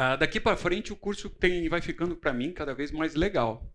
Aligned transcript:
Ah, 0.00 0.14
daqui 0.14 0.38
para 0.38 0.56
frente 0.56 0.92
o 0.92 0.96
curso 0.96 1.28
tem, 1.28 1.68
vai 1.68 1.82
ficando 1.82 2.14
para 2.14 2.32
mim 2.32 2.52
cada 2.52 2.72
vez 2.72 2.92
mais 2.92 3.16
legal. 3.16 3.68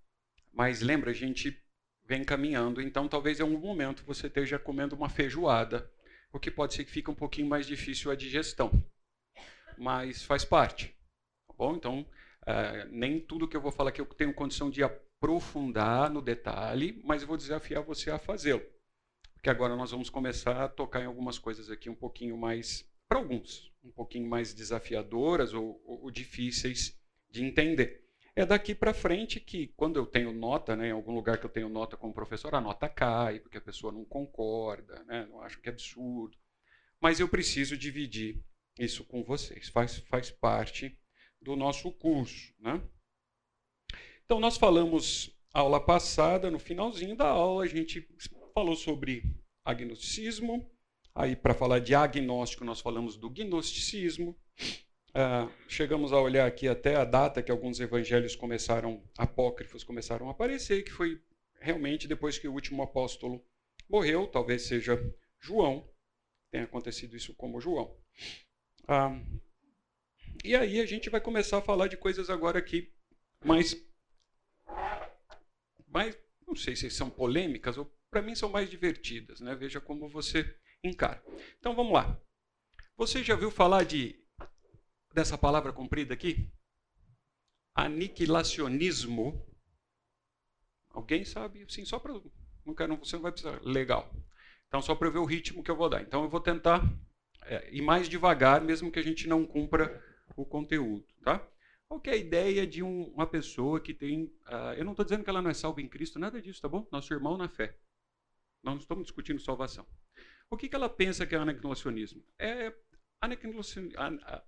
Mas 0.53 0.79
lembra, 0.79 1.11
a 1.11 1.13
gente 1.13 1.61
vem 2.05 2.23
caminhando, 2.23 2.81
então 2.81 3.09
talvez 3.09 3.41
em 3.41 3.43
algum 3.43 3.59
momento 3.59 4.05
você 4.05 4.27
esteja 4.27 4.57
comendo 4.57 4.95
uma 4.95 5.09
feijoada, 5.09 5.91
o 6.31 6.39
que 6.39 6.49
pode 6.49 6.75
ser 6.75 6.85
que 6.85 6.91
fique 6.91 7.11
um 7.11 7.13
pouquinho 7.13 7.49
mais 7.49 7.67
difícil 7.67 8.09
a 8.09 8.15
digestão. 8.15 8.71
Mas 9.77 10.23
faz 10.23 10.45
parte. 10.45 10.95
Tá 11.45 11.53
bom? 11.57 11.75
Então, 11.75 12.07
uh, 12.47 12.87
nem 12.89 13.19
tudo 13.19 13.45
que 13.45 13.57
eu 13.57 13.61
vou 13.61 13.73
falar 13.73 13.89
aqui 13.89 13.99
eu 13.99 14.05
tenho 14.05 14.33
condição 14.33 14.69
de 14.69 14.81
aprofundar 14.81 16.09
no 16.09 16.21
detalhe, 16.21 17.01
mas 17.03 17.21
vou 17.25 17.35
desafiar 17.35 17.83
você 17.83 18.09
a 18.09 18.17
fazê-lo. 18.17 18.63
Porque 19.33 19.49
agora 19.49 19.75
nós 19.75 19.91
vamos 19.91 20.09
começar 20.09 20.63
a 20.63 20.69
tocar 20.69 21.01
em 21.01 21.05
algumas 21.05 21.37
coisas 21.37 21.69
aqui 21.69 21.89
um 21.89 21.95
pouquinho 21.95 22.37
mais, 22.37 22.89
para 23.09 23.19
alguns, 23.19 23.72
um 23.83 23.91
pouquinho 23.91 24.27
mais 24.27 24.53
desafiadoras 24.53 25.53
ou, 25.53 25.81
ou, 25.85 26.03
ou 26.03 26.11
difíceis 26.11 26.97
de 27.29 27.43
entender. 27.43 28.03
É 28.35 28.45
daqui 28.45 28.73
para 28.73 28.93
frente 28.93 29.39
que, 29.39 29.67
quando 29.75 29.97
eu 29.97 30.07
tenho 30.07 30.33
nota, 30.33 30.75
né, 30.75 30.87
em 30.87 30.91
algum 30.91 31.13
lugar 31.13 31.37
que 31.37 31.45
eu 31.45 31.49
tenho 31.49 31.69
nota 31.69 31.95
como 31.95 32.13
professor, 32.13 32.55
a 32.55 32.61
nota 32.61 32.89
cai, 32.89 33.39
porque 33.39 33.57
a 33.57 33.61
pessoa 33.61 33.93
não 33.93 34.03
concorda, 34.03 35.03
né, 35.03 35.27
não 35.29 35.41
acha 35.41 35.59
que 35.59 35.69
é 35.69 35.71
absurdo. 35.71 36.35
Mas 36.99 37.19
eu 37.19 37.27
preciso 37.27 37.77
dividir 37.77 38.43
isso 38.79 39.03
com 39.03 39.23
vocês, 39.23 39.69
faz, 39.69 39.97
faz 40.09 40.31
parte 40.31 40.97
do 41.39 41.55
nosso 41.55 41.91
curso. 41.91 42.53
Né? 42.59 42.81
Então, 44.25 44.39
nós 44.39 44.57
falamos 44.57 45.37
aula 45.53 45.79
passada, 45.79 46.49
no 46.49 46.57
finalzinho 46.57 47.15
da 47.15 47.27
aula, 47.27 47.65
a 47.65 47.67
gente 47.67 48.07
falou 48.53 48.75
sobre 48.75 49.23
agnosticismo. 49.63 50.72
Aí, 51.15 51.35
para 51.35 51.53
falar 51.53 51.79
de 51.79 51.93
agnóstico, 51.93 52.65
nós 52.65 52.81
falamos 52.81 53.15
do 53.15 53.29
gnosticismo. 53.29 54.35
Uh, 55.09 55.47
chegamos 55.67 56.11
a 56.11 56.19
olhar 56.19 56.47
aqui 56.47 56.67
até 56.67 56.95
a 56.95 57.05
data 57.05 57.43
que 57.43 57.51
alguns 57.51 57.79
evangelhos 57.79 58.35
começaram, 58.35 59.03
apócrifos 59.15 59.83
começaram 59.83 60.27
a 60.27 60.31
aparecer, 60.31 60.83
que 60.83 60.91
foi 60.91 61.21
realmente 61.59 62.07
depois 62.07 62.39
que 62.39 62.47
o 62.47 62.53
último 62.53 62.81
apóstolo 62.81 63.45
morreu, 63.87 64.25
talvez 64.25 64.63
seja 64.63 64.99
João, 65.39 65.87
tenha 66.49 66.63
acontecido 66.63 67.15
isso 67.15 67.35
como 67.35 67.61
João. 67.61 67.95
Uh, 68.85 69.39
e 70.43 70.55
aí 70.55 70.81
a 70.81 70.85
gente 70.85 71.11
vai 71.11 71.21
começar 71.21 71.59
a 71.59 71.61
falar 71.61 71.87
de 71.87 71.95
coisas 71.95 72.31
agora 72.31 72.57
aqui 72.57 72.91
mais, 73.45 73.75
mais 75.87 76.17
não 76.47 76.55
sei 76.55 76.75
se 76.75 76.89
são 76.89 77.09
polêmicas 77.09 77.77
ou 77.77 77.85
para 78.09 78.21
mim 78.21 78.33
são 78.33 78.49
mais 78.49 78.69
divertidas, 78.69 79.41
né? 79.41 79.55
Veja 79.55 79.79
como 79.79 80.09
você 80.09 80.43
encara. 80.83 81.23
Então 81.59 81.75
vamos 81.75 81.93
lá. 81.93 82.19
Você 82.97 83.23
já 83.23 83.35
viu 83.35 83.49
falar 83.49 83.83
de 83.83 84.21
dessa 85.13 85.37
palavra 85.37 85.71
comprida 85.71 86.13
aqui? 86.13 86.51
Aniquilacionismo. 87.75 89.45
Alguém 90.89 91.25
sabe? 91.25 91.65
Sim, 91.71 91.85
só 91.85 91.99
para. 91.99 92.13
Não 92.65 92.75
quero, 92.75 92.97
você 92.97 93.15
não 93.15 93.23
vai 93.23 93.31
precisar. 93.31 93.59
Legal. 93.63 94.13
Então, 94.67 94.81
só 94.81 94.95
para 94.95 95.09
ver 95.09 95.19
o 95.19 95.25
ritmo 95.25 95.63
que 95.63 95.69
eu 95.69 95.75
vou 95.75 95.89
dar. 95.89 96.01
Então, 96.01 96.23
eu 96.23 96.29
vou 96.29 96.39
tentar 96.39 96.81
é, 97.43 97.69
ir 97.71 97.81
mais 97.81 98.07
devagar, 98.09 98.61
mesmo 98.61 98.91
que 98.91 98.99
a 98.99 99.03
gente 99.03 99.27
não 99.27 99.45
cumpra 99.45 100.03
o 100.35 100.45
conteúdo. 100.45 101.05
Tá? 101.23 101.45
Qual 101.87 102.01
é 102.05 102.11
a 102.11 102.15
ideia 102.15 102.65
de 102.65 102.81
um, 102.81 103.05
uma 103.13 103.27
pessoa 103.27 103.79
que 103.79 103.93
tem. 103.93 104.25
Uh, 104.47 104.73
eu 104.77 104.85
não 104.85 104.93
estou 104.93 105.05
dizendo 105.05 105.23
que 105.23 105.29
ela 105.29 105.41
não 105.41 105.49
é 105.49 105.53
salva 105.53 105.81
em 105.81 105.87
Cristo, 105.87 106.19
nada 106.19 106.41
disso, 106.41 106.61
tá 106.61 106.67
bom? 106.67 106.87
Nosso 106.91 107.13
irmão 107.13 107.37
na 107.37 107.49
fé. 107.49 107.77
Nós 108.63 108.75
não 108.75 108.81
estamos 108.81 109.03
discutindo 109.03 109.39
salvação. 109.39 109.85
O 110.53 110.57
que, 110.57 110.69
que 110.69 110.75
ela 110.75 110.87
pensa 110.87 111.25
que 111.25 111.33
é 111.33 111.37
aniquilacionismo? 111.39 112.23
É 112.37 112.71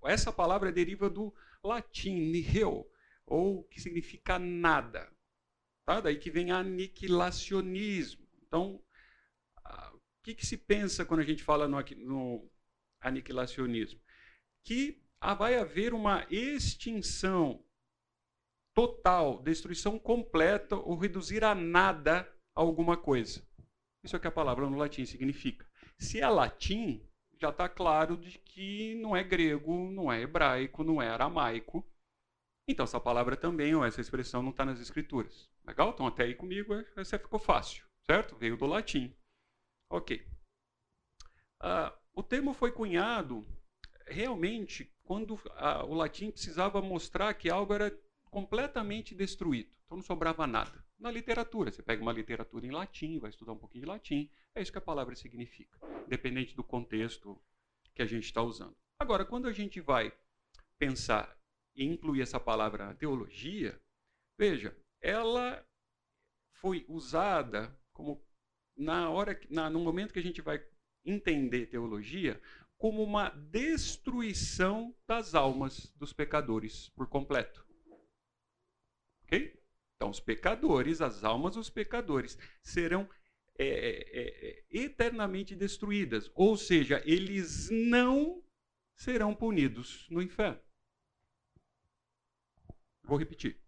essa 0.04 0.32
palavra 0.32 0.70
deriva 0.70 1.10
do 1.10 1.34
latim 1.64 2.30
nihil, 2.30 2.88
ou 3.26 3.64
que 3.64 3.80
significa 3.80 4.38
nada. 4.38 5.12
Tá? 5.84 6.00
Daí 6.00 6.16
que 6.16 6.30
vem 6.30 6.52
aniquilacionismo. 6.52 8.24
Então, 8.46 8.80
o 9.94 10.00
que, 10.22 10.34
que 10.34 10.46
se 10.46 10.56
pensa 10.56 11.04
quando 11.04 11.20
a 11.20 11.24
gente 11.24 11.42
fala 11.42 11.66
no, 11.66 11.78
no 11.96 12.48
aniquilacionismo? 13.00 14.00
Que 14.64 15.02
vai 15.36 15.56
haver 15.56 15.92
uma 15.92 16.24
extinção 16.30 17.64
total, 18.72 19.42
destruição 19.42 19.98
completa 19.98 20.76
ou 20.76 20.96
reduzir 20.96 21.42
a 21.42 21.52
nada 21.52 22.32
alguma 22.54 22.96
coisa. 22.96 23.44
Isso 24.04 24.14
é 24.14 24.18
o 24.18 24.20
que 24.20 24.28
a 24.28 24.30
palavra 24.30 24.70
no 24.70 24.76
latim 24.76 25.04
significa. 25.04 25.65
Se 25.98 26.20
é 26.20 26.28
latim, 26.28 27.02
já 27.38 27.50
está 27.50 27.68
claro 27.68 28.16
de 28.16 28.38
que 28.38 28.94
não 28.96 29.16
é 29.16 29.22
grego, 29.22 29.90
não 29.90 30.10
é 30.10 30.22
hebraico, 30.22 30.84
não 30.84 31.00
é 31.00 31.08
aramaico. 31.08 31.86
Então, 32.68 32.84
essa 32.84 33.00
palavra 33.00 33.36
também, 33.36 33.74
ou 33.74 33.84
essa 33.84 34.00
expressão, 34.00 34.42
não 34.42 34.50
está 34.50 34.64
nas 34.64 34.80
escrituras. 34.80 35.48
Legal? 35.64 35.90
Então, 35.90 36.06
até 36.06 36.24
aí 36.24 36.34
comigo, 36.34 36.74
essa 36.96 37.18
ficou 37.18 37.38
fácil, 37.38 37.84
certo? 38.04 38.36
Veio 38.36 38.56
do 38.56 38.66
latim. 38.66 39.14
Ok. 39.90 40.26
Uh, 41.62 41.96
o 42.12 42.22
termo 42.22 42.52
foi 42.52 42.72
cunhado 42.72 43.46
realmente 44.06 44.92
quando 45.04 45.34
uh, 45.34 45.84
o 45.86 45.94
latim 45.94 46.30
precisava 46.30 46.82
mostrar 46.82 47.32
que 47.34 47.48
algo 47.48 47.72
era 47.72 47.96
completamente 48.30 49.14
destruído. 49.14 49.70
Então, 49.84 49.96
não 49.98 50.04
sobrava 50.04 50.46
nada. 50.46 50.84
Na 50.98 51.10
literatura, 51.10 51.70
você 51.70 51.82
pega 51.82 52.02
uma 52.02 52.12
literatura 52.12 52.66
em 52.66 52.70
latim, 52.70 53.18
vai 53.18 53.30
estudar 53.30 53.52
um 53.52 53.58
pouquinho 53.58 53.84
de 53.84 53.90
latim, 53.90 54.30
é 54.56 54.62
isso 54.62 54.72
que 54.72 54.78
a 54.78 54.82
palavra 54.82 55.14
significa, 55.14 55.78
independente 56.06 56.56
do 56.56 56.64
contexto 56.64 57.40
que 57.94 58.02
a 58.02 58.06
gente 58.06 58.24
está 58.24 58.42
usando. 58.42 58.76
Agora, 58.98 59.24
quando 59.24 59.46
a 59.46 59.52
gente 59.52 59.80
vai 59.80 60.12
pensar 60.78 61.38
e 61.74 61.84
incluir 61.84 62.22
essa 62.22 62.40
palavra 62.40 62.86
na 62.86 62.94
teologia, 62.94 63.80
veja, 64.38 64.76
ela 65.00 65.64
foi 66.54 66.84
usada 66.88 67.78
como 67.92 68.24
na 68.76 69.10
hora, 69.10 69.38
na, 69.50 69.70
no 69.70 69.80
momento 69.80 70.12
que 70.12 70.18
a 70.18 70.22
gente 70.22 70.40
vai 70.40 70.64
entender 71.04 71.66
teologia, 71.66 72.40
como 72.78 73.02
uma 73.02 73.30
destruição 73.30 74.94
das 75.06 75.34
almas 75.34 75.92
dos 75.96 76.12
pecadores 76.12 76.88
por 76.90 77.06
completo. 77.06 77.66
Ok? 79.22 79.62
Então, 79.96 80.10
os 80.10 80.20
pecadores, 80.20 81.00
as 81.00 81.24
almas 81.24 81.54
dos 81.54 81.70
pecadores, 81.70 82.38
serão 82.62 83.08
é, 83.58 83.66
é, 83.66 84.48
é, 84.48 84.64
eternamente 84.70 85.54
destruídas. 85.54 86.30
Ou 86.34 86.56
seja, 86.56 87.02
eles 87.04 87.68
não 87.70 88.42
serão 88.94 89.34
punidos 89.34 90.08
no 90.10 90.22
inferno. 90.22 90.60
Vou 93.02 93.18
repetir. 93.18 93.60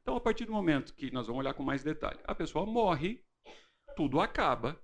Então, 0.00 0.16
a 0.16 0.20
partir 0.20 0.44
do 0.44 0.52
momento 0.52 0.94
que 0.94 1.10
nós 1.10 1.26
vamos 1.26 1.40
olhar 1.40 1.54
com 1.54 1.62
mais 1.62 1.84
detalhe, 1.84 2.20
a 2.24 2.34
pessoa 2.34 2.66
morre, 2.66 3.24
tudo 3.94 4.20
acaba 4.20 4.82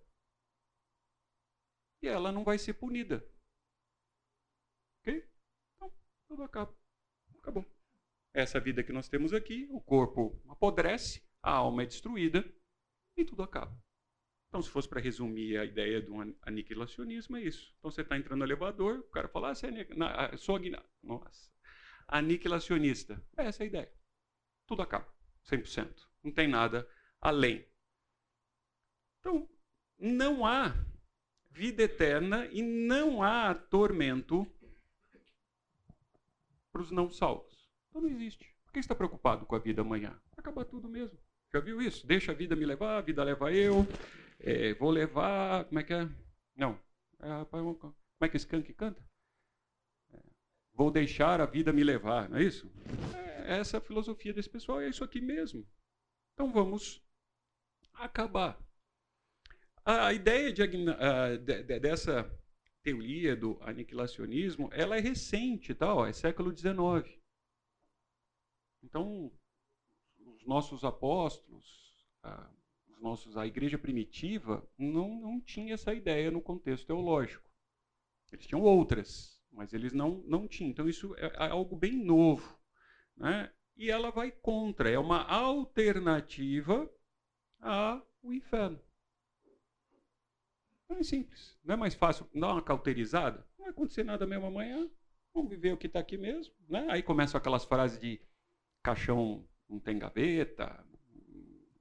e 2.00 2.06
ela 2.06 2.30
não 2.30 2.44
vai 2.44 2.58
ser 2.58 2.74
punida. 2.74 3.28
Ok? 5.00 5.28
Então, 5.74 5.92
tudo 6.28 6.42
acaba. 6.44 6.76
Acabou. 7.38 7.66
Essa 8.32 8.60
vida 8.60 8.84
que 8.84 8.92
nós 8.92 9.08
temos 9.08 9.32
aqui, 9.32 9.66
o 9.70 9.80
corpo 9.80 10.40
apodrece, 10.48 11.26
a 11.42 11.50
alma 11.50 11.82
é 11.82 11.86
destruída 11.86 12.44
e 13.16 13.24
tudo 13.24 13.42
acaba. 13.42 13.76
Então, 14.48 14.62
se 14.62 14.70
fosse 14.70 14.88
para 14.88 15.00
resumir 15.00 15.58
a 15.58 15.64
ideia 15.64 16.00
do 16.00 16.14
aniquilacionismo, 16.42 17.36
é 17.36 17.42
isso. 17.42 17.74
Então, 17.78 17.90
você 17.90 18.00
está 18.00 18.16
entrando 18.16 18.38
no 18.38 18.46
elevador, 18.46 19.00
o 19.00 19.10
cara 19.10 19.28
fala, 19.28 19.50
ah, 19.50 19.54
você 19.54 19.66
é 19.66 19.94
na, 19.94 20.36
sou 20.38 20.58
Nossa. 21.02 21.50
aniquilacionista. 22.06 23.22
É 23.36 23.44
essa 23.44 23.62
a 23.62 23.66
ideia. 23.66 23.92
Tudo 24.66 24.80
acaba, 24.80 25.06
100%. 25.44 25.94
Não 26.24 26.32
tem 26.32 26.48
nada 26.48 26.88
além. 27.20 27.66
Então, 29.20 29.48
não 29.98 30.46
há 30.46 30.74
vida 31.50 31.82
eterna 31.82 32.46
e 32.46 32.62
não 32.62 33.22
há 33.22 33.54
tormento 33.54 34.50
para 36.72 36.80
os 36.80 36.90
não 36.90 37.10
salvos. 37.10 37.68
Então, 37.90 38.00
não 38.00 38.08
existe. 38.08 38.56
Por 38.64 38.72
que 38.72 38.78
está 38.78 38.94
preocupado 38.94 39.44
com 39.44 39.54
a 39.54 39.58
vida 39.58 39.82
amanhã? 39.82 40.10
Vai 40.30 40.38
acabar 40.38 40.64
tudo 40.64 40.88
mesmo. 40.88 41.18
Já 41.52 41.60
viu 41.60 41.82
isso? 41.82 42.06
Deixa 42.06 42.32
a 42.32 42.34
vida 42.34 42.56
me 42.56 42.64
levar, 42.64 42.96
a 42.96 43.02
vida 43.02 43.22
leva 43.22 43.52
eu 43.52 43.86
é, 44.40 44.74
vou 44.74 44.90
levar. 44.90 45.64
Como 45.64 45.78
é 45.78 45.82
que 45.82 45.94
é? 45.94 46.08
Não. 46.56 46.78
É, 47.20 47.44
como 47.50 47.96
é 48.20 48.28
que 48.28 48.36
esse 48.36 48.46
Skank 48.46 48.72
canta? 48.74 49.02
É, 50.12 50.20
vou 50.72 50.90
deixar 50.90 51.40
a 51.40 51.46
vida 51.46 51.72
me 51.72 51.82
levar, 51.82 52.28
não 52.28 52.38
é 52.38 52.44
isso? 52.44 52.70
É, 53.16 53.58
essa 53.58 53.76
é 53.76 53.78
a 53.78 53.82
filosofia 53.82 54.32
desse 54.32 54.48
pessoal, 54.48 54.80
é 54.80 54.88
isso 54.88 55.04
aqui 55.04 55.20
mesmo. 55.20 55.66
Então 56.34 56.52
vamos 56.52 57.02
acabar. 57.94 58.58
A 59.84 60.12
ideia 60.12 60.52
de, 60.52 60.66
de, 60.66 61.62
de, 61.62 61.80
dessa 61.80 62.30
teoria 62.82 63.34
do 63.34 63.58
aniquilacionismo, 63.62 64.68
ela 64.72 64.96
é 64.96 65.00
recente, 65.00 65.74
tá? 65.74 65.94
Ó, 65.94 66.06
é 66.06 66.12
século 66.12 66.56
XIX. 66.56 67.18
Então, 68.82 69.32
os 70.18 70.46
nossos 70.46 70.84
apóstolos, 70.84 72.06
nossos, 73.00 73.36
a 73.36 73.46
igreja 73.46 73.78
primitiva 73.78 74.68
não, 74.76 75.20
não 75.20 75.40
tinha 75.40 75.74
essa 75.74 75.94
ideia 75.94 76.30
no 76.30 76.40
contexto 76.40 76.86
teológico. 76.86 77.48
Eles 78.32 78.46
tinham 78.46 78.62
outras, 78.62 79.40
mas 79.50 79.72
eles 79.72 79.92
não, 79.92 80.22
não 80.26 80.46
tinham. 80.46 80.70
Então 80.70 80.88
isso 80.88 81.14
é, 81.16 81.26
é 81.26 81.48
algo 81.48 81.76
bem 81.76 81.96
novo. 81.96 82.58
né? 83.16 83.50
e 83.78 83.90
ela 83.90 84.10
vai 84.10 84.32
contra. 84.32 84.90
É 84.90 84.98
uma 84.98 85.22
alternativa 85.22 86.90
ao 87.60 88.02
inferno. 88.24 88.80
É 90.90 91.02
simples. 91.02 91.56
Não 91.62 91.74
é 91.74 91.76
mais 91.76 91.94
fácil 91.94 92.28
dar 92.34 92.52
uma 92.52 92.62
cauterizada? 92.62 93.46
Não 93.56 93.64
vai 93.64 93.70
acontecer 93.70 94.02
nada 94.02 94.26
mesmo 94.26 94.46
amanhã. 94.46 94.90
Vamos 95.32 95.50
viver 95.50 95.72
o 95.72 95.76
que 95.76 95.86
está 95.86 96.00
aqui 96.00 96.18
mesmo. 96.18 96.52
Né? 96.68 96.88
Aí 96.90 97.02
começam 97.02 97.38
aquelas 97.38 97.64
frases 97.64 98.00
de 98.00 98.20
caixão 98.82 99.46
não 99.68 99.78
tem 99.78 99.98
gaveta, 99.98 100.84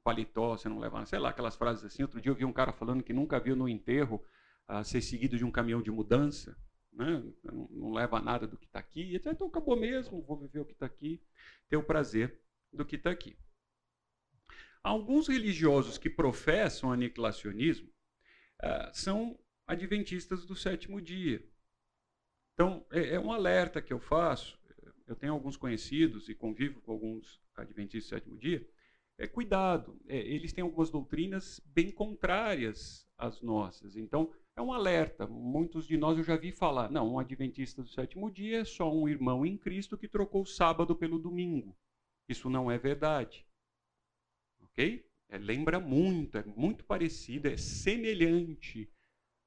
paletó 0.07 0.55
você 0.55 0.69
não 0.69 0.79
leva, 0.79 1.05
sei 1.05 1.19
lá, 1.19 1.29
aquelas 1.29 1.57
frases 1.57 1.83
assim. 1.83 2.01
Outro 2.01 2.21
dia 2.21 2.31
eu 2.31 2.35
vi 2.35 2.45
um 2.45 2.53
cara 2.53 2.71
falando 2.71 3.03
que 3.03 3.11
nunca 3.11 3.41
viu 3.41 3.57
no 3.57 3.67
enterro 3.67 4.25
uh, 4.69 4.81
ser 4.81 5.01
seguido 5.01 5.37
de 5.37 5.43
um 5.43 5.51
caminhão 5.51 5.81
de 5.81 5.91
mudança. 5.91 6.57
Né? 6.93 7.21
Não, 7.43 7.67
não 7.69 7.91
leva 7.91 8.21
nada 8.21 8.47
do 8.47 8.57
que 8.57 8.65
está 8.65 8.79
aqui. 8.79 9.13
Então 9.13 9.47
acabou 9.47 9.75
mesmo, 9.75 10.23
vou 10.23 10.37
viver 10.37 10.61
o 10.61 10.65
que 10.65 10.71
está 10.71 10.85
aqui, 10.85 11.21
ter 11.67 11.75
o 11.75 11.83
prazer 11.83 12.41
do 12.71 12.85
que 12.85 12.95
está 12.95 13.11
aqui. 13.11 13.37
Alguns 14.81 15.27
religiosos 15.27 15.97
que 15.97 16.09
professam 16.09 16.89
aniquilacionismo 16.89 17.89
uh, 18.63 18.89
são 18.93 19.37
adventistas 19.67 20.45
do 20.45 20.55
sétimo 20.55 21.01
dia. 21.01 21.45
Então, 22.53 22.85
é, 22.91 23.15
é, 23.15 23.19
um 23.19 23.33
alerta 23.33 23.81
que 23.81 23.91
eu 23.91 23.99
faço. 23.99 24.57
Eu 25.05 25.17
tenho 25.17 25.33
alguns 25.33 25.57
conhecidos 25.57 26.29
e 26.29 26.33
convivo 26.33 26.81
com 26.81 26.93
alguns 26.93 27.41
adventistas 27.57 28.09
do 28.09 28.15
sétimo 28.15 28.37
dia. 28.37 28.65
É, 29.19 29.27
cuidado, 29.27 29.99
é, 30.07 30.17
eles 30.17 30.53
têm 30.53 30.63
algumas 30.63 30.91
doutrinas 30.91 31.59
bem 31.65 31.91
contrárias 31.91 33.07
às 33.17 33.41
nossas. 33.41 33.95
Então, 33.95 34.31
é 34.55 34.61
um 34.61 34.71
alerta. 34.71 35.25
Muitos 35.25 35.87
de 35.87 35.97
nós 35.97 36.17
eu 36.17 36.23
já 36.23 36.37
vi 36.37 36.51
falar: 36.51 36.91
não, 36.91 37.13
um 37.13 37.19
adventista 37.19 37.81
do 37.81 37.89
sétimo 37.89 38.29
dia 38.29 38.61
é 38.61 38.65
só 38.65 38.93
um 38.93 39.09
irmão 39.09 39.45
em 39.45 39.57
Cristo 39.57 39.97
que 39.97 40.07
trocou 40.07 40.43
o 40.43 40.47
sábado 40.47 40.95
pelo 40.95 41.17
domingo. 41.17 41.75
Isso 42.29 42.49
não 42.49 42.69
é 42.69 42.77
verdade. 42.77 43.45
Ok? 44.61 45.03
É, 45.29 45.37
lembra 45.37 45.79
muito, 45.79 46.37
é 46.37 46.43
muito 46.43 46.85
parecido, 46.85 47.47
é 47.47 47.57
semelhante, 47.57 48.89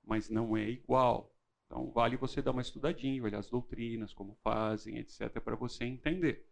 mas 0.05 0.29
não 0.29 0.57
é 0.57 0.69
igual. 0.69 1.33
Então, 1.67 1.91
vale 1.93 2.17
você 2.17 2.43
dar 2.43 2.51
uma 2.51 2.63
estudadinha, 2.63 3.23
olhar 3.23 3.39
as 3.39 3.49
doutrinas, 3.49 4.13
como 4.13 4.35
fazem, 4.43 4.99
etc., 4.99 5.41
para 5.41 5.55
você 5.55 5.85
entender. 5.85 6.49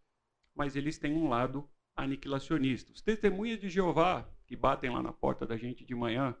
Mas 0.55 0.77
eles 0.77 0.97
têm 0.97 1.13
um 1.13 1.27
lado 1.27 1.69
aniquilacionista. 2.03 2.91
Os 2.91 3.01
testemunhas 3.01 3.59
de 3.59 3.69
Jeová, 3.69 4.29
que 4.47 4.55
batem 4.55 4.89
lá 4.89 5.01
na 5.01 5.13
porta 5.13 5.45
da 5.45 5.57
gente 5.57 5.85
de 5.85 5.95
manhã, 5.95 6.35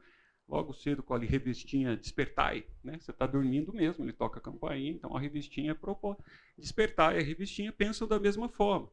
logo 0.47 0.73
cedo 0.73 1.03
com 1.03 1.13
a 1.13 1.19
revistinha 1.19 1.95
despertai, 1.95 2.65
né? 2.83 2.97
Você 2.99 3.11
está 3.11 3.27
dormindo 3.27 3.71
mesmo, 3.71 4.03
ele 4.03 4.13
toca 4.13 4.39
a 4.39 4.41
campainha, 4.41 4.91
então 4.91 5.15
a 5.15 5.19
revistinha 5.19 5.75
propõe 5.75 6.17
despertai, 6.57 7.19
a 7.19 7.21
revistinha 7.21 7.71
pensam 7.71 8.07
da 8.07 8.19
mesma 8.19 8.49
forma. 8.49 8.91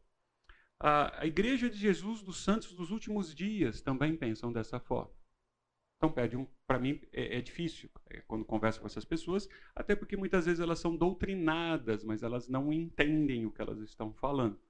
A, 0.78 1.22
a 1.22 1.26
Igreja 1.26 1.70
de 1.70 1.78
Jesus 1.78 2.22
dos 2.22 2.44
Santos 2.44 2.74
dos 2.74 2.90
últimos 2.90 3.34
dias 3.34 3.80
também 3.80 4.14
pensam 4.14 4.52
dessa 4.52 4.78
forma. 4.78 5.10
Então, 5.96 6.12
pede 6.12 6.36
um, 6.36 6.46
para 6.66 6.78
mim 6.78 7.00
é, 7.10 7.38
é 7.38 7.40
difícil 7.40 7.90
é, 8.10 8.20
quando 8.20 8.44
converso 8.44 8.80
com 8.80 8.86
essas 8.86 9.04
pessoas, 9.04 9.48
até 9.74 9.96
porque 9.96 10.16
muitas 10.16 10.44
vezes 10.44 10.60
elas 10.60 10.78
são 10.78 10.94
doutrinadas, 10.94 12.04
mas 12.04 12.22
elas 12.22 12.48
não 12.48 12.70
entendem 12.70 13.46
o 13.46 13.50
que 13.50 13.62
elas 13.62 13.80
estão 13.80 14.12
falando. 14.12 14.60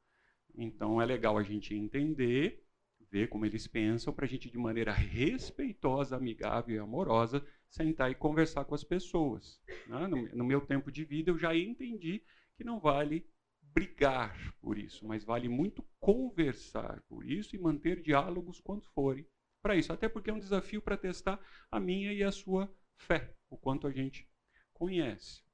Então, 0.56 1.00
é 1.00 1.04
legal 1.04 1.36
a 1.36 1.42
gente 1.42 1.74
entender, 1.74 2.64
ver 3.10 3.28
como 3.28 3.44
eles 3.44 3.66
pensam, 3.66 4.12
para 4.12 4.24
a 4.24 4.28
gente, 4.28 4.50
de 4.50 4.58
maneira 4.58 4.92
respeitosa, 4.92 6.16
amigável 6.16 6.76
e 6.76 6.78
amorosa, 6.78 7.46
sentar 7.68 8.10
e 8.10 8.14
conversar 8.14 8.64
com 8.64 8.74
as 8.74 8.84
pessoas. 8.84 9.60
Né? 9.86 10.06
No, 10.06 10.22
no 10.34 10.44
meu 10.44 10.60
tempo 10.60 10.90
de 10.90 11.04
vida, 11.04 11.30
eu 11.30 11.38
já 11.38 11.54
entendi 11.54 12.22
que 12.56 12.64
não 12.64 12.80
vale 12.80 13.26
brigar 13.60 14.54
por 14.62 14.78
isso, 14.78 15.06
mas 15.06 15.22
vale 15.22 15.48
muito 15.48 15.84
conversar 16.00 17.02
por 17.02 17.28
isso 17.28 17.54
e 17.54 17.58
manter 17.58 18.00
diálogos 18.00 18.58
quando 18.58 18.86
forem 18.94 19.26
para 19.62 19.76
isso. 19.76 19.92
Até 19.92 20.08
porque 20.08 20.30
é 20.30 20.32
um 20.32 20.38
desafio 20.38 20.80
para 20.80 20.96
testar 20.96 21.38
a 21.70 21.78
minha 21.78 22.12
e 22.12 22.22
a 22.22 22.32
sua 22.32 22.74
fé, 22.96 23.34
o 23.50 23.56
quanto 23.58 23.86
a 23.86 23.92
gente 23.92 24.26
conhece. 24.72 25.45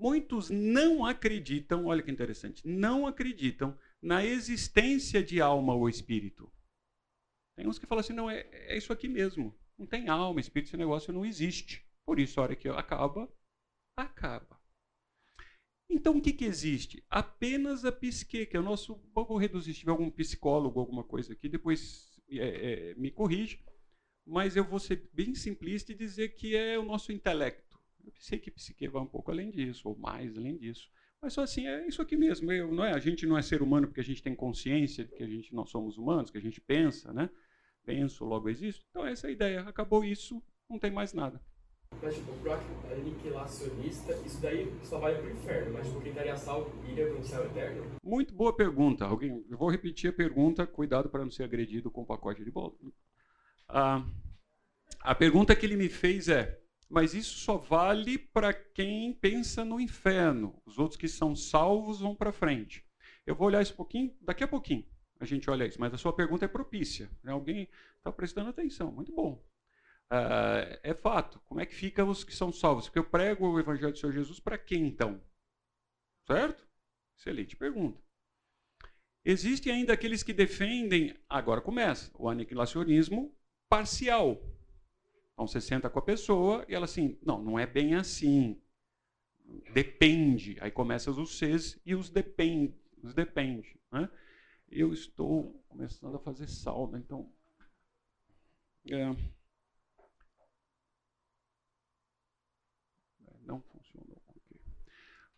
Muitos 0.00 0.48
não 0.48 1.04
acreditam, 1.04 1.84
olha 1.84 2.02
que 2.02 2.10
interessante, 2.10 2.66
não 2.66 3.06
acreditam 3.06 3.78
na 4.00 4.24
existência 4.24 5.22
de 5.22 5.42
alma 5.42 5.74
ou 5.74 5.90
espírito. 5.90 6.50
Tem 7.54 7.68
uns 7.68 7.78
que 7.78 7.84
falam 7.84 8.00
assim, 8.00 8.14
não, 8.14 8.30
é, 8.30 8.48
é 8.50 8.78
isso 8.78 8.94
aqui 8.94 9.06
mesmo. 9.06 9.54
Não 9.76 9.84
tem 9.84 10.08
alma, 10.08 10.40
espírito, 10.40 10.68
esse 10.68 10.76
negócio 10.78 11.12
não 11.12 11.22
existe. 11.22 11.86
Por 12.06 12.18
isso, 12.18 12.40
a 12.40 12.44
hora 12.44 12.56
que 12.56 12.66
acaba, 12.66 13.30
acaba. 13.94 14.58
Então, 15.90 16.16
o 16.16 16.22
que, 16.22 16.32
que 16.32 16.46
existe? 16.46 17.04
Apenas 17.10 17.84
a 17.84 17.92
psique, 17.92 18.46
que 18.46 18.56
é 18.56 18.60
o 18.60 18.62
nosso. 18.62 18.98
Vou 19.12 19.36
reduzir, 19.36 19.74
se 19.74 19.80
tiver 19.80 19.90
algum 19.90 20.10
psicólogo, 20.10 20.80
alguma 20.80 21.04
coisa 21.04 21.34
aqui, 21.34 21.46
depois 21.46 22.18
é, 22.30 22.92
é, 22.92 22.94
me 22.94 23.10
corrige, 23.10 23.62
mas 24.24 24.56
eu 24.56 24.64
vou 24.64 24.78
ser 24.78 25.10
bem 25.12 25.34
simplista 25.34 25.92
e 25.92 25.94
dizer 25.94 26.30
que 26.30 26.56
é 26.56 26.78
o 26.78 26.84
nosso 26.86 27.12
intelecto. 27.12 27.69
Eu 28.04 28.12
sei 28.18 28.38
que 28.38 28.50
psique 28.50 28.88
vai 28.88 29.02
um 29.02 29.06
pouco 29.06 29.30
além 29.30 29.50
disso, 29.50 29.88
ou 29.88 29.96
mais 29.96 30.36
além 30.36 30.56
disso. 30.56 30.90
Mas 31.20 31.34
só 31.34 31.42
assim, 31.42 31.66
é 31.66 31.86
isso 31.86 32.00
aqui 32.00 32.16
mesmo. 32.16 32.50
Eu, 32.50 32.72
não 32.72 32.84
é, 32.84 32.92
a 32.92 32.98
gente 32.98 33.26
não 33.26 33.36
é 33.36 33.42
ser 33.42 33.62
humano 33.62 33.86
porque 33.86 34.00
a 34.00 34.04
gente 34.04 34.22
tem 34.22 34.34
consciência 34.34 35.04
de 35.04 35.12
que 35.12 35.22
a 35.22 35.26
gente 35.26 35.54
não 35.54 35.66
somos 35.66 35.98
humanos, 35.98 36.30
que 36.30 36.38
a 36.38 36.42
gente 36.42 36.60
pensa, 36.60 37.12
né? 37.12 37.28
Penso, 37.84 38.24
logo 38.24 38.48
existo. 38.48 38.84
Então, 38.90 39.06
essa 39.06 39.26
é 39.26 39.30
a 39.30 39.32
ideia. 39.32 39.60
Acabou 39.62 40.04
isso, 40.04 40.42
não 40.68 40.78
tem 40.78 40.90
mais 40.90 41.12
nada. 41.12 41.40
Mas, 42.02 42.14
tipo, 42.14 42.32
pro 42.34 42.52
aniquilacionista, 42.92 44.14
isso 44.24 44.40
daí 44.40 44.72
só 44.84 44.98
vai 44.98 45.20
pro 45.20 45.30
inferno, 45.30 45.72
mas, 45.72 45.86
tipo, 45.86 46.00
quem 46.00 46.10
estaria 46.10 46.36
salvo 46.36 46.72
iria 46.88 47.06
pro 47.08 47.24
céu 47.24 47.44
eterno? 47.44 47.84
Muito 48.02 48.32
boa 48.32 48.54
pergunta. 48.54 49.04
Alguém, 49.04 49.44
eu 49.50 49.58
vou 49.58 49.68
repetir 49.68 50.08
a 50.08 50.12
pergunta, 50.12 50.66
cuidado 50.66 51.10
para 51.10 51.24
não 51.24 51.30
ser 51.30 51.42
agredido 51.42 51.90
com 51.90 52.02
um 52.02 52.06
pacote 52.06 52.44
de 52.44 52.50
bola. 52.50 52.72
Ah, 53.68 54.06
a 55.00 55.14
pergunta 55.14 55.54
que 55.54 55.66
ele 55.66 55.76
me 55.76 55.88
fez 55.88 56.28
é: 56.28 56.59
mas 56.90 57.14
isso 57.14 57.38
só 57.38 57.56
vale 57.56 58.18
para 58.18 58.52
quem 58.52 59.14
pensa 59.14 59.64
no 59.64 59.80
inferno. 59.80 60.60
Os 60.66 60.78
outros 60.78 61.00
que 61.00 61.08
são 61.08 61.34
salvos 61.36 62.00
vão 62.00 62.14
para 62.14 62.32
frente. 62.32 62.84
Eu 63.24 63.34
vou 63.34 63.46
olhar 63.46 63.62
isso 63.62 63.72
um 63.72 63.76
pouquinho, 63.76 64.14
daqui 64.20 64.42
a 64.42 64.48
pouquinho 64.48 64.84
a 65.20 65.26
gente 65.26 65.48
olha 65.50 65.66
isso, 65.66 65.78
mas 65.78 65.92
a 65.92 65.98
sua 65.98 66.14
pergunta 66.14 66.46
é 66.46 66.48
propícia. 66.48 67.10
Né? 67.22 67.30
Alguém 67.30 67.68
está 67.98 68.10
prestando 68.10 68.48
atenção. 68.48 68.90
Muito 68.90 69.12
bom. 69.12 69.44
Uh, 70.10 70.80
é 70.82 70.94
fato. 70.94 71.38
Como 71.44 71.60
é 71.60 71.66
que 71.66 71.74
fica 71.74 72.02
os 72.02 72.24
que 72.24 72.34
são 72.34 72.50
salvos? 72.50 72.86
Porque 72.86 72.98
eu 72.98 73.04
prego 73.04 73.46
o 73.46 73.60
Evangelho 73.60 73.92
do 73.92 73.98
Senhor 73.98 74.12
Jesus 74.12 74.40
para 74.40 74.56
quem 74.56 74.86
então? 74.86 75.22
Certo? 76.26 76.66
Excelente 77.18 77.54
pergunta. 77.54 78.00
Existem 79.22 79.74
ainda 79.74 79.92
aqueles 79.92 80.22
que 80.22 80.32
defendem, 80.32 81.14
agora 81.28 81.60
começa, 81.60 82.10
o 82.18 82.26
aniquilacionismo 82.26 83.36
parcial. 83.68 84.42
Então 85.40 85.48
você 85.48 85.58
senta 85.58 85.88
com 85.88 85.98
a 85.98 86.02
pessoa 86.02 86.66
e 86.68 86.74
ela 86.74 86.84
assim, 86.84 87.18
não, 87.22 87.40
não 87.42 87.58
é 87.58 87.66
bem 87.66 87.94
assim. 87.94 88.60
Depende. 89.72 90.58
Aí 90.60 90.70
começam 90.70 91.14
os 91.18 91.38
Cs 91.38 91.80
e 91.86 91.94
os 91.94 92.10
depende. 92.10 92.78
Os 93.02 93.14
depende 93.14 93.80
né? 93.90 94.10
Eu 94.70 94.92
estou 94.92 95.64
começando 95.66 96.14
a 96.14 96.18
fazer 96.18 96.46
sauna, 96.46 96.98
então. 96.98 97.32
É, 98.86 99.16
Não 103.46 103.62
funcionou. 103.62 104.22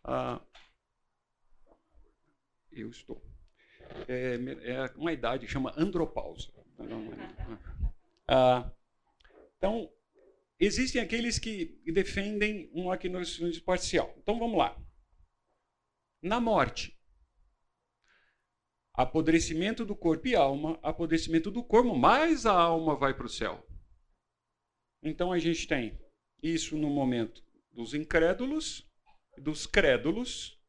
Ah, 0.03 0.41
eu 2.73 2.89
estou. 2.89 3.23
É, 4.09 4.35
é, 4.69 4.85
uma 4.97 5.13
idade 5.13 5.47
chama 5.47 5.73
andropausa. 5.77 6.49
Ah, 8.27 8.69
então, 9.63 9.89
existem 10.59 11.01
aqueles 11.01 11.39
que 11.39 11.81
defendem 11.85 12.69
um 12.73 12.91
aquinocismo 12.91 13.63
parcial. 13.63 14.13
Então, 14.17 14.37
vamos 14.37 14.57
lá. 14.57 14.77
Na 16.21 16.41
morte, 16.41 16.99
apodrecimento 18.93 19.85
do 19.85 19.95
corpo 19.95 20.27
e 20.27 20.35
alma, 20.35 20.77
apodrecimento 20.83 21.49
do 21.49 21.63
corpo, 21.63 21.95
mais 21.95 22.45
a 22.45 22.51
alma 22.51 22.93
vai 22.93 23.13
para 23.13 23.25
o 23.25 23.29
céu. 23.29 23.65
Então, 25.01 25.31
a 25.31 25.39
gente 25.39 25.65
tem 25.65 25.97
isso 26.41 26.75
no 26.77 26.89
momento 26.89 27.41
dos 27.71 27.93
incrédulos 27.93 28.85
dos 29.37 29.65
crédulos. 29.65 30.59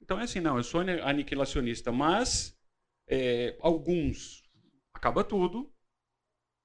Então 0.00 0.18
é 0.18 0.24
assim, 0.24 0.40
não, 0.40 0.56
eu 0.56 0.64
sou 0.64 0.80
aniquilacionista, 0.80 1.92
mas 1.92 2.58
é, 3.06 3.56
alguns 3.60 4.42
acaba 4.92 5.22
tudo, 5.22 5.72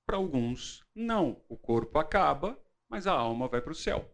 para 0.05 0.17
alguns 0.17 0.85
não. 0.93 1.43
O 1.49 1.57
corpo 1.57 1.97
acaba, 1.97 2.59
mas 2.89 3.07
a 3.07 3.13
alma 3.13 3.47
vai 3.47 3.61
para 3.61 3.71
o 3.71 3.75
céu. 3.75 4.09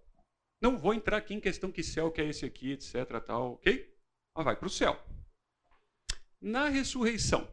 Não 0.61 0.77
vou 0.77 0.93
entrar 0.93 1.17
aqui 1.17 1.33
em 1.33 1.39
questão 1.39 1.71
que 1.71 1.83
céu 1.83 2.11
que 2.11 2.21
é 2.21 2.25
esse 2.25 2.45
aqui, 2.45 2.71
etc, 2.71 3.19
tal, 3.25 3.53
ok? 3.53 3.93
Mas 4.35 4.45
vai 4.45 4.55
para 4.55 4.67
o 4.67 4.69
céu. 4.69 4.97
Na 6.39 6.69
ressurreição, 6.69 7.47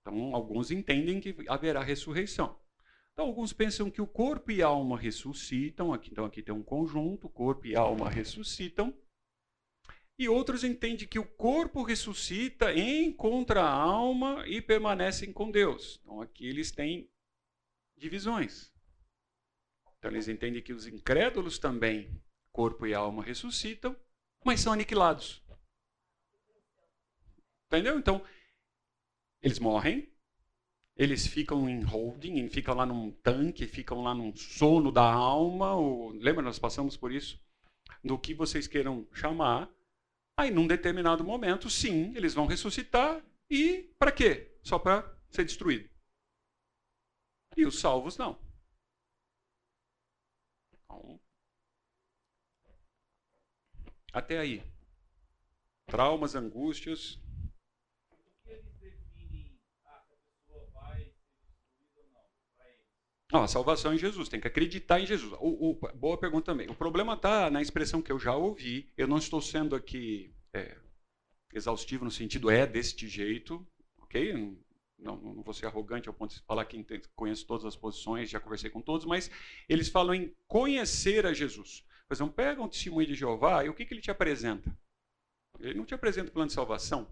então 0.00 0.34
alguns 0.34 0.70
entendem 0.70 1.20
que 1.20 1.34
haverá 1.48 1.82
ressurreição. 1.82 2.58
Então, 3.12 3.26
alguns 3.26 3.52
pensam 3.52 3.90
que 3.90 4.02
o 4.02 4.06
corpo 4.06 4.52
e 4.52 4.62
a 4.62 4.66
alma 4.66 4.98
ressuscitam. 4.98 5.92
Aqui, 5.92 6.10
então, 6.12 6.26
aqui 6.26 6.42
tem 6.42 6.54
um 6.54 6.62
conjunto: 6.62 7.30
corpo 7.30 7.66
e 7.66 7.74
alma 7.74 8.10
ressuscitam. 8.10 8.94
E 10.18 10.28
outros 10.28 10.64
entendem 10.64 11.06
que 11.06 11.18
o 11.18 11.26
corpo 11.26 11.82
ressuscita, 11.82 12.72
encontra 12.74 13.62
a 13.62 13.70
alma 13.70 14.46
e 14.46 14.62
permanecem 14.62 15.32
com 15.32 15.50
Deus. 15.50 16.00
Então 16.02 16.22
aqui 16.22 16.46
eles 16.46 16.70
têm 16.70 17.10
divisões. 17.96 18.72
Então 19.98 20.10
eles 20.10 20.28
entendem 20.28 20.62
que 20.62 20.72
os 20.72 20.86
incrédulos 20.86 21.58
também, 21.58 22.22
corpo 22.50 22.86
e 22.86 22.94
alma, 22.94 23.22
ressuscitam, 23.22 23.94
mas 24.44 24.60
são 24.60 24.72
aniquilados. 24.72 25.42
Entendeu? 27.66 27.98
Então, 27.98 28.24
eles 29.42 29.58
morrem, 29.58 30.08
eles 30.96 31.26
ficam 31.26 31.68
em 31.68 31.82
holding, 31.82 32.48
ficam 32.48 32.74
lá 32.74 32.86
num 32.86 33.10
tanque, 33.10 33.66
ficam 33.66 34.02
lá 34.02 34.14
num 34.14 34.34
sono 34.34 34.90
da 34.90 35.02
alma. 35.02 35.74
Ou, 35.74 36.10
lembra, 36.12 36.42
nós 36.42 36.58
passamos 36.58 36.96
por 36.96 37.12
isso? 37.12 37.38
Do 38.02 38.18
que 38.18 38.32
vocês 38.32 38.66
queiram 38.66 39.06
chamar. 39.12 39.68
Aí, 40.38 40.50
num 40.50 40.66
determinado 40.66 41.24
momento, 41.24 41.70
sim, 41.70 42.14
eles 42.14 42.34
vão 42.34 42.46
ressuscitar. 42.46 43.24
E 43.50 43.94
para 43.98 44.12
quê? 44.12 44.52
Só 44.62 44.78
para 44.78 45.02
ser 45.30 45.44
destruído. 45.44 45.88
E 47.56 47.64
os 47.64 47.78
salvos 47.80 48.18
não. 48.18 48.38
Então, 50.74 51.20
até 54.12 54.38
aí. 54.38 54.62
Traumas, 55.86 56.34
angústias, 56.34 57.18
Não, 63.32 63.42
a 63.42 63.48
salvação 63.48 63.92
em 63.92 63.98
Jesus, 63.98 64.28
tem 64.28 64.40
que 64.40 64.46
acreditar 64.46 65.00
em 65.00 65.06
Jesus. 65.06 65.32
O, 65.40 65.70
o, 65.70 65.74
boa 65.94 66.16
pergunta 66.16 66.52
também. 66.52 66.68
O 66.68 66.74
problema 66.74 67.14
está 67.14 67.50
na 67.50 67.60
expressão 67.60 68.00
que 68.00 68.12
eu 68.12 68.18
já 68.18 68.34
ouvi. 68.34 68.92
Eu 68.96 69.08
não 69.08 69.18
estou 69.18 69.40
sendo 69.40 69.74
aqui 69.74 70.32
é, 70.54 70.76
exaustivo 71.52 72.04
no 72.04 72.10
sentido 72.10 72.50
é 72.50 72.66
deste 72.66 73.08
jeito, 73.08 73.66
ok? 73.98 74.32
Não, 74.98 75.16
não, 75.16 75.42
vou 75.42 75.52
ser 75.52 75.66
arrogante 75.66 76.08
ao 76.08 76.14
ponto 76.14 76.34
de 76.34 76.42
falar 76.42 76.64
que 76.64 76.84
conheço 77.14 77.46
todas 77.46 77.66
as 77.66 77.76
posições, 77.76 78.30
já 78.30 78.40
conversei 78.40 78.70
com 78.70 78.80
todos, 78.80 79.04
mas 79.04 79.30
eles 79.68 79.88
falam 79.88 80.14
em 80.14 80.34
conhecer 80.46 81.26
a 81.26 81.34
Jesus. 81.34 81.84
Por 82.08 82.14
exemplo, 82.14 82.32
pega 82.32 82.62
um 82.62 82.68
testemunho 82.68 83.06
de 83.06 83.14
Jeová 83.14 83.64
e 83.64 83.68
o 83.68 83.74
que, 83.74 83.84
que 83.84 83.92
ele 83.92 84.00
te 84.00 84.10
apresenta? 84.10 84.76
Ele 85.58 85.74
não 85.74 85.84
te 85.84 85.94
apresenta 85.94 86.30
o 86.30 86.32
plano 86.32 86.48
de 86.48 86.54
salvação. 86.54 87.08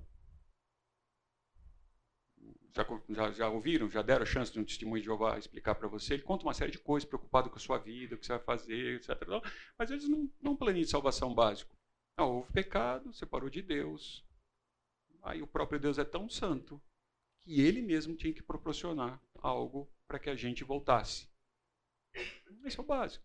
Já, 2.75 2.85
já, 3.09 3.31
já, 3.31 3.49
ouviram? 3.49 3.89
Já 3.89 4.03
deram 4.03 4.25
a 4.25 4.27
chance 4.27 4.53
de 4.53 4.59
um 4.59 4.65
testemunho 4.65 5.01
de 5.01 5.07
Jeová 5.07 5.39
explicar 5.39 5.77
para 5.77 5.87
você? 5.87 6.15
Ele 6.15 6.25
conta 6.25 6.45
uma 6.45 6.53
série 6.53 6.73
de 6.73 6.79
coisas, 6.79 7.09
preocupado 7.09 7.49
com 7.49 7.57
a 7.57 7.61
sua 7.61 7.79
vida, 7.79 8.17
o 8.17 8.19
que 8.19 8.27
você 8.27 8.33
vai 8.33 8.43
fazer, 8.43 8.97
etc. 8.97 9.11
Mas 9.79 9.93
eles 9.93 10.09
não, 10.09 10.29
não 10.43 10.57
de 10.57 10.87
salvação 10.87 11.33
básico. 11.33 11.73
Não, 12.19 12.37
houve 12.37 12.53
pecado, 12.53 13.13
separou 13.13 13.49
de 13.49 13.63
Deus. 13.63 14.25
Aí 15.23 15.41
o 15.41 15.47
próprio 15.47 15.79
Deus 15.79 15.99
é 15.99 16.05
tão 16.05 16.29
santo 16.29 16.83
que 17.41 17.61
ele 17.61 17.81
mesmo 17.81 18.17
tinha 18.17 18.33
que 18.33 18.43
proporcionar 18.43 19.23
algo 19.37 19.89
para 20.09 20.19
que 20.19 20.29
a 20.29 20.35
gente 20.35 20.65
voltasse. 20.65 21.29
Isso 22.65 22.81
é 22.81 22.85
o 22.85 22.87
básico. 22.87 23.25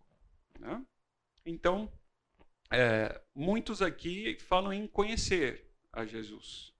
Né? 0.59 0.85
Então, 1.43 1.91
é, 2.71 3.19
muitos 3.33 3.81
aqui 3.81 4.37
falam 4.39 4.71
em 4.71 4.87
conhecer 4.87 5.67
a 5.91 6.05
Jesus. 6.05 6.71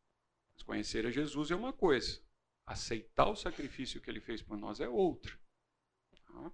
Mas 0.53 0.63
conhecer 0.63 1.05
a 1.07 1.11
Jesus 1.11 1.49
é 1.49 1.55
uma 1.55 1.73
coisa 1.73 2.21
aceitar 2.69 3.27
o 3.27 3.35
sacrifício 3.35 3.99
que 3.99 4.09
ele 4.09 4.21
fez 4.21 4.43
por 4.43 4.55
nós 4.55 4.79
é 4.79 4.87
outra. 4.87 5.35
Tá? 6.27 6.51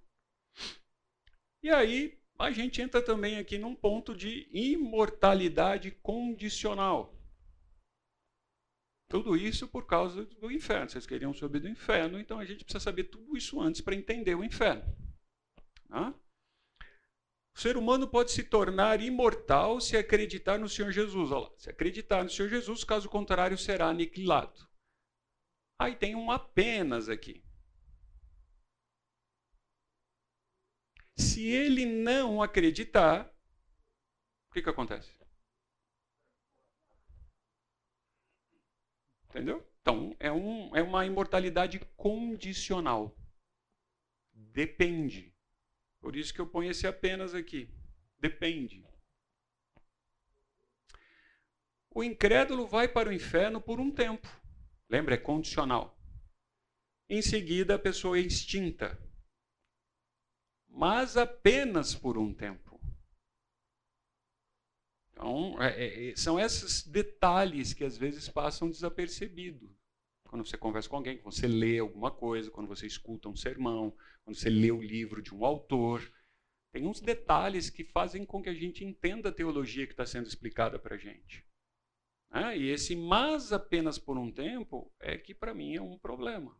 E 1.62 1.70
aí 1.70 2.18
a 2.38 2.50
gente 2.50 2.80
entra 2.80 3.02
também 3.02 3.36
aqui 3.36 3.58
num 3.58 3.74
ponto 3.74 4.14
de 4.14 4.48
imortalidade 4.50 5.90
condicional. 5.90 7.14
Tudo 9.08 9.36
isso 9.36 9.68
por 9.68 9.86
causa 9.86 10.24
do 10.24 10.50
inferno. 10.50 10.88
Vocês 10.88 11.06
queriam 11.06 11.34
saber 11.34 11.60
do 11.60 11.68
inferno, 11.68 12.18
então 12.18 12.38
a 12.38 12.44
gente 12.44 12.64
precisa 12.64 12.82
saber 12.82 13.04
tudo 13.04 13.36
isso 13.36 13.60
antes 13.60 13.82
para 13.82 13.94
entender 13.94 14.34
o 14.34 14.42
inferno. 14.42 14.84
Tá? 15.88 16.14
O 17.54 17.60
ser 17.60 17.76
humano 17.76 18.08
pode 18.08 18.32
se 18.32 18.42
tornar 18.42 19.02
imortal 19.02 19.80
se 19.80 19.96
acreditar 19.96 20.58
no 20.58 20.68
Senhor 20.68 20.90
Jesus. 20.92 21.30
Olha 21.30 21.48
lá, 21.48 21.52
se 21.58 21.68
acreditar 21.68 22.24
no 22.24 22.30
Senhor 22.30 22.48
Jesus, 22.48 22.84
caso 22.84 23.08
contrário, 23.08 23.56
será 23.56 23.88
aniquilado. 23.88 24.65
Aí 25.78 25.94
tem 25.94 26.14
um 26.14 26.30
apenas 26.30 27.08
aqui. 27.08 27.44
Se 31.16 31.46
ele 31.46 31.84
não 31.84 32.42
acreditar, 32.42 33.26
o 34.48 34.52
que, 34.52 34.62
que 34.62 34.70
acontece? 34.70 35.10
Entendeu? 39.28 39.66
Então, 39.80 40.16
é, 40.18 40.32
um, 40.32 40.74
é 40.74 40.82
uma 40.82 41.04
imortalidade 41.06 41.78
condicional. 41.96 43.16
Depende. 44.32 45.34
Por 46.00 46.16
isso 46.16 46.32
que 46.32 46.40
eu 46.40 46.46
ponho 46.46 46.70
esse 46.70 46.86
apenas 46.86 47.34
aqui. 47.34 47.70
Depende. 48.18 48.86
O 51.90 52.02
incrédulo 52.02 52.66
vai 52.66 52.88
para 52.88 53.08
o 53.08 53.12
inferno 53.12 53.60
por 53.60 53.80
um 53.80 53.90
tempo. 53.90 54.28
Lembra? 54.88 55.14
É 55.14 55.18
condicional. 55.18 55.98
Em 57.08 57.22
seguida, 57.22 57.74
a 57.74 57.78
pessoa 57.78 58.18
é 58.18 58.22
extinta. 58.22 58.98
Mas 60.68 61.16
apenas 61.16 61.94
por 61.94 62.18
um 62.18 62.34
tempo. 62.34 62.80
Então, 65.10 65.60
é, 65.62 66.10
é, 66.10 66.16
são 66.16 66.38
esses 66.38 66.86
detalhes 66.86 67.72
que 67.72 67.84
às 67.84 67.96
vezes 67.96 68.28
passam 68.28 68.68
desapercebidos. 68.68 69.70
Quando 70.28 70.44
você 70.44 70.58
conversa 70.58 70.88
com 70.88 70.96
alguém, 70.96 71.16
quando 71.16 71.34
você 71.34 71.46
lê 71.46 71.78
alguma 71.78 72.10
coisa, 72.10 72.50
quando 72.50 72.68
você 72.68 72.86
escuta 72.86 73.28
um 73.28 73.36
sermão, 73.36 73.96
quando 74.24 74.36
você 74.36 74.50
lê 74.50 74.70
o 74.70 74.82
livro 74.82 75.22
de 75.22 75.34
um 75.34 75.44
autor. 75.44 76.12
Tem 76.72 76.86
uns 76.86 77.00
detalhes 77.00 77.70
que 77.70 77.84
fazem 77.84 78.26
com 78.26 78.42
que 78.42 78.50
a 78.50 78.54
gente 78.54 78.84
entenda 78.84 79.30
a 79.30 79.32
teologia 79.32 79.86
que 79.86 79.92
está 79.92 80.04
sendo 80.04 80.26
explicada 80.26 80.78
para 80.78 80.96
a 80.96 80.98
gente. 80.98 81.46
Ah, 82.38 82.54
e 82.54 82.68
esse 82.68 82.94
mas 82.94 83.50
apenas 83.50 83.98
por 83.98 84.18
um 84.18 84.30
tempo 84.30 84.92
é 85.00 85.16
que 85.16 85.34
para 85.34 85.54
mim 85.54 85.74
é 85.74 85.80
um 85.80 85.96
problema. 85.98 86.54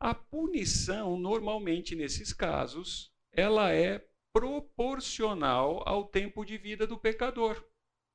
A 0.00 0.12
punição, 0.12 1.16
normalmente 1.16 1.94
nesses 1.94 2.32
casos, 2.32 3.14
ela 3.30 3.70
é 3.70 4.04
proporcional 4.32 5.88
ao 5.88 6.08
tempo 6.08 6.44
de 6.44 6.58
vida 6.58 6.84
do 6.84 6.98
pecador. 6.98 7.64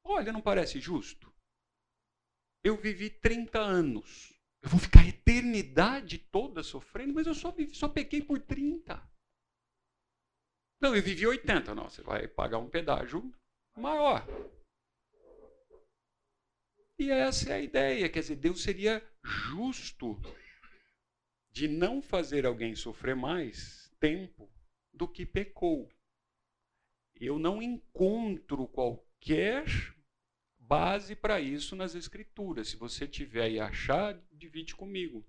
Olha, 0.03 0.33
não 0.33 0.41
parece 0.41 0.77
justo? 0.81 1.33
Eu 2.65 2.75
vivi 2.75 3.09
30 3.09 3.57
anos. 3.57 4.33
Eu 4.61 4.69
vou 4.69 4.81
ficar 4.81 4.99
a 4.99 5.07
eternidade 5.07 6.17
toda 6.17 6.63
sofrendo, 6.63 7.13
mas 7.13 7.27
eu 7.27 7.33
só, 7.33 7.49
vivi, 7.49 7.73
só 7.73 7.87
pequei 7.87 8.21
por 8.21 8.41
30. 8.41 9.01
Não, 10.81 10.93
eu 10.93 11.01
vivi 11.01 11.25
80. 11.25 11.73
Não, 11.73 11.89
você 11.89 12.01
vai 12.01 12.27
pagar 12.27 12.57
um 12.57 12.69
pedágio 12.69 13.31
maior. 13.77 14.27
E 16.99 17.11
essa 17.11 17.51
é 17.51 17.53
a 17.53 17.61
ideia, 17.61 18.09
quer 18.09 18.21
dizer, 18.21 18.37
Deus 18.37 18.63
seria 18.63 19.07
justo 19.23 20.19
de 21.51 21.67
não 21.67 22.01
fazer 22.01 22.45
alguém 22.45 22.75
sofrer 22.75 23.15
mais 23.15 23.91
tempo 23.99 24.49
do 24.91 25.07
que 25.07 25.25
pecou. 25.25 25.87
Eu 27.15 27.37
não 27.37 27.61
encontro 27.61 28.67
qualquer 28.67 29.65
base 30.57 31.15
para 31.15 31.39
isso 31.39 31.75
nas 31.75 31.93
Escrituras. 31.93 32.69
Se 32.69 32.75
você 32.75 33.07
tiver 33.07 33.51
e 33.51 33.59
achar, 33.59 34.19
divide 34.31 34.75
comigo. 34.75 35.23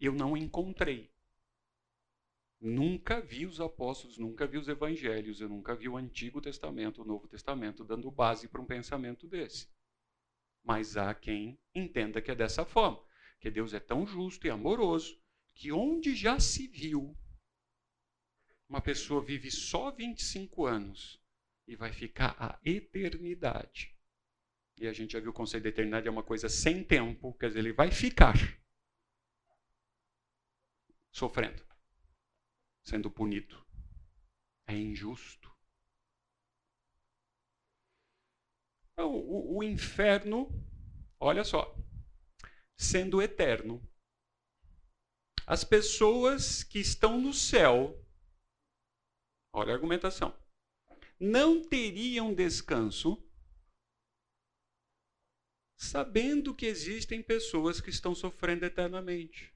Eu 0.00 0.12
não 0.12 0.36
encontrei. 0.36 1.10
Nunca 2.60 3.20
vi 3.20 3.44
os 3.44 3.60
apóstolos, 3.60 4.18
nunca 4.18 4.46
vi 4.46 4.58
os 4.58 4.68
evangelhos, 4.68 5.40
eu 5.40 5.48
nunca 5.48 5.74
vi 5.74 5.88
o 5.88 5.96
Antigo 5.96 6.40
Testamento, 6.40 7.02
o 7.02 7.04
Novo 7.06 7.26
Testamento 7.26 7.84
dando 7.84 8.10
base 8.10 8.46
para 8.48 8.60
um 8.60 8.66
pensamento 8.66 9.26
desse. 9.26 9.66
Mas 10.62 10.96
há 10.96 11.14
quem 11.14 11.58
entenda 11.74 12.20
que 12.20 12.30
é 12.30 12.34
dessa 12.34 12.64
forma, 12.64 13.02
que 13.38 13.50
Deus 13.50 13.72
é 13.74 13.80
tão 13.80 14.06
justo 14.06 14.46
e 14.46 14.50
amoroso 14.50 15.20
que 15.54 15.72
onde 15.72 16.14
já 16.14 16.38
se 16.38 16.66
viu 16.66 17.16
uma 18.68 18.80
pessoa 18.80 19.20
vive 19.20 19.50
só 19.50 19.90
25 19.90 20.64
anos 20.64 21.20
e 21.66 21.74
vai 21.74 21.92
ficar 21.92 22.36
a 22.38 22.58
eternidade. 22.64 23.96
E 24.76 24.86
a 24.86 24.92
gente 24.92 25.12
já 25.12 25.20
viu 25.20 25.30
o 25.30 25.34
conceito 25.34 25.64
de 25.64 25.68
eternidade 25.68 26.08
é 26.08 26.10
uma 26.10 26.22
coisa 26.22 26.48
sem 26.48 26.82
tempo, 26.82 27.34
quer 27.34 27.48
dizer, 27.48 27.58
ele 27.58 27.72
vai 27.72 27.90
ficar 27.90 28.34
sofrendo, 31.10 31.62
sendo 32.82 33.10
punido. 33.10 33.64
É 34.66 34.74
injusto. 34.74 35.39
Então, 39.00 39.16
o, 39.16 39.56
o 39.56 39.62
inferno, 39.62 40.46
olha 41.18 41.42
só, 41.42 41.74
sendo 42.78 43.22
eterno. 43.22 43.82
As 45.46 45.64
pessoas 45.64 46.62
que 46.62 46.78
estão 46.78 47.18
no 47.18 47.32
céu, 47.32 47.98
olha 49.54 49.72
a 49.72 49.74
argumentação, 49.74 50.38
não 51.18 51.66
teriam 51.66 52.34
descanso 52.34 53.26
sabendo 55.78 56.54
que 56.54 56.66
existem 56.66 57.22
pessoas 57.22 57.80
que 57.80 57.88
estão 57.88 58.14
sofrendo 58.14 58.66
eternamente. 58.66 59.50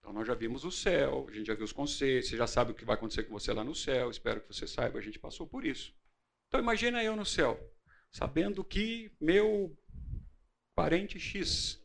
Então 0.00 0.12
nós 0.12 0.26
já 0.26 0.34
vimos 0.34 0.66
o 0.66 0.70
céu, 0.70 1.26
a 1.30 1.32
gente 1.32 1.46
já 1.46 1.54
viu 1.54 1.64
os 1.64 1.72
conceitos, 1.72 2.28
você 2.28 2.36
já 2.36 2.46
sabe 2.46 2.72
o 2.72 2.74
que 2.74 2.84
vai 2.84 2.96
acontecer 2.96 3.22
com 3.22 3.32
você 3.32 3.54
lá 3.54 3.64
no 3.64 3.74
céu, 3.74 4.10
espero 4.10 4.42
que 4.42 4.52
você 4.52 4.66
saiba, 4.66 4.98
a 4.98 5.02
gente 5.02 5.18
passou 5.18 5.46
por 5.46 5.64
isso. 5.64 5.98
Então 6.50 6.60
imagina 6.60 7.00
eu 7.00 7.14
no 7.14 7.24
céu, 7.24 7.60
sabendo 8.10 8.64
que 8.64 9.12
meu 9.20 9.72
parente 10.74 11.16
X, 11.16 11.80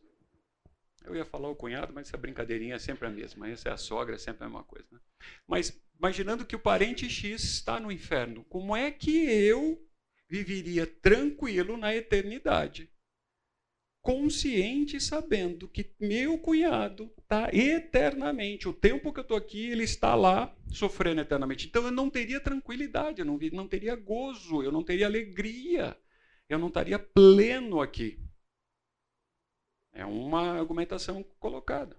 eu 1.04 1.14
ia 1.14 1.24
falar 1.24 1.48
o 1.48 1.54
cunhado, 1.54 1.92
mas 1.94 2.08
essa 2.08 2.16
brincadeirinha 2.16 2.74
é 2.74 2.78
sempre 2.80 3.06
a 3.06 3.10
mesma, 3.10 3.48
essa 3.48 3.68
é 3.68 3.72
a 3.72 3.76
sogra, 3.76 4.16
é 4.16 4.18
sempre 4.18 4.42
a 4.42 4.48
mesma 4.48 4.64
coisa. 4.64 4.88
Né? 4.90 4.98
Mas 5.46 5.80
imaginando 5.96 6.44
que 6.44 6.56
o 6.56 6.58
parente 6.58 7.08
X 7.08 7.44
está 7.44 7.78
no 7.78 7.92
inferno, 7.92 8.44
como 8.46 8.74
é 8.74 8.90
que 8.90 9.30
eu 9.30 9.80
viveria 10.28 10.84
tranquilo 10.84 11.76
na 11.76 11.94
eternidade? 11.94 12.90
Consciente 14.06 15.00
sabendo 15.00 15.66
que 15.66 15.92
meu 15.98 16.38
cunhado 16.38 17.12
está 17.18 17.50
eternamente, 17.52 18.68
o 18.68 18.72
tempo 18.72 19.12
que 19.12 19.18
eu 19.18 19.22
estou 19.22 19.36
aqui, 19.36 19.68
ele 19.68 19.82
está 19.82 20.14
lá 20.14 20.54
sofrendo 20.70 21.22
eternamente. 21.22 21.66
Então 21.66 21.84
eu 21.84 21.90
não 21.90 22.08
teria 22.08 22.38
tranquilidade, 22.38 23.18
eu 23.18 23.24
não, 23.24 23.36
não 23.52 23.66
teria 23.66 23.96
gozo, 23.96 24.62
eu 24.62 24.70
não 24.70 24.84
teria 24.84 25.06
alegria, 25.06 25.98
eu 26.48 26.56
não 26.56 26.68
estaria 26.68 27.00
pleno 27.00 27.80
aqui. 27.80 28.16
É 29.92 30.06
uma 30.06 30.52
argumentação 30.52 31.24
colocada. 31.40 31.98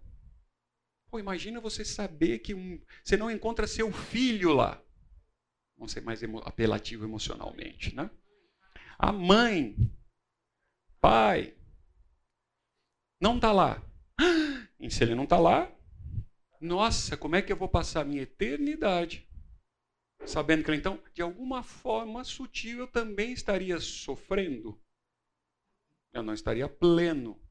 Pô, 1.12 1.20
imagina 1.20 1.60
você 1.60 1.84
saber 1.84 2.40
que 2.40 2.54
um, 2.54 2.82
você 3.04 3.18
não 3.18 3.30
encontra 3.30 3.68
seu 3.68 3.92
filho 3.92 4.54
lá. 4.54 4.82
Vamos 5.76 5.92
ser 5.92 6.00
mais 6.00 6.24
emo, 6.24 6.40
apelativo 6.46 7.04
emocionalmente, 7.04 7.94
né? 7.94 8.10
A 8.98 9.12
mãe, 9.12 9.76
pai, 11.02 11.58
não 13.20 13.36
está 13.36 13.52
lá. 13.52 13.82
E 14.80 14.92
se 14.92 15.04
ele 15.04 15.16
não 15.16 15.24
está 15.24 15.40
lá, 15.40 15.76
nossa, 16.62 17.18
como 17.18 17.36
é 17.36 17.42
que 17.42 17.52
eu 17.52 17.58
vou 17.58 17.68
passar 17.68 18.02
a 18.02 18.06
minha 18.06 18.22
eternidade 18.22 19.28
sabendo 20.26 20.64
que 20.64 20.74
então, 20.74 21.02
de 21.14 21.22
alguma 21.22 21.64
forma 21.64 22.24
sutil, 22.24 22.80
eu 22.80 22.88
também 22.88 23.32
estaria 23.32 23.80
sofrendo? 23.80 24.80
Eu 26.14 26.22
não 26.22 26.34
estaria 26.34 26.68
pleno. 26.68 27.42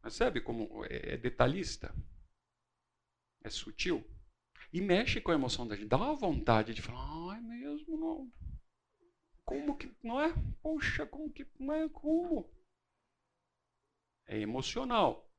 Percebe 0.00 0.40
como 0.40 0.84
é, 0.84 1.14
é 1.14 1.16
detalhista? 1.16 1.94
É 3.42 3.50
sutil. 3.50 4.04
E 4.72 4.80
mexe 4.80 5.20
com 5.20 5.30
a 5.30 5.34
emoção 5.34 5.66
da 5.66 5.76
gente. 5.76 5.88
Dá 5.88 5.96
uma 5.96 6.14
vontade 6.14 6.74
de 6.74 6.82
falar, 6.82 7.32
ai 7.32 7.40
mesmo, 7.40 7.96
não. 7.96 8.32
Como 9.44 9.76
que, 9.76 9.94
não 10.02 10.20
é? 10.20 10.32
Poxa, 10.62 11.06
como 11.06 11.32
que, 11.32 11.46
não 11.58 11.74
é? 11.74 11.88
Como? 11.88 12.50
É 14.32 14.38
emocional. 14.40 15.30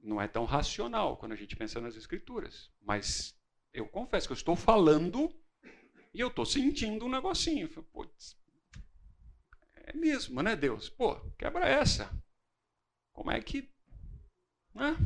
Não 0.00 0.20
é 0.20 0.26
tão 0.26 0.44
racional 0.44 1.16
quando 1.16 1.32
a 1.32 1.36
gente 1.36 1.54
pensa 1.54 1.80
nas 1.80 1.94
escrituras. 1.94 2.72
Mas 2.80 3.38
eu 3.72 3.86
confesso 3.88 4.26
que 4.26 4.32
eu 4.32 4.36
estou 4.36 4.56
falando 4.56 5.32
e 6.12 6.20
eu 6.20 6.28
estou 6.28 6.44
sentindo 6.44 7.04
um 7.04 7.10
negocinho. 7.10 7.68
Putz, 7.68 8.36
é 9.74 9.92
mesmo, 9.96 10.42
né, 10.42 10.56
Deus? 10.56 10.88
Pô, 10.90 11.20
quebra 11.38 11.68
essa. 11.68 12.10
Como 13.12 13.30
é 13.30 13.40
que. 13.40 13.70
Né? 14.74 14.96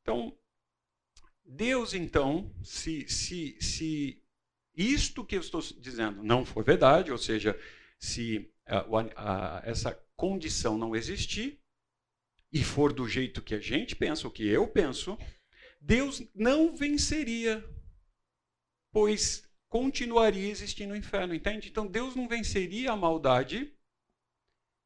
Então, 0.00 0.36
Deus, 1.44 1.92
então, 1.92 2.54
se, 2.62 3.06
se, 3.08 3.60
se 3.60 4.22
isto 4.74 5.24
que 5.24 5.36
eu 5.36 5.40
estou 5.40 5.60
dizendo 5.60 6.22
não 6.22 6.44
for 6.44 6.64
verdade, 6.64 7.12
ou 7.12 7.18
seja, 7.18 7.58
se 7.98 8.50
uh, 8.66 9.62
essa 9.62 9.94
condição 10.16 10.78
não 10.78 10.94
existir 10.94 11.60
e 12.52 12.62
for 12.62 12.92
do 12.92 13.08
jeito 13.08 13.42
que 13.42 13.54
a 13.54 13.60
gente 13.60 13.96
pensa, 13.96 14.28
o 14.28 14.30
que 14.30 14.46
eu 14.46 14.68
penso, 14.68 15.16
Deus 15.80 16.22
não 16.34 16.76
venceria, 16.76 17.64
pois 18.92 19.48
continuaria 19.68 20.50
existindo 20.50 20.92
o 20.92 20.96
inferno, 20.96 21.34
entende? 21.34 21.68
Então 21.68 21.86
Deus 21.86 22.14
não 22.14 22.28
venceria 22.28 22.92
a 22.92 22.96
maldade 22.96 23.74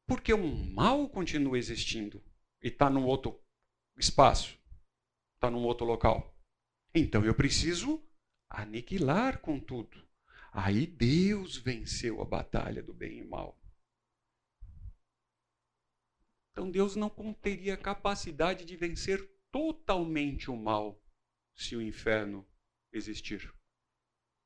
porque 0.07 0.33
o 0.33 0.47
mal 0.47 1.09
continua 1.09 1.57
existindo 1.57 2.23
e 2.63 2.69
está 2.69 2.89
num 2.89 3.05
outro 3.05 3.37
espaço, 3.97 4.57
está 5.35 5.51
num 5.51 5.65
outro 5.65 5.85
local. 5.85 6.33
Então 6.95 7.25
eu 7.25 7.35
preciso 7.35 8.01
aniquilar 8.49 9.39
com 9.39 9.59
tudo. 9.59 10.07
Aí 10.53 10.87
Deus 10.87 11.57
venceu 11.57 12.21
a 12.21 12.25
batalha 12.25 12.81
do 12.81 12.93
bem 12.93 13.19
e 13.19 13.23
mal. 13.25 13.59
Então 16.57 16.71
Deus 16.71 16.95
não 16.95 17.07
teria 17.39 17.77
capacidade 17.77 18.65
de 18.65 18.75
vencer 18.75 19.23
totalmente 19.51 20.49
o 20.49 20.57
mal 20.57 20.99
se 21.53 21.75
o 21.75 21.81
inferno 21.83 22.43
existir. 22.91 23.53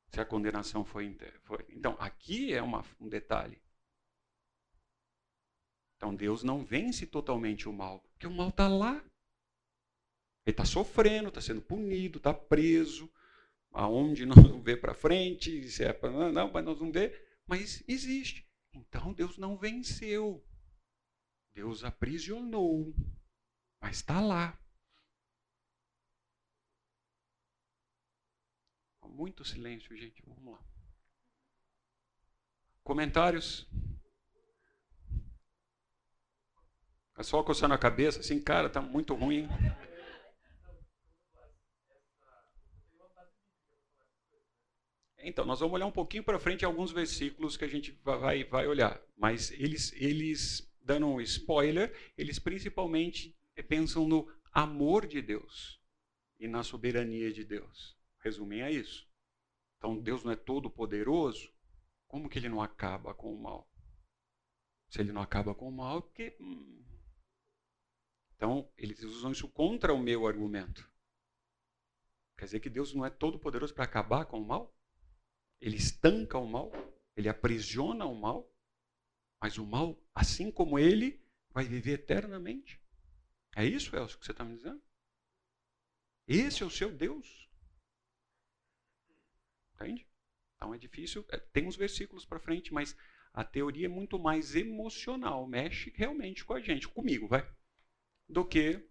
Se 0.09 0.19
a 0.19 0.25
condenação 0.25 0.83
foi. 0.83 1.17
foi. 1.43 1.65
Então, 1.69 1.95
aqui 1.97 2.51
é 2.51 2.61
uma, 2.61 2.83
um 2.99 3.07
detalhe. 3.07 3.61
Então, 5.95 6.13
Deus 6.13 6.43
não 6.43 6.65
vence 6.65 7.07
totalmente 7.07 7.69
o 7.69 7.71
mal, 7.71 8.01
porque 8.11 8.27
o 8.27 8.31
mal 8.31 8.49
está 8.49 8.67
lá. 8.67 8.95
Ele 10.45 10.53
está 10.53 10.65
sofrendo, 10.65 11.29
está 11.29 11.39
sendo 11.39 11.61
punido, 11.61 12.17
está 12.17 12.33
preso. 12.33 13.09
Aonde 13.71 14.25
nós 14.25 14.43
não 14.43 14.61
vê 14.61 14.75
para 14.75 14.93
frente, 14.93 15.69
se 15.69 15.85
é 15.85 15.93
para. 15.93 16.29
Não, 16.29 16.51
mas 16.51 16.65
nós 16.65 16.77
não 16.77 16.91
vê. 16.91 17.25
Mas 17.47 17.81
existe. 17.87 18.45
Então, 18.73 19.13
Deus 19.13 19.37
não 19.37 19.55
venceu. 19.55 20.45
Deus 21.53 21.83
aprisionou, 21.83 22.93
mas 23.79 23.97
está 23.97 24.19
lá. 24.21 24.57
Muito 29.07 29.43
silêncio, 29.43 29.95
gente. 29.95 30.23
Vamos 30.25 30.53
lá. 30.53 30.65
Comentários? 32.83 33.69
É 37.17 37.23
só 37.23 37.43
coçando 37.43 37.73
a 37.73 37.77
cabeça, 37.77 38.19
assim, 38.19 38.41
cara, 38.41 38.69
tá 38.69 38.81
muito 38.81 39.13
ruim. 39.13 39.47
Então, 45.19 45.45
nós 45.45 45.59
vamos 45.59 45.75
olhar 45.75 45.85
um 45.85 45.91
pouquinho 45.91 46.23
para 46.23 46.39
frente 46.39 46.65
alguns 46.65 46.91
versículos 46.91 47.55
que 47.55 47.63
a 47.63 47.67
gente 47.67 47.91
vai, 48.03 48.43
vai 48.43 48.65
olhar. 48.65 48.99
Mas 49.15 49.51
eles, 49.51 49.93
eles 49.93 50.70
dando 50.81 51.07
um 51.07 51.21
spoiler, 51.21 51.95
eles 52.17 52.39
principalmente 52.39 53.37
pensam 53.67 54.07
no 54.07 54.27
amor 54.51 55.07
de 55.07 55.21
Deus 55.21 55.79
e 56.39 56.47
na 56.47 56.63
soberania 56.63 57.31
de 57.31 57.43
Deus. 57.43 57.97
Resumem 58.19 58.61
a 58.61 58.71
isso. 58.71 59.09
Então, 59.77 59.99
Deus 59.99 60.23
não 60.23 60.31
é 60.31 60.35
todo 60.35 60.69
poderoso, 60.69 61.51
como 62.07 62.29
que 62.29 62.37
ele 62.37 62.49
não 62.49 62.61
acaba 62.61 63.13
com 63.13 63.33
o 63.33 63.41
mal? 63.41 63.71
Se 64.89 64.99
ele 64.99 65.13
não 65.13 65.21
acaba 65.21 65.55
com 65.55 65.69
o 65.69 65.71
mal, 65.71 65.99
é 65.99 66.01
porque. 66.01 66.37
Hum. 66.41 66.83
Então, 68.35 68.69
eles 68.77 69.01
usam 69.03 69.31
isso 69.31 69.47
contra 69.47 69.93
o 69.93 69.99
meu 69.99 70.27
argumento. 70.27 70.91
Quer 72.37 72.45
dizer 72.45 72.59
que 72.59 72.69
Deus 72.69 72.93
não 72.93 73.05
é 73.05 73.09
todo 73.09 73.39
poderoso 73.39 73.73
para 73.73 73.85
acabar 73.85 74.25
com 74.25 74.41
o 74.41 74.45
mal? 74.45 74.75
Ele 75.61 75.77
estanca 75.77 76.37
o 76.37 76.45
mal? 76.45 76.71
Ele 77.15 77.29
aprisiona 77.29 78.05
o 78.05 78.15
mal? 78.15 78.50
Mas 79.41 79.57
o 79.57 79.65
mal, 79.65 79.99
assim 80.13 80.51
como 80.51 80.77
ele, 80.77 81.19
vai 81.49 81.65
viver 81.65 81.93
eternamente. 81.93 82.79
É 83.55 83.65
isso, 83.65 83.95
Elcio, 83.95 84.19
que 84.19 84.25
você 84.25 84.31
está 84.31 84.45
me 84.45 84.55
dizendo? 84.55 84.81
Esse 86.27 86.63
é 86.63 86.65
o 86.65 86.69
seu 86.69 86.91
Deus. 86.95 87.49
Entende? 89.75 90.07
Então 90.55 90.73
é 90.73 90.77
difícil. 90.77 91.25
É, 91.29 91.37
tem 91.37 91.67
uns 91.67 91.75
versículos 91.75 92.23
para 92.23 92.39
frente, 92.39 92.71
mas 92.73 92.95
a 93.33 93.43
teoria 93.43 93.87
é 93.87 93.89
muito 93.89 94.19
mais 94.19 94.55
emocional, 94.55 95.47
mexe 95.47 95.91
realmente 95.95 96.45
com 96.45 96.53
a 96.53 96.61
gente, 96.61 96.87
comigo, 96.87 97.27
vai, 97.27 97.49
do 98.27 98.45
que 98.45 98.85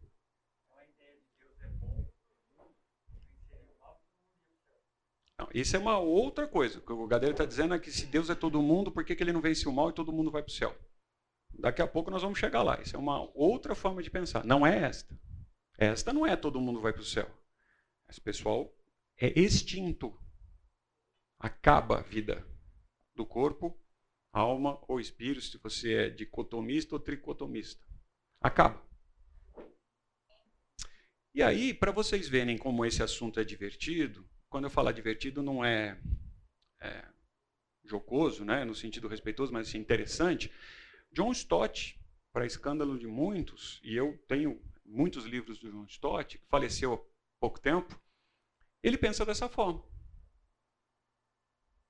Isso 5.54 5.76
é 5.76 5.78
uma 5.78 5.98
outra 5.98 6.46
coisa. 6.46 6.78
O 6.78 6.82
que 6.82 6.92
o 6.92 7.06
Gadeira 7.06 7.32
está 7.32 7.44
dizendo 7.44 7.74
é 7.74 7.78
que 7.78 7.90
se 7.90 8.06
Deus 8.06 8.30
é 8.30 8.34
todo 8.34 8.62
mundo, 8.62 8.90
por 8.90 9.04
que, 9.04 9.14
que 9.14 9.22
ele 9.22 9.32
não 9.32 9.40
vence 9.40 9.68
o 9.68 9.72
mal 9.72 9.90
e 9.90 9.94
todo 9.94 10.12
mundo 10.12 10.30
vai 10.30 10.42
para 10.42 10.50
o 10.50 10.54
céu? 10.54 10.76
Daqui 11.52 11.82
a 11.82 11.86
pouco 11.86 12.10
nós 12.10 12.22
vamos 12.22 12.38
chegar 12.38 12.62
lá. 12.62 12.80
Isso 12.80 12.96
é 12.96 12.98
uma 12.98 13.30
outra 13.34 13.74
forma 13.74 14.02
de 14.02 14.10
pensar. 14.10 14.44
Não 14.44 14.66
é 14.66 14.84
esta. 14.84 15.18
Esta 15.78 16.12
não 16.12 16.26
é 16.26 16.36
todo 16.36 16.60
mundo 16.60 16.80
vai 16.80 16.92
para 16.92 17.02
o 17.02 17.04
céu. 17.04 17.30
Esse 18.08 18.20
pessoal 18.20 18.74
é 19.16 19.38
extinto. 19.38 20.18
Acaba 21.38 21.98
a 21.98 22.02
vida 22.02 22.46
do 23.14 23.24
corpo, 23.24 23.78
alma 24.32 24.82
ou 24.88 25.00
espírito, 25.00 25.42
se 25.42 25.58
você 25.58 25.94
é 25.94 26.10
dicotomista 26.10 26.94
ou 26.94 27.00
tricotomista. 27.00 27.86
Acaba. 28.40 28.82
E 31.34 31.42
aí, 31.42 31.72
para 31.72 31.92
vocês 31.92 32.28
verem 32.28 32.58
como 32.58 32.84
esse 32.84 33.02
assunto 33.02 33.38
é 33.38 33.44
divertido, 33.44 34.28
quando 34.50 34.64
eu 34.64 34.70
falar 34.70 34.92
divertido, 34.92 35.42
não 35.42 35.64
é, 35.64 35.96
é 36.80 37.04
jocoso, 37.84 38.44
né, 38.44 38.64
no 38.64 38.74
sentido 38.74 39.08
respeitoso, 39.08 39.52
mas 39.52 39.68
assim, 39.68 39.78
interessante. 39.78 40.52
John 41.12 41.30
Stott, 41.30 41.98
para 42.32 42.44
escândalo 42.44 42.98
de 42.98 43.06
muitos, 43.06 43.80
e 43.82 43.96
eu 43.96 44.18
tenho 44.28 44.60
muitos 44.84 45.24
livros 45.24 45.58
do 45.60 45.70
John 45.70 45.84
Stott, 45.86 46.36
que 46.36 46.46
faleceu 46.46 46.94
há 46.94 46.98
pouco 47.40 47.60
tempo, 47.60 47.98
ele 48.82 48.98
pensa 48.98 49.24
dessa 49.24 49.48
forma. 49.48 49.82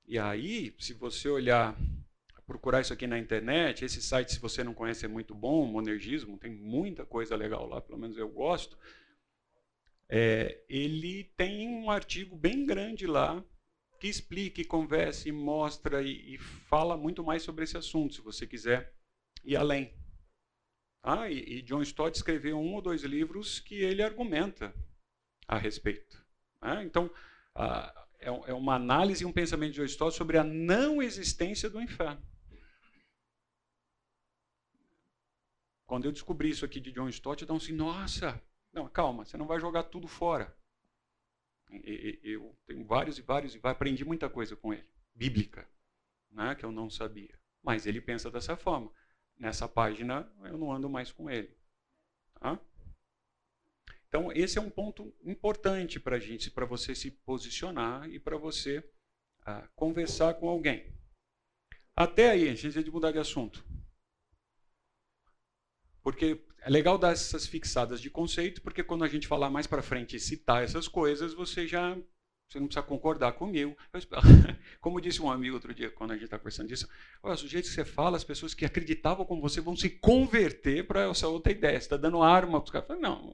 E 0.07 0.19
aí, 0.19 0.75
se 0.79 0.93
você 0.93 1.29
olhar, 1.29 1.77
procurar 2.47 2.81
isso 2.81 2.93
aqui 2.93 3.07
na 3.07 3.19
internet, 3.19 3.85
esse 3.85 4.03
site, 4.03 4.33
se 4.33 4.41
você 4.41 4.63
não 4.65 4.75
conhece, 4.75 5.05
é 5.05 5.09
muito 5.09 5.35
bom, 5.35 5.65
Monergismo, 5.67 6.37
tem 6.37 6.51
muita 6.51 7.07
coisa 7.07 7.37
legal 7.37 7.67
lá, 7.67 7.81
pelo 7.81 7.99
menos 7.99 8.19
eu 8.19 8.29
gosto. 8.29 8.77
É, 10.13 10.65
ele 10.69 11.25
tem 11.37 11.69
um 11.69 11.89
artigo 11.89 12.35
bem 12.37 12.67
grande 12.67 13.07
lá 13.07 13.45
que 14.01 14.09
explica, 14.09 14.65
conversa, 14.65 15.33
mostra 15.33 16.03
e, 16.03 16.35
e, 16.35 16.39
fala 16.39 16.97
muito 16.97 17.23
mais 17.23 17.45
sobre 17.45 17.63
esse 17.63 17.77
assunto, 17.77 18.15
se 18.15 18.21
você 18.21 18.45
quiser 18.45 18.93
ir 19.45 19.55
além. 19.55 19.95
Ah, 21.01 21.31
e, 21.31 21.59
e 21.59 21.63
John 21.63 21.81
Stott 21.83 22.17
escreveu 22.17 22.59
um 22.59 22.75
ou 22.75 22.83
dois 22.83 23.05
livros 23.05 23.61
que 23.61 23.77
ele 23.77 24.03
argumenta 24.03 24.75
a 25.47 25.57
respeito. 25.57 26.27
Né? 26.61 26.83
Então, 26.83 27.09
é, 28.19 28.29
é, 28.29 28.53
uma 28.53 28.75
análise 28.75 29.23
e 29.23 29.27
um 29.27 29.33
pensamento 29.33 29.75
de 29.75 29.81
John 29.81 29.85
Stott 29.85 30.17
sobre 30.17 30.39
a 30.39 30.45
não 30.45 31.01
existência 31.01 31.71
do 31.71 31.81
inferno. 31.81 32.27
Quando 35.87 36.07
eu 36.07 36.13
descobri 36.13 36.51
isso 36.51 36.65
aqui 36.65 36.81
de 36.81 36.91
John 36.91 37.09
Stott, 37.09 37.43
eu 37.43 37.49
disse 37.49 37.71
assim, 37.71 37.77
nossa, 37.77 38.43
não, 38.73 38.89
calma, 38.89 39.25
você 39.25 39.37
não 39.37 39.47
vai 39.47 39.61
jogar 39.61 39.85
tudo 39.85 40.07
fora. 40.07 40.57
Eu 42.23 42.57
tenho 42.67 42.85
vários 42.85 43.19
e 43.19 43.23
vários 43.23 43.55
e 43.55 43.61
aprendi 43.63 44.05
muita 44.05 44.29
coisa 44.29 44.57
com 44.57 44.73
ele, 44.73 44.89
bíblica, 45.15 45.69
né, 46.31 46.55
que 46.55 46.65
eu 46.65 46.73
não 46.73 46.91
sabia. 46.91 47.39
Mas 47.63 47.87
ele 47.87 48.01
pensa 48.01 48.31
dessa 48.31 48.57
forma. 48.57 48.93
Nessa 49.37 49.69
página 49.69 50.31
eu 50.45 50.59
não 50.59 50.73
ando 50.73 50.89
mais 50.89 51.13
com 51.13 51.31
ele. 51.31 51.57
Tá? 52.35 52.61
Então 54.09 54.33
esse 54.33 54.59
é 54.59 54.61
um 54.61 54.71
ponto 54.71 55.15
importante 55.23 56.01
para 56.01 56.17
a 56.17 56.21
gente, 56.21 56.51
para 56.51 56.67
você 56.67 56.95
se 56.95 57.11
posicionar 57.11 58.09
e 58.11 58.19
para 58.19 58.37
você 58.37 58.85
ah, 59.47 59.69
conversar 59.75 60.35
com 60.35 60.49
alguém. 60.49 60.93
Até 61.95 62.31
aí, 62.31 62.49
a 62.49 62.55
gente 62.55 62.73
tem 62.73 62.83
de 62.83 62.91
mudar 62.91 63.13
de 63.13 63.19
assunto. 63.19 63.65
Porque 66.03 66.41
é 66.63 66.71
legal 66.71 66.99
dar 66.99 67.13
essas 67.13 67.47
fixadas 67.47 68.01
de 68.01 68.11
conceito, 68.11 68.63
porque 68.63 68.83
quando 68.83 69.05
a 69.05 69.09
gente 69.09 69.27
falar 69.27 69.51
mais 69.51 69.67
para 69.67 69.83
frente 69.83 70.17
e 70.17 70.21
citar 70.21 70.63
essas 70.63 70.89
coisas, 70.89 71.35
você 71.35 71.67
já 71.67 71.97
você 72.51 72.59
não 72.59 72.67
precisa 72.67 72.85
concordar 72.85 73.33
comigo. 73.33 73.77
Como 74.81 75.01
disse 75.01 75.23
um 75.23 75.31
amigo 75.31 75.55
outro 75.55 75.73
dia, 75.73 75.89
quando 75.89 76.11
a 76.11 76.15
gente 76.15 76.25
está 76.25 76.37
conversando 76.37 76.69
disso, 76.69 76.89
o 77.23 77.37
jeito 77.37 77.69
que 77.69 77.75
você 77.75 77.85
fala, 77.85 78.17
as 78.17 78.25
pessoas 78.25 78.55
que 78.55 78.65
acreditavam 78.65 79.25
como 79.25 79.41
você 79.41 79.61
vão 79.61 79.77
se 79.77 79.89
converter 79.89 80.85
para 80.85 81.09
essa 81.09 81.29
outra 81.29 81.53
ideia. 81.53 81.79
Você 81.79 81.87
está 81.87 81.97
dando 81.97 82.21
arma 82.21 82.61
para 82.61 82.65
os 82.65 82.71
caras. 82.71 83.01
Não. 83.01 83.33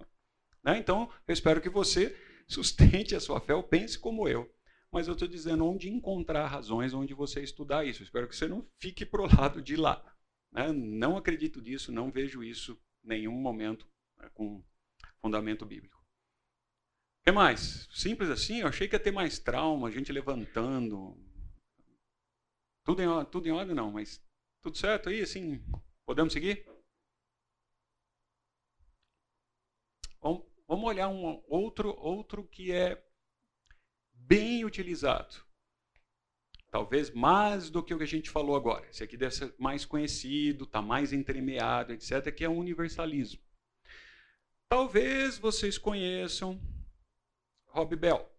Né? 0.63 0.79
Então, 0.79 1.09
eu 1.27 1.33
espero 1.33 1.63
que 1.63 1.71
você 1.71 2.15
sustente 2.47 3.15
a 3.15 3.21
sua 3.21 3.41
fé 3.41 3.55
ou 3.55 3.63
pense 3.63 3.99
como 3.99 4.29
eu. 4.29 4.53
Mas 4.93 5.09
eu 5.09 5.15
estou 5.15 5.27
dizendo 5.27 5.65
onde 5.65 5.89
encontrar 5.89 6.47
razões, 6.47 6.93
onde 6.93 7.15
você 7.15 7.41
estudar 7.41 7.87
isso. 7.87 8.03
Eu 8.03 8.05
espero 8.05 8.29
que 8.29 8.37
você 8.37 8.47
não 8.47 8.67
fique 8.79 9.07
para 9.07 9.23
o 9.23 9.27
lado 9.27 9.63
de 9.63 9.77
lá. 9.77 10.05
Né? 10.53 10.73
Não 10.73 11.17
acredito 11.17 11.61
nisso, 11.61 11.93
não 11.93 12.11
vejo 12.11 12.43
isso 12.43 12.81
nenhum 13.03 13.33
momento 13.33 13.87
né, 14.19 14.29
com 14.31 14.65
fundamento 15.21 15.65
bíblico. 15.65 15.97
O 17.21 17.25
que 17.25 17.33
mais? 17.33 17.89
Simples 17.91 18.31
assim? 18.31 18.61
Eu 18.61 18.69
achei 18.69 18.89
que 18.89 18.95
ia 18.95 19.01
ter 19.01 19.11
mais 19.11 19.39
trauma, 19.39 19.91
gente 19.91 20.13
levantando. 20.13 21.17
Tudo 22.85 23.03
em, 23.03 23.25
tudo 23.27 23.49
em 23.49 23.53
ordem, 23.53 23.75
não, 23.75 23.91
mas 23.91 24.25
tudo 24.63 24.77
certo 24.79 25.09
aí, 25.09 25.21
assim? 25.21 25.65
Podemos 26.05 26.33
seguir? 26.33 26.65
Vamos 30.69 30.85
olhar 30.85 31.09
um 31.09 31.43
outro, 31.47 31.91
outro 31.97 32.45
que 32.45 32.73
é 32.73 33.01
bem 34.13 34.65
utilizado. 34.65 35.46
Talvez 36.77 37.11
mais 37.11 37.71
do 37.71 37.83
que 37.83 37.95
o 37.95 37.97
que 37.97 38.05
a 38.05 38.07
gente 38.07 38.29
falou 38.29 38.55
agora. 38.55 38.87
Esse 38.91 39.03
aqui 39.03 39.17
deve 39.17 39.35
ser 39.35 39.55
mais 39.59 39.87
conhecido, 39.87 40.65
está 40.65 40.83
mais 40.83 41.11
entremeado, 41.11 41.95
etc., 41.95 42.31
que 42.31 42.45
é 42.45 42.49
o 42.51 42.53
universalismo. 42.53 43.41
Talvez 44.69 45.39
vocês 45.39 45.79
conheçam 45.79 46.61
Rob 47.69 47.97
Bell. 47.97 48.31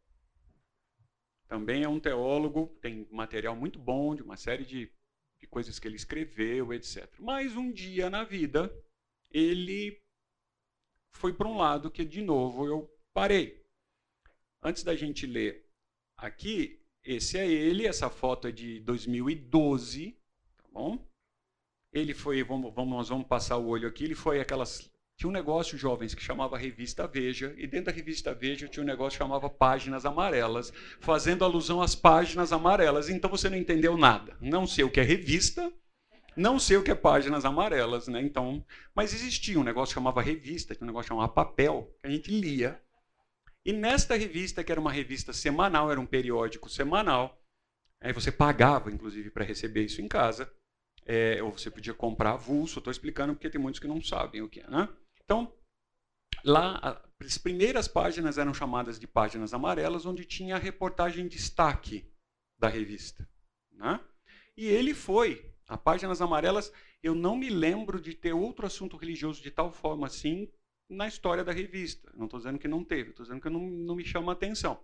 Também 1.48 1.82
é 1.82 1.90
um 1.90 2.00
teólogo, 2.00 2.78
tem 2.80 3.08
material 3.10 3.56
muito 3.56 3.80
bom 3.80 4.14
de 4.14 4.22
uma 4.22 4.38
série 4.38 4.66
de, 4.66 4.94
de 5.40 5.48
coisas 5.48 5.80
que 5.80 5.88
ele 5.88 5.96
escreveu, 5.96 6.72
etc. 6.72 7.12
Mas 7.18 7.56
um 7.56 7.72
dia 7.72 8.08
na 8.08 8.24
vida, 8.24 8.72
ele 9.32 10.00
foi 11.12 11.34
para 11.34 11.48
um 11.48 11.58
lado 11.58 11.90
que, 11.90 12.06
de 12.06 12.22
novo, 12.22 12.68
eu 12.68 12.88
parei. 13.16 13.66
Antes 14.62 14.84
da 14.84 14.96
gente 14.96 15.26
ler 15.26 15.68
aqui, 16.16 16.87
esse 17.08 17.38
é 17.38 17.48
ele, 17.48 17.88
essa 17.88 18.10
foto 18.10 18.48
é 18.48 18.52
de 18.52 18.80
2012, 18.82 20.18
tá 20.58 20.64
bom? 20.72 21.00
Ele 21.92 22.14
foi, 22.14 22.44
vamos, 22.44 22.74
vamos, 22.74 22.96
nós 22.96 23.10
vamos 23.10 23.28
passar 23.28 23.58
o 23.58 23.68
olho 23.68 23.88
aqui, 23.88 24.04
ele 24.04 24.16
foi 24.16 24.40
aquelas 24.40 24.92
tinha 25.18 25.30
um 25.30 25.34
negócio, 25.34 25.76
jovens, 25.80 26.14
que 26.14 26.22
chamava 26.22 26.60
Revista 26.60 27.08
Veja, 27.08 27.52
e 27.58 27.66
dentro 27.66 27.88
da 27.88 27.92
Revista 27.92 28.36
Veja 28.36 28.68
tinha 28.68 28.84
um 28.84 28.86
negócio 28.86 29.18
que 29.18 29.24
chamava 29.24 29.50
Páginas 29.50 30.06
Amarelas, 30.06 30.72
fazendo 31.00 31.44
alusão 31.44 31.82
às 31.82 31.96
páginas 31.96 32.54
amarelas. 32.54 33.10
Então 33.10 33.28
você 33.28 33.50
não 33.50 33.58
entendeu 33.58 33.98
nada. 33.98 34.38
Não 34.40 34.68
sei 34.68 34.84
o 34.84 34.92
que 34.92 35.00
é 35.00 35.04
revista, 35.04 35.74
não 36.36 36.60
sei 36.60 36.78
o 36.78 36.84
que 36.84 36.92
é 36.92 36.96
páginas 36.96 37.46
amarelas, 37.46 38.08
né? 38.08 38.22
Então, 38.22 38.64
mas 38.94 39.12
existia 39.12 39.60
um 39.60 39.64
negócio 39.64 39.94
que 39.94 40.00
chamava 40.00 40.22
revista, 40.22 40.76
tinha 40.76 40.86
um 40.86 40.88
negócio 40.88 41.10
que 41.10 41.16
chamava 41.16 41.34
papel, 41.34 41.92
que 42.00 42.06
a 42.06 42.12
gente 42.12 42.30
lia. 42.30 42.80
E 43.68 43.74
nesta 43.74 44.16
revista, 44.16 44.64
que 44.64 44.72
era 44.72 44.80
uma 44.80 44.94
revista 44.94 45.34
semanal, 45.34 45.92
era 45.92 46.00
um 46.00 46.06
periódico 46.06 46.70
semanal, 46.70 47.38
aí 48.00 48.14
você 48.14 48.32
pagava, 48.32 48.90
inclusive, 48.90 49.30
para 49.30 49.44
receber 49.44 49.84
isso 49.84 50.02
em 50.02 50.08
casa, 50.08 50.50
é, 51.06 51.44
ou 51.44 51.52
você 51.52 51.70
podia 51.70 51.94
comprar 51.94 52.32
avulso. 52.32 52.80
Estou 52.80 52.92
explicando 52.92 53.34
porque 53.34 53.50
tem 53.50 53.60
muitos 53.60 53.82
que 53.82 53.88
não 53.88 54.02
sabem 54.02 54.42
o 54.42 54.48
que 54.48 54.62
é. 54.62 54.70
Né? 54.70 54.88
Então, 55.22 55.54
lá, 56.46 57.04
as 57.20 57.38
primeiras 57.38 57.90
páginas 57.90 58.38
eram 58.38 58.54
chamadas 58.54 58.98
de 58.98 59.06
páginas 59.06 59.54
amarelas, 59.54 60.06
onde 60.06 60.24
tinha 60.24 60.56
a 60.56 60.60
reportagem 60.60 61.26
em 61.26 61.28
destaque 61.28 62.10
da 62.58 62.70
revista. 62.70 63.30
Né? 63.74 64.00
E 64.56 64.66
ele 64.66 64.94
foi. 64.94 65.54
A 65.68 65.78
páginas 65.78 66.22
amarelas, 66.22 66.72
eu 67.04 67.14
não 67.14 67.36
me 67.36 67.50
lembro 67.50 68.00
de 68.00 68.14
ter 68.14 68.32
outro 68.32 68.66
assunto 68.66 68.96
religioso 68.96 69.44
de 69.44 69.52
tal 69.52 69.74
forma 69.74 70.08
assim 70.08 70.50
na 70.90 71.08
história 71.08 71.44
da 71.44 71.52
revista. 71.52 72.12
Não 72.16 72.26
estou 72.26 72.40
dizendo 72.40 72.60
que 72.60 72.68
não 72.68 72.84
teve, 72.84 73.10
estou 73.10 73.26
dizendo 73.26 73.42
que 73.42 73.50
não, 73.50 73.62
não 73.62 73.96
me 73.96 74.06
chama 74.06 74.32
a 74.32 74.36
atenção. 74.36 74.84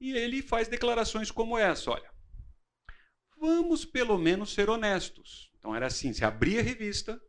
E 0.00 0.12
ele 0.12 0.42
faz 0.42 0.68
declarações 0.68 1.30
como 1.30 1.58
essa: 1.58 1.90
olha, 1.90 2.12
vamos 3.38 3.84
pelo 3.84 4.18
menos 4.18 4.52
ser 4.52 4.68
honestos. 4.68 5.50
Então 5.58 5.74
era 5.74 5.86
assim: 5.86 6.12
se 6.12 6.24
abria 6.24 6.60
a 6.60 6.62
revista, 6.62 7.20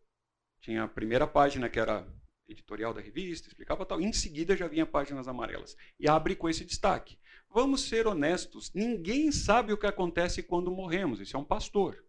tinha 0.62 0.84
a 0.84 0.88
primeira 0.88 1.28
página 1.28 1.70
que 1.70 1.80
era 1.80 2.08
editorial 2.48 2.94
da 2.94 3.02
revista, 3.02 3.48
explicava 3.48 3.86
tal, 3.86 4.00
em 4.00 4.14
seguida 4.14 4.56
já 4.56 4.68
vinha 4.68 4.86
páginas 4.86 5.28
amarelas. 5.28 5.76
E 6.00 6.08
abre 6.08 6.36
com 6.36 6.50
esse 6.50 6.64
destaque. 6.64 7.18
Vamos 7.50 7.82
ser 7.82 8.08
honestos: 8.08 8.74
ninguém 8.74 9.32
sabe 9.32 9.72
o 9.72 9.78
que 9.78 9.88
acontece 9.88 10.44
quando 10.44 10.72
morremos. 10.72 11.20
Isso 11.20 11.36
é 11.36 11.40
um 11.40 11.46
pastor 11.46 12.04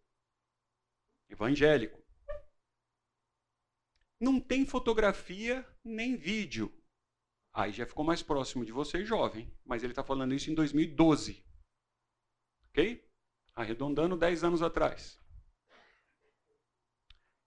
evangélico. 1.28 2.05
Não 4.18 4.40
tem 4.40 4.64
fotografia 4.64 5.66
nem 5.84 6.16
vídeo. 6.16 6.72
Aí 7.52 7.72
já 7.72 7.86
ficou 7.86 8.04
mais 8.04 8.22
próximo 8.22 8.64
de 8.64 8.72
você, 8.72 9.04
jovem. 9.04 9.50
Mas 9.64 9.82
ele 9.82 9.92
está 9.92 10.04
falando 10.04 10.34
isso 10.34 10.50
em 10.50 10.54
2012. 10.54 11.44
Ok? 12.70 13.08
Arredondando 13.54 14.16
10 14.16 14.44
anos 14.44 14.62
atrás. 14.62 15.18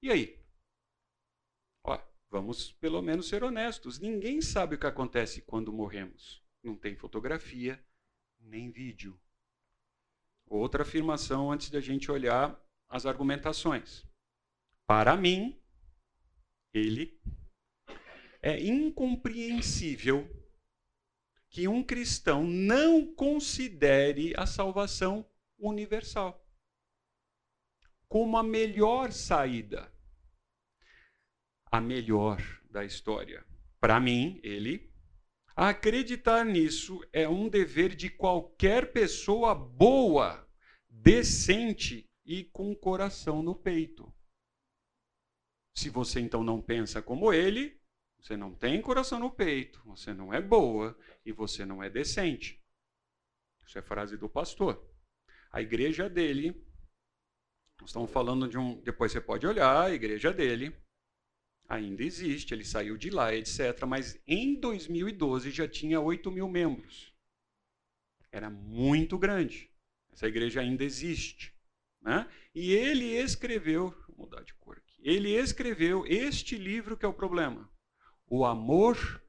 E 0.01 0.10
aí? 0.12 0.43
Ó, 1.84 1.99
vamos 2.29 2.71
pelo 2.73 3.01
menos 3.01 3.27
ser 3.27 3.43
honestos. 3.43 3.99
Ninguém 3.99 4.41
sabe 4.41 4.75
o 4.75 4.79
que 4.79 4.88
acontece 4.88 5.41
quando 5.41 5.73
morremos. 5.73 6.43
Não 6.63 6.75
tem 6.75 6.95
fotografia 6.95 7.84
nem 8.39 8.71
vídeo. 8.71 9.19
Outra 10.45 10.84
afirmação 10.84 11.51
antes 11.51 11.69
da 11.69 11.79
gente 11.79 12.12
olhar 12.12 12.60
as 12.88 13.05
argumentações. 13.05 14.05
Para 14.88 15.15
mim, 15.15 15.62
ele, 16.73 17.19
é 18.41 18.60
incompreensível 18.63 20.27
que 21.49 21.67
um 21.67 21.84
cristão 21.84 22.43
não 22.43 23.05
considere 23.15 24.34
a 24.38 24.45
salvação 24.45 25.25
universal 25.58 26.45
como 28.10 28.38
a 28.38 28.43
melhor 28.43 29.12
saída, 29.12 29.93
a 31.71 31.79
melhor 31.79 32.41
da 32.71 32.84
história. 32.84 33.45
Para 33.79 33.99
mim, 33.99 34.39
ele, 34.43 34.91
acreditar 35.55 36.43
nisso 36.43 36.99
é 37.13 37.29
um 37.29 37.47
dever 37.47 37.95
de 37.95 38.10
qualquer 38.10 38.91
pessoa 38.91 39.53
boa, 39.53 40.43
decente 40.89 42.10
e 42.25 42.43
com 42.43 42.75
coração 42.75 43.43
no 43.43 43.55
peito. 43.55 44.12
Se 45.75 45.89
você 45.89 46.19
então 46.19 46.43
não 46.43 46.62
pensa 46.62 47.01
como 47.01 47.32
ele, 47.32 47.79
você 48.19 48.36
não 48.36 48.53
tem 48.53 48.82
coração 48.82 49.19
no 49.19 49.32
peito, 49.32 49.82
você 49.86 50.13
não 50.13 50.34
é 50.34 50.41
boa 50.41 50.97
e 51.25 51.32
você 51.32 51.65
não 51.65 51.82
é 51.82 51.89
decente. 51.89 52.62
Isso 53.65 53.77
é 53.77 53.82
frase 53.82 54.17
do 54.17 54.27
pastor. 54.27 54.84
A 55.51 55.62
igreja 55.62 56.10
dele, 56.10 56.51
nós 57.79 57.89
estamos 57.89 58.12
falando 58.12 58.47
de 58.47 58.58
um. 58.58 58.82
Depois 58.82 59.12
você 59.12 59.21
pode 59.21 59.47
olhar, 59.47 59.86
a 59.86 59.93
igreja 59.93 60.34
dele 60.34 60.75
ainda 61.67 62.03
existe, 62.03 62.53
ele 62.53 62.65
saiu 62.65 62.97
de 62.97 63.12
lá, 63.12 63.34
etc. 63.34 63.86
Mas 63.88 64.19
em 64.27 64.60
2012 64.60 65.51
já 65.51 65.67
tinha 65.67 66.01
8 66.01 66.32
mil 66.32 66.49
membros. 66.49 67.13
Era 68.32 68.49
muito 68.49 69.17
grande. 69.17 69.71
Essa 70.12 70.27
igreja 70.27 70.62
ainda 70.62 70.84
existe. 70.84 71.55
Né? 72.01 72.29
E 72.55 72.73
ele 72.73 73.05
escreveu, 73.05 73.91
vou 74.08 74.25
mudar 74.25 74.41
de 74.41 74.53
cor 74.55 74.77
aqui, 74.77 74.88
ele 75.02 75.30
escreveu 75.30 76.06
este 76.06 76.58
livro 76.58 76.98
que 76.98 77.06
é 77.06 77.08
o 77.08 77.14
problema. 77.14 77.70
O 78.28 78.46
amor 78.46 79.24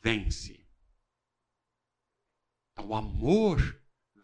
vence. 0.00 0.66
Então, 2.72 2.88
o 2.88 2.94
amor 2.94 3.80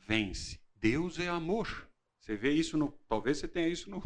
vence. 0.06 0.60
Deus 0.76 1.18
é 1.18 1.28
amor. 1.28 1.88
Você 2.20 2.36
vê 2.36 2.52
isso 2.52 2.76
no. 2.76 2.92
Talvez 3.08 3.38
você 3.38 3.48
tenha 3.48 3.68
isso 3.68 3.88
no, 3.88 4.02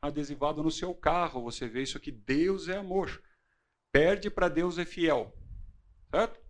adesivado 0.00 0.62
no 0.62 0.70
seu 0.70 0.94
carro. 0.94 1.42
Você 1.42 1.68
vê 1.68 1.82
isso 1.82 1.96
aqui. 1.96 2.10
Deus 2.10 2.68
é 2.68 2.76
amor. 2.76 3.22
Perde 3.90 4.30
para 4.30 4.48
Deus 4.48 4.78
é 4.78 4.84
fiel. 4.84 5.34
Certo? 6.10 6.40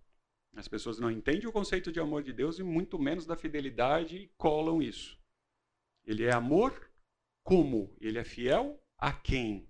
As 0.54 0.68
pessoas 0.68 0.98
não 0.98 1.10
entendem 1.10 1.46
o 1.46 1.52
conceito 1.52 1.90
de 1.90 2.00
amor 2.00 2.22
de 2.22 2.32
Deus 2.32 2.58
e 2.58 2.62
muito 2.62 2.98
menos 2.98 3.24
da 3.24 3.36
fidelidade 3.36 4.16
e 4.16 4.28
colam 4.36 4.82
isso. 4.82 5.18
Ele 6.04 6.24
é 6.24 6.32
amor 6.32 6.90
como? 7.42 7.96
Ele 8.00 8.18
é 8.18 8.24
fiel 8.24 8.80
a 8.98 9.12
quem? 9.12 9.66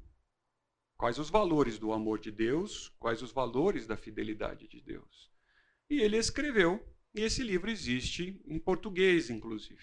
Quais 1.03 1.19
os 1.19 1.29
valores 1.29 1.81
do 1.81 1.93
amor 1.93 2.21
de 2.21 2.31
Deus? 2.31 2.95
Quais 3.01 3.23
os 3.23 3.33
valores 3.33 3.89
da 3.89 3.97
fidelidade 3.97 4.69
de 4.69 4.81
Deus? 4.81 5.33
E 5.91 6.01
ele 6.01 6.17
escreveu, 6.17 6.81
e 7.13 7.23
esse 7.23 7.43
livro 7.43 7.69
existe 7.69 8.41
em 8.47 8.57
português, 8.57 9.29
inclusive. 9.29 9.83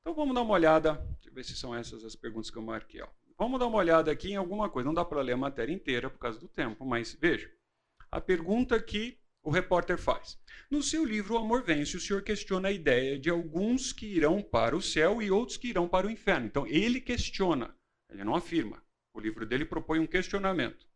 Então 0.00 0.14
vamos 0.14 0.32
dar 0.32 0.42
uma 0.42 0.54
olhada, 0.54 0.92
deixa 1.14 1.30
eu 1.30 1.34
ver 1.34 1.44
se 1.44 1.56
são 1.56 1.74
essas 1.74 2.04
as 2.04 2.14
perguntas 2.14 2.48
que 2.48 2.56
eu 2.56 2.62
marquei. 2.62 3.02
Ó. 3.02 3.08
Vamos 3.36 3.58
dar 3.58 3.66
uma 3.66 3.78
olhada 3.78 4.12
aqui 4.12 4.30
em 4.30 4.36
alguma 4.36 4.70
coisa. 4.70 4.86
Não 4.86 4.94
dá 4.94 5.04
para 5.04 5.20
ler 5.20 5.32
a 5.32 5.36
matéria 5.36 5.72
inteira 5.72 6.08
por 6.08 6.20
causa 6.20 6.38
do 6.38 6.46
tempo, 6.46 6.86
mas 6.86 7.12
veja. 7.20 7.50
A 8.08 8.20
pergunta 8.20 8.80
que 8.80 9.18
o 9.42 9.50
repórter 9.50 9.98
faz. 9.98 10.38
No 10.70 10.80
seu 10.80 11.04
livro 11.04 11.34
O 11.34 11.38
Amor 11.38 11.64
Vence, 11.64 11.96
o 11.96 12.00
senhor 12.00 12.22
questiona 12.22 12.68
a 12.68 12.72
ideia 12.72 13.18
de 13.18 13.28
alguns 13.28 13.92
que 13.92 14.06
irão 14.06 14.40
para 14.40 14.76
o 14.76 14.80
céu 14.80 15.20
e 15.20 15.28
outros 15.28 15.56
que 15.56 15.66
irão 15.66 15.88
para 15.88 16.06
o 16.06 16.10
inferno. 16.10 16.46
Então, 16.46 16.68
ele 16.68 17.00
questiona, 17.00 17.76
ele 18.08 18.22
não 18.22 18.36
afirma. 18.36 18.80
O 19.12 19.20
livro 19.20 19.44
dele 19.46 19.64
propõe 19.64 19.98
um 19.98 20.06
questionamento. 20.06 20.86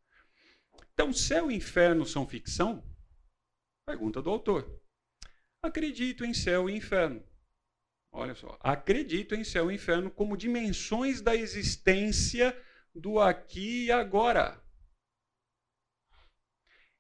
Então, 0.93 1.13
céu 1.13 1.51
e 1.51 1.55
inferno 1.55 2.07
são 2.07 2.27
ficção? 2.27 2.85
Pergunta 3.87 4.23
do 4.23 4.31
autor. 4.31 4.81
Acredito 5.63 6.25
em 6.25 6.33
céu 6.33 6.71
e 6.71 6.77
inferno. 6.77 7.23
Olha 8.13 8.35
só, 8.35 8.57
acredito 8.61 9.35
em 9.35 9.43
céu 9.43 9.71
e 9.71 9.75
inferno 9.75 10.11
como 10.11 10.37
dimensões 10.37 11.21
da 11.21 11.35
existência 11.35 12.57
do 12.95 13.19
aqui 13.19 13.87
e 13.87 13.91
agora. 13.91 14.63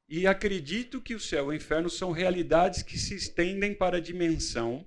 E 0.08 0.26
acredito 0.26 1.00
que 1.00 1.14
o 1.14 1.20
céu 1.20 1.46
e 1.46 1.48
o 1.48 1.56
inferno 1.56 1.88
são 1.88 2.10
realidades 2.10 2.82
que 2.82 2.98
se 2.98 3.14
estendem 3.14 3.74
para 3.74 3.98
a 3.98 4.00
dimensão, 4.00 4.86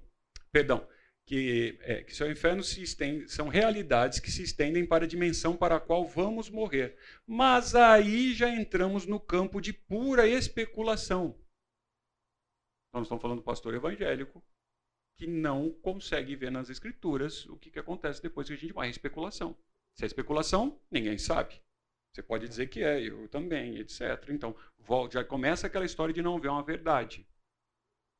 perdão, 0.52 0.88
que, 1.28 1.78
é, 1.82 2.04
que 2.04 2.16
se 2.16 2.82
estendem, 2.82 3.28
são 3.28 3.50
realidades 3.50 4.18
que 4.18 4.32
se 4.32 4.42
estendem 4.42 4.86
para 4.86 5.04
a 5.04 5.08
dimensão 5.08 5.58
para 5.58 5.76
a 5.76 5.80
qual 5.80 6.08
vamos 6.08 6.50
morrer. 6.50 6.98
Mas 7.28 7.76
aí 7.76 8.34
já 8.34 8.50
entramos 8.50 9.06
no 9.06 9.20
campo 9.20 9.60
de 9.60 9.74
pura 9.74 10.26
especulação. 10.26 11.38
Então, 12.88 13.02
nós 13.02 13.08
estamos 13.08 13.22
falando 13.22 13.40
do 13.40 13.44
pastor 13.44 13.74
evangélico 13.74 14.42
que 15.18 15.28
não 15.28 15.70
consegue 15.70 16.34
ver 16.34 16.50
nas 16.50 16.70
escrituras 16.70 17.46
o 17.48 17.58
que, 17.58 17.72
que 17.72 17.80
acontece 17.80 18.22
depois 18.22 18.48
que 18.48 18.54
a 18.54 18.58
gente 18.58 18.72
vai. 18.72 18.88
É 18.88 18.92
especulação. 18.92 19.58
Se 19.96 20.06
é 20.06 20.08
especulação, 20.08 20.80
ninguém 20.90 21.18
sabe. 21.18 21.62
Você 22.14 22.24
pode 22.24 22.48
dizer 22.48 22.68
que 22.68 22.82
é, 22.82 23.02
eu 23.02 23.28
também, 23.28 23.78
etc. 23.80 24.02
Então, 24.30 24.56
já 25.12 25.26
começa 25.26 25.68
aquela 25.68 25.84
história 25.84 26.14
de 26.14 26.22
não 26.22 26.40
ver 26.40 26.48
uma 26.48 26.64
verdade. 26.64 27.28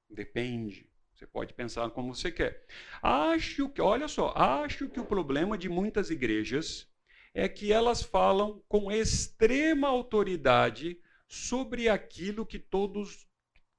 Depende. 0.10 0.90
Você 1.18 1.26
pode 1.26 1.52
pensar 1.56 1.90
como 1.90 2.14
você 2.14 2.32
quer. 2.32 2.64
Acho 3.02 3.68
que, 3.70 3.82
olha 3.82 4.08
só, 4.08 4.34
acho 4.36 4.88
que 4.88 5.00
o 5.00 5.06
problema 5.06 5.58
de 5.58 5.68
muitas 5.68 6.12
igrejas 6.12 6.88
é 7.34 7.50
que 7.50 7.74
elas 7.74 8.04
falam 8.04 8.64
com 8.68 8.92
extrema 8.92 9.88
autoridade 9.88 11.02
sobre 11.28 11.90
aquilo 11.90 12.46
que 12.46 12.60
todos 12.60 13.28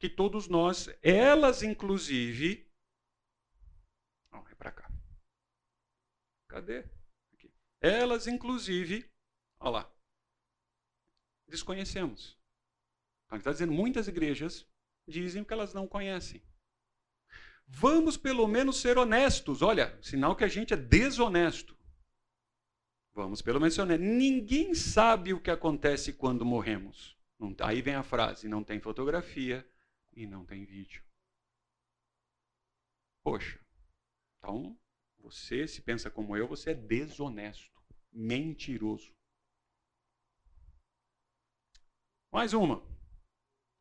que 0.00 0.08
todos 0.08 0.48
nós, 0.48 0.88
elas 1.02 1.62
inclusive, 1.64 2.70
não, 4.30 4.46
é 4.48 4.54
para 4.54 4.70
cá. 4.70 4.88
Cadê? 6.48 6.84
Aqui. 7.32 7.52
Elas 7.80 8.28
inclusive, 8.28 9.10
olha 9.58 9.70
lá, 9.70 9.92
desconhecemos. 11.48 12.38
Então, 13.26 13.38
está 13.38 13.50
dizendo 13.52 13.72
muitas 13.72 14.06
igrejas 14.06 14.68
dizem 15.06 15.42
que 15.42 15.52
elas 15.52 15.74
não 15.74 15.88
conhecem. 15.88 16.40
Vamos 17.68 18.16
pelo 18.16 18.48
menos 18.48 18.80
ser 18.80 18.96
honestos. 18.98 19.62
Olha, 19.62 19.96
sinal 20.02 20.34
que 20.34 20.42
a 20.42 20.48
gente 20.48 20.72
é 20.72 20.76
desonesto. 20.76 21.76
Vamos 23.12 23.42
pelo 23.42 23.60
menos 23.60 23.74
ser 23.74 23.82
honestos. 23.82 24.08
Ninguém 24.08 24.74
sabe 24.74 25.34
o 25.34 25.40
que 25.40 25.50
acontece 25.50 26.12
quando 26.12 26.44
morremos. 26.44 27.16
Aí 27.60 27.82
vem 27.82 27.94
a 27.94 28.02
frase: 28.02 28.48
não 28.48 28.64
tem 28.64 28.80
fotografia 28.80 29.68
e 30.14 30.26
não 30.26 30.44
tem 30.44 30.64
vídeo. 30.64 31.02
Poxa, 33.22 33.60
então 34.38 34.76
você, 35.18 35.68
se 35.68 35.82
pensa 35.82 36.10
como 36.10 36.36
eu, 36.36 36.48
você 36.48 36.70
é 36.70 36.74
desonesto, 36.74 37.82
mentiroso. 38.10 39.12
Mais 42.32 42.54
uma. 42.54 42.82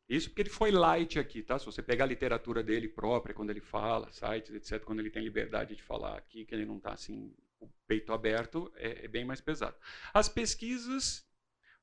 Isso 0.08 0.30
porque 0.30 0.42
ele 0.42 0.50
foi 0.50 0.70
light 0.70 1.18
aqui, 1.18 1.42
tá? 1.42 1.58
Se 1.58 1.66
você 1.66 1.82
pegar 1.82 2.04
a 2.04 2.08
literatura 2.08 2.62
dele 2.62 2.88
própria, 2.88 3.34
quando 3.34 3.50
ele 3.50 3.60
fala, 3.60 4.10
sites, 4.10 4.54
etc., 4.54 4.82
quando 4.82 5.00
ele 5.00 5.10
tem 5.10 5.22
liberdade 5.22 5.76
de 5.76 5.82
falar 5.82 6.16
aqui, 6.16 6.46
que 6.46 6.54
ele 6.54 6.64
não 6.64 6.78
está 6.78 6.92
assim, 6.92 7.34
o 7.60 7.68
peito 7.86 8.12
aberto, 8.12 8.72
é, 8.76 9.04
é, 9.04 9.08
bem 9.08 9.24
mais 9.24 9.40
pesado. 9.40 9.76
As 10.14 10.28
pesquisas 10.28 11.26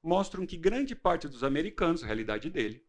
mostram 0.01 0.45
que 0.45 0.57
grande 0.57 0.95
parte 0.95 1.27
dos 1.27 1.43
americanos, 1.43 2.03
a 2.03 2.07
realidade 2.07 2.49
dele, 2.49 2.83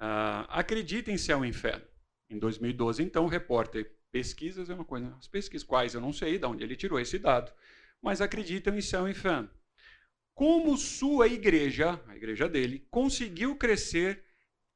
uh, 0.00 0.46
acredita 0.48 1.12
em 1.12 1.18
céu 1.18 1.44
e 1.44 1.48
inferno. 1.48 1.86
Em 2.28 2.38
2012, 2.38 3.02
então, 3.02 3.24
o 3.24 3.28
repórter 3.28 3.92
pesquisas 4.10 4.68
é 4.68 4.74
uma 4.74 4.84
coisa, 4.84 5.14
as 5.16 5.28
pesquisas 5.28 5.66
quais 5.66 5.94
eu 5.94 6.00
não 6.00 6.12
sei 6.12 6.38
de 6.38 6.46
onde 6.46 6.64
ele 6.64 6.74
tirou 6.74 6.98
esse 6.98 7.18
dado, 7.18 7.52
mas 8.02 8.20
acreditam 8.20 8.76
em 8.76 8.80
céu 8.80 9.06
e 9.06 9.12
inferno 9.12 9.48
como 10.40 10.74
sua 10.78 11.28
igreja, 11.28 12.02
a 12.08 12.16
igreja 12.16 12.48
dele, 12.48 12.86
conseguiu 12.90 13.56
crescer. 13.56 14.24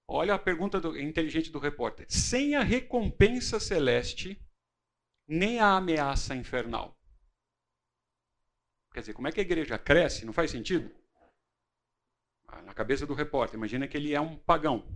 Olha 0.06 0.34
a 0.34 0.38
pergunta 0.38 0.80
do, 0.80 0.98
inteligente 0.98 1.50
do 1.50 1.58
repórter: 1.58 2.06
sem 2.08 2.54
a 2.54 2.62
recompensa 2.62 3.58
celeste, 3.58 4.40
nem 5.26 5.58
a 5.58 5.76
ameaça 5.76 6.34
infernal. 6.34 6.96
Quer 8.92 9.00
dizer, 9.00 9.14
como 9.14 9.26
é 9.26 9.32
que 9.32 9.40
a 9.40 9.42
igreja 9.42 9.76
cresce? 9.76 10.24
Não 10.24 10.32
faz 10.32 10.50
sentido? 10.50 10.88
Ah, 12.46 12.62
na 12.62 12.72
cabeça 12.72 13.04
do 13.04 13.14
repórter, 13.14 13.56
imagina 13.56 13.88
que 13.88 13.96
ele 13.96 14.14
é 14.14 14.20
um 14.20 14.36
pagão. 14.36 14.86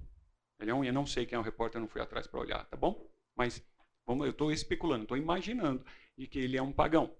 Ele 0.60 0.70
é 0.70 0.74
um, 0.74 0.84
eu 0.84 0.92
não 0.92 1.06
sei 1.06 1.26
quem 1.26 1.36
é 1.36 1.38
o 1.38 1.42
repórter, 1.42 1.78
eu 1.78 1.82
não 1.82 1.88
fui 1.88 2.00
atrás 2.00 2.26
para 2.26 2.40
olhar, 2.40 2.64
tá 2.66 2.76
bom? 2.76 3.10
Mas 3.34 3.64
vamos, 4.06 4.26
eu 4.26 4.30
estou 4.30 4.52
especulando, 4.52 5.02
estou 5.04 5.16
imaginando 5.16 5.84
de 6.16 6.26
que 6.26 6.38
ele 6.38 6.56
é 6.56 6.62
um 6.62 6.72
pagão. 6.72 7.16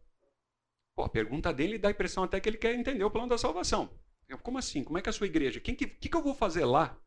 Pô, 0.94 1.04
a 1.04 1.08
pergunta 1.08 1.52
dele 1.52 1.78
dá 1.78 1.88
a 1.88 1.92
impressão 1.92 2.24
até 2.24 2.40
que 2.40 2.48
ele 2.48 2.58
quer 2.58 2.74
entender 2.74 3.04
o 3.04 3.10
plano 3.10 3.28
da 3.28 3.38
salvação. 3.38 3.90
Eu, 4.28 4.38
como 4.38 4.58
assim? 4.58 4.84
Como 4.84 4.98
é 4.98 5.02
que 5.02 5.08
a 5.08 5.12
sua 5.12 5.26
igreja? 5.26 5.58
O 5.58 5.62
que, 5.62 5.74
que, 5.74 5.86
que 5.86 6.16
eu 6.16 6.22
vou 6.22 6.34
fazer 6.34 6.64
lá 6.64 7.00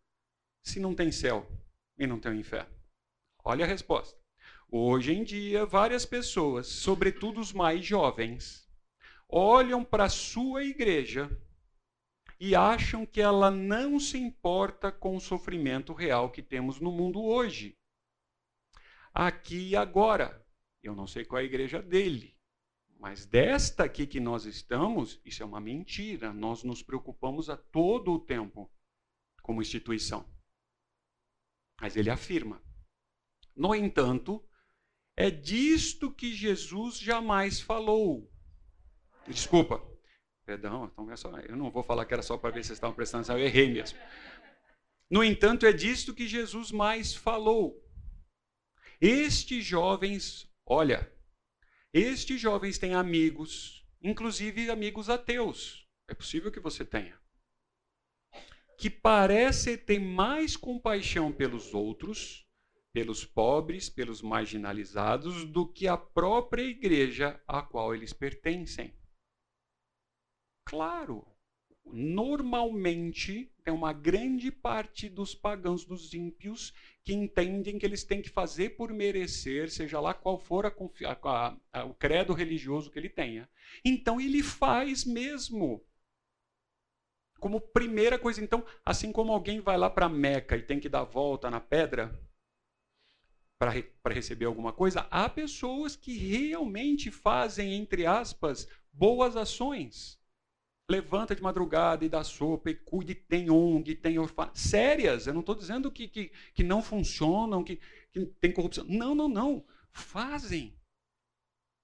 se 0.63 0.79
não 0.79 0.95
tem 0.95 1.11
céu 1.11 1.49
e 1.97 2.05
não 2.05 2.19
tem 2.19 2.39
inferno? 2.39 2.73
Olha 3.43 3.65
a 3.65 3.67
resposta. 3.67 4.19
Hoje 4.69 5.13
em 5.13 5.23
dia, 5.23 5.65
várias 5.65 6.05
pessoas, 6.05 6.67
sobretudo 6.67 7.41
os 7.41 7.51
mais 7.51 7.85
jovens, 7.85 8.69
olham 9.27 9.83
para 9.83 10.05
a 10.05 10.09
sua 10.09 10.63
igreja 10.63 11.29
e 12.39 12.55
acham 12.55 13.05
que 13.05 13.21
ela 13.21 13.51
não 13.51 13.99
se 13.99 14.17
importa 14.17 14.91
com 14.91 15.15
o 15.15 15.21
sofrimento 15.21 15.93
real 15.93 16.31
que 16.31 16.41
temos 16.41 16.79
no 16.79 16.91
mundo 16.91 17.21
hoje. 17.21 17.77
Aqui 19.13 19.69
e 19.69 19.75
agora. 19.75 20.41
Eu 20.81 20.95
não 20.95 21.05
sei 21.05 21.23
qual 21.23 21.39
é 21.39 21.43
a 21.43 21.45
igreja 21.45 21.81
dele, 21.81 22.35
mas 22.97 23.25
desta 23.25 23.83
aqui 23.83 24.07
que 24.07 24.19
nós 24.19 24.45
estamos, 24.45 25.21
isso 25.23 25.43
é 25.43 25.45
uma 25.45 25.59
mentira. 25.59 26.33
Nós 26.33 26.63
nos 26.63 26.81
preocupamos 26.81 27.49
a 27.49 27.57
todo 27.57 28.11
o 28.13 28.19
tempo 28.19 28.71
como 29.43 29.61
instituição. 29.61 30.25
Mas 31.81 31.97
ele 31.97 32.09
afirma. 32.11 32.61
No 33.55 33.75
entanto, 33.75 34.47
É 35.17 35.29
disto 35.29 36.09
que 36.11 36.33
Jesus 36.33 36.97
jamais 36.97 37.59
falou. 37.59 38.31
Desculpa. 39.27 39.81
Perdão, 40.45 40.89
então 40.91 41.11
é 41.11 41.15
só, 41.15 41.29
eu 41.41 41.55
não 41.55 41.69
vou 41.69 41.83
falar 41.83 42.05
que 42.05 42.13
era 42.13 42.23
só 42.23 42.37
para 42.37 42.49
ver 42.49 42.63
se 42.63 42.67
vocês 42.67 42.77
estavam 42.77 42.95
prestando 42.95 43.21
atenção, 43.21 43.37
eu 43.37 43.45
errei 43.45 43.71
mesmo. 43.71 43.99
No 45.09 45.23
entanto, 45.23 45.65
é 45.65 45.73
disto 45.73 46.15
que 46.15 46.27
Jesus 46.27 46.71
mais 46.71 47.13
falou. 47.13 47.79
Estes 48.99 49.63
jovens, 49.63 50.49
olha, 50.65 51.11
estes 51.93 52.39
jovens 52.39 52.77
têm 52.77 52.95
amigos, 52.95 53.85
inclusive 54.01 54.71
amigos 54.71 55.09
ateus. 55.09 55.87
É 56.07 56.13
possível 56.13 56.51
que 56.51 56.59
você 56.59 56.83
tenha. 56.83 57.20
Que 58.81 58.89
parece 58.89 59.77
ter 59.77 59.99
mais 59.99 60.57
compaixão 60.57 61.31
pelos 61.31 61.71
outros, 61.71 62.47
pelos 62.91 63.23
pobres, 63.23 63.87
pelos 63.87 64.23
marginalizados, 64.23 65.45
do 65.45 65.71
que 65.71 65.87
a 65.87 65.95
própria 65.95 66.63
igreja 66.63 67.39
a 67.47 67.61
qual 67.61 67.93
eles 67.93 68.11
pertencem. 68.11 68.91
Claro, 70.67 71.23
normalmente 71.85 73.53
tem 73.63 73.71
uma 73.71 73.93
grande 73.93 74.51
parte 74.51 75.07
dos 75.07 75.35
pagãos, 75.35 75.85
dos 75.85 76.11
ímpios, 76.11 76.73
que 77.03 77.13
entendem 77.13 77.77
que 77.77 77.85
eles 77.85 78.03
têm 78.03 78.19
que 78.19 78.31
fazer 78.31 78.71
por 78.71 78.91
merecer, 78.91 79.69
seja 79.69 79.99
lá 79.99 80.11
qual 80.11 80.39
for 80.39 80.65
a, 80.65 80.73
a, 81.23 81.57
a, 81.71 81.85
o 81.85 81.93
credo 81.93 82.33
religioso 82.33 82.89
que 82.89 82.97
ele 82.97 83.09
tenha. 83.09 83.47
Então 83.85 84.19
ele 84.19 84.41
faz 84.41 85.05
mesmo. 85.05 85.85
Como 87.41 87.59
primeira 87.59 88.17
coisa, 88.17 88.41
então, 88.41 88.65
assim 88.85 89.11
como 89.11 89.33
alguém 89.33 89.59
vai 89.59 89.77
lá 89.77 89.89
para 89.89 90.07
Meca 90.07 90.55
e 90.55 90.61
tem 90.61 90.79
que 90.79 90.87
dar 90.87 91.03
volta 91.03 91.51
na 91.51 91.59
pedra 91.59 92.17
para 93.59 93.71
re, 93.71 93.91
receber 94.07 94.45
alguma 94.45 94.71
coisa, 94.71 95.05
há 95.11 95.27
pessoas 95.27 95.97
que 95.97 96.17
realmente 96.17 97.11
fazem, 97.11 97.73
entre 97.73 98.05
aspas, 98.05 98.65
boas 98.93 99.35
ações 99.35 100.21
levanta 100.89 101.35
de 101.35 101.41
madrugada 101.41 102.03
e 102.03 102.09
dá 102.09 102.23
sopa 102.23 102.69
e 102.69 102.75
cuide, 102.75 103.15
tem 103.15 103.49
ONG, 103.49 103.95
tem 103.95 104.19
orfanato. 104.19 104.59
Sérias, 104.59 105.25
eu 105.25 105.33
não 105.33 105.39
estou 105.39 105.55
dizendo 105.55 105.89
que, 105.89 106.07
que, 106.07 106.31
que 106.53 106.63
não 106.63 106.83
funcionam, 106.83 107.63
que, 107.63 107.79
que 108.11 108.25
tem 108.41 108.51
corrupção. 108.51 108.83
Não, 108.85 109.15
não, 109.15 109.29
não. 109.29 109.65
Fazem. 109.91 110.77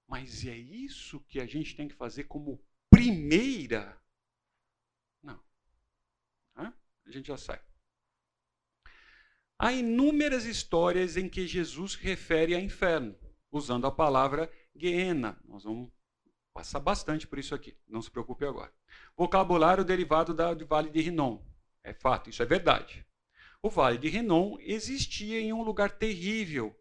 Mas 0.06 0.44
é 0.46 0.56
isso 0.56 1.20
que 1.20 1.40
a 1.40 1.46
gente 1.46 1.74
tem 1.74 1.88
que 1.88 1.94
fazer 1.94 2.24
como 2.24 2.62
primeira? 2.90 4.00
Não. 5.22 5.40
Hã? 6.56 6.72
A 7.08 7.10
gente 7.10 7.28
já 7.28 7.36
sai. 7.38 7.60
Há 9.58 9.72
inúmeras 9.72 10.44
histórias 10.44 11.16
em 11.16 11.28
que 11.28 11.46
Jesus 11.46 11.94
refere 11.94 12.54
a 12.54 12.60
inferno, 12.60 13.16
usando 13.50 13.86
a 13.86 13.90
palavra 13.90 14.52
Gehenna. 14.76 15.40
Nós 15.44 15.64
vamos 15.64 15.90
passar 16.52 16.80
bastante 16.80 17.26
por 17.26 17.38
isso 17.38 17.54
aqui, 17.54 17.76
não 17.88 18.02
se 18.02 18.10
preocupe 18.10 18.44
agora. 18.44 18.72
Vocabulário 19.16 19.84
derivado 19.84 20.34
da, 20.34 20.52
do 20.52 20.66
Vale 20.66 20.90
de 20.90 21.00
Rinom. 21.00 21.42
É 21.82 21.94
fato, 21.94 22.28
isso 22.28 22.42
é 22.42 22.46
verdade. 22.46 23.04
O 23.62 23.70
Vale 23.70 23.98
de 23.98 24.08
Rinom 24.08 24.56
existia 24.60 25.40
em 25.40 25.52
um 25.52 25.62
lugar 25.62 25.90
terrível, 25.90 26.78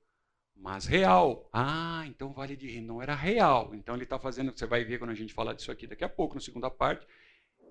mas 0.53 0.85
real. 0.85 1.49
Ah, 1.53 2.03
então 2.05 2.29
o 2.29 2.33
Vale 2.33 2.55
de 2.55 2.67
Rinom 2.67 3.01
era 3.01 3.15
real. 3.15 3.73
Então 3.73 3.95
ele 3.95 4.03
está 4.03 4.19
fazendo, 4.19 4.51
você 4.51 4.65
vai 4.65 4.83
ver 4.83 4.99
quando 4.99 5.11
a 5.11 5.15
gente 5.15 5.33
falar 5.33 5.53
disso 5.53 5.71
aqui 5.71 5.87
daqui 5.87 6.03
a 6.03 6.09
pouco, 6.09 6.35
na 6.35 6.41
segunda 6.41 6.69
parte, 6.69 7.07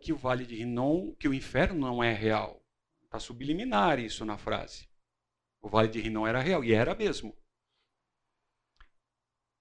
que 0.01 0.13
o 0.13 0.17
Vale 0.17 0.47
de 0.47 0.57
Rinom, 0.57 1.15
que 1.15 1.29
o 1.29 1.35
inferno 1.35 1.81
não 1.81 2.03
é 2.03 2.13
real. 2.13 2.65
Está 3.05 3.19
subliminar 3.19 3.99
isso 3.99 4.25
na 4.25 4.37
frase. 4.37 4.89
O 5.61 5.69
Vale 5.69 5.89
de 5.89 6.01
Rinom 6.01 6.27
era 6.27 6.41
real, 6.41 6.63
e 6.63 6.73
era 6.73 6.95
mesmo. 6.95 7.37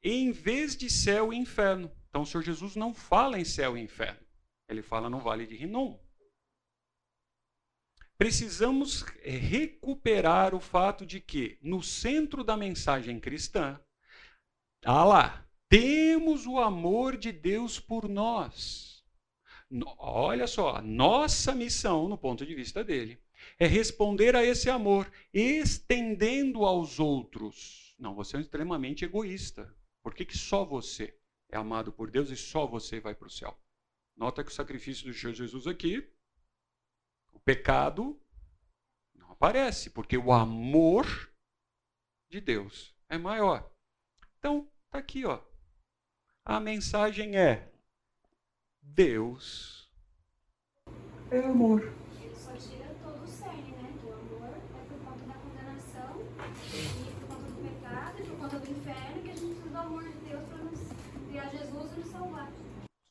Em 0.03 0.31
vez 0.31 0.75
de 0.75 0.89
céu 0.89 1.33
e 1.33 1.35
inferno. 1.35 1.91
Então 2.09 2.21
o 2.21 2.25
Senhor 2.25 2.43
Jesus 2.43 2.75
não 2.75 2.93
fala 2.93 3.39
em 3.39 3.45
céu 3.45 3.77
e 3.77 3.81
inferno. 3.81 4.25
Ele 4.67 4.81
fala 4.81 5.09
no 5.09 5.19
Vale 5.19 5.45
de 5.45 5.55
Rinom. 5.55 5.99
Precisamos 8.17 9.01
recuperar 9.23 10.55
o 10.55 10.59
fato 10.59 11.05
de 11.05 11.19
que, 11.19 11.59
no 11.61 11.83
centro 11.83 12.43
da 12.43 12.55
mensagem 12.55 13.19
cristã, 13.19 13.79
ah 14.85 15.03
lá, 15.03 15.49
temos 15.67 16.45
o 16.45 16.57
amor 16.57 17.17
de 17.17 17.31
Deus 17.31 17.79
por 17.79 18.07
nós. 18.07 18.94
Olha 19.97 20.47
só, 20.47 20.81
nossa 20.81 21.53
missão, 21.53 22.07
no 22.07 22.17
ponto 22.17 22.45
de 22.45 22.53
vista 22.53 22.83
dele, 22.83 23.19
é 23.59 23.65
responder 23.65 24.35
a 24.35 24.43
esse 24.43 24.69
amor, 24.69 25.11
estendendo 25.33 26.65
aos 26.65 26.99
outros. 26.99 27.95
Não, 27.97 28.13
você 28.13 28.37
é 28.37 28.41
extremamente 28.41 29.05
egoísta. 29.05 29.73
Por 30.03 30.13
que, 30.13 30.25
que 30.25 30.37
só 30.37 30.63
você 30.63 31.17
é 31.49 31.57
amado 31.57 31.91
por 31.91 32.11
Deus 32.11 32.29
e 32.29 32.35
só 32.35 32.65
você 32.67 32.99
vai 32.99 33.15
para 33.15 33.27
o 33.27 33.31
céu? 33.31 33.57
Nota 34.15 34.43
que 34.43 34.51
o 34.51 34.53
sacrifício 34.53 35.13
Senhor 35.13 35.33
Jesus 35.33 35.67
aqui, 35.67 36.07
o 37.33 37.39
pecado, 37.39 38.19
não 39.13 39.31
aparece, 39.31 39.89
porque 39.89 40.17
o 40.17 40.31
amor 40.31 41.05
de 42.29 42.39
Deus 42.39 42.95
é 43.09 43.17
maior. 43.17 43.69
Então, 44.37 44.71
está 44.85 44.99
aqui, 44.99 45.25
ó. 45.25 45.41
A 46.43 46.59
mensagem 46.59 47.35
é: 47.35 47.73
Deus 48.85 49.89
é 51.31 51.39
amor. 51.39 51.93
Ele 52.21 52.35
só 52.35 52.53
tira 52.53 52.95
todo 53.03 53.23
o 53.23 53.27
cerne, 53.27 53.71
né? 53.71 53.93
O 54.03 54.13
amor 54.13 54.49
é 54.49 54.85
por 54.87 54.99
conta 54.99 55.25
da 55.25 55.33
condenação, 55.33 56.21
e 56.73 57.13
por 57.19 57.27
conta 57.27 57.51
do 57.51 57.61
pecado, 57.61 58.21
e 58.21 58.23
por 58.25 58.37
conta 58.37 58.59
do 58.59 58.71
inferno, 58.71 59.21
que 59.21 59.29
a 59.29 59.35
gente 59.35 59.45
precisa 59.45 59.69
do 59.69 59.77
amor 59.77 60.03
de 60.03 60.17
Deus 60.29 60.43
para 60.47 60.57
nos 60.59 60.79
criar 61.27 61.49
Jesus 61.49 61.93
e 61.93 61.99
nos 61.99 62.09
salvar 62.09 62.51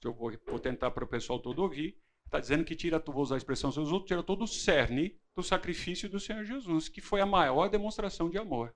eu 0.04 0.12
vou, 0.12 0.32
vou 0.46 0.58
tentar 0.58 0.90
para 0.90 1.04
o 1.04 1.08
pessoal 1.08 1.38
todo 1.38 1.60
ouvir, 1.60 1.96
está 2.26 2.38
dizendo 2.38 2.64
que 2.64 2.76
tira, 2.76 2.98
vou 2.98 3.22
usar 3.22 3.36
a 3.36 3.38
expressão 3.38 3.72
seus 3.72 3.90
outros, 3.90 4.08
tira 4.08 4.22
todo 4.22 4.44
o 4.44 4.48
cerne 4.48 5.18
do 5.34 5.42
sacrifício 5.42 6.08
do 6.08 6.20
Senhor 6.20 6.44
Jesus, 6.44 6.88
que 6.88 7.00
foi 7.00 7.20
a 7.20 7.26
maior 7.26 7.68
demonstração 7.68 8.28
de 8.28 8.38
amor 8.38 8.74